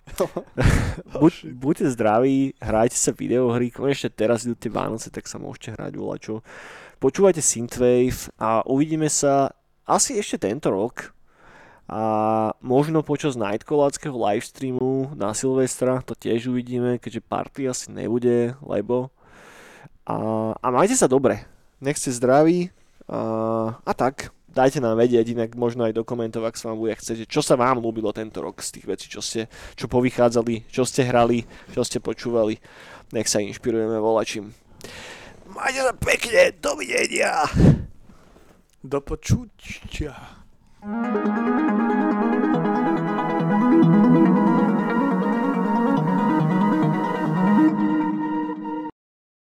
[1.21, 5.93] buď, buďte zdraví, hrajte sa videohry, konečne teraz idú tie Vánoce, tak sa môžete hrať
[5.99, 6.41] volačo.
[6.97, 9.53] Počúvajte Synthwave a uvidíme sa
[9.85, 11.13] asi ešte tento rok
[11.87, 12.03] a
[12.59, 19.15] možno počas Nightcalláckého livestreamu na Silvestra to tiež uvidíme, keďže party asi nebude, lebo.
[20.03, 21.47] A, a majte sa dobre,
[21.79, 22.75] nech ste zdraví.
[23.07, 26.97] A, a tak, dajte nám vedieť, inak možno aj do komentov, ak sa vám bude
[26.97, 30.89] chcieť, čo sa vám ľúbilo tento rok z tých vecí, čo ste, čo povychádzali, čo
[30.89, 31.45] ste hrali,
[31.77, 32.57] čo ste počúvali.
[33.13, 34.57] Nech sa inšpirujeme volačím.
[35.53, 37.45] Majte sa pekne, dovidenia!
[38.81, 40.15] Do počutia.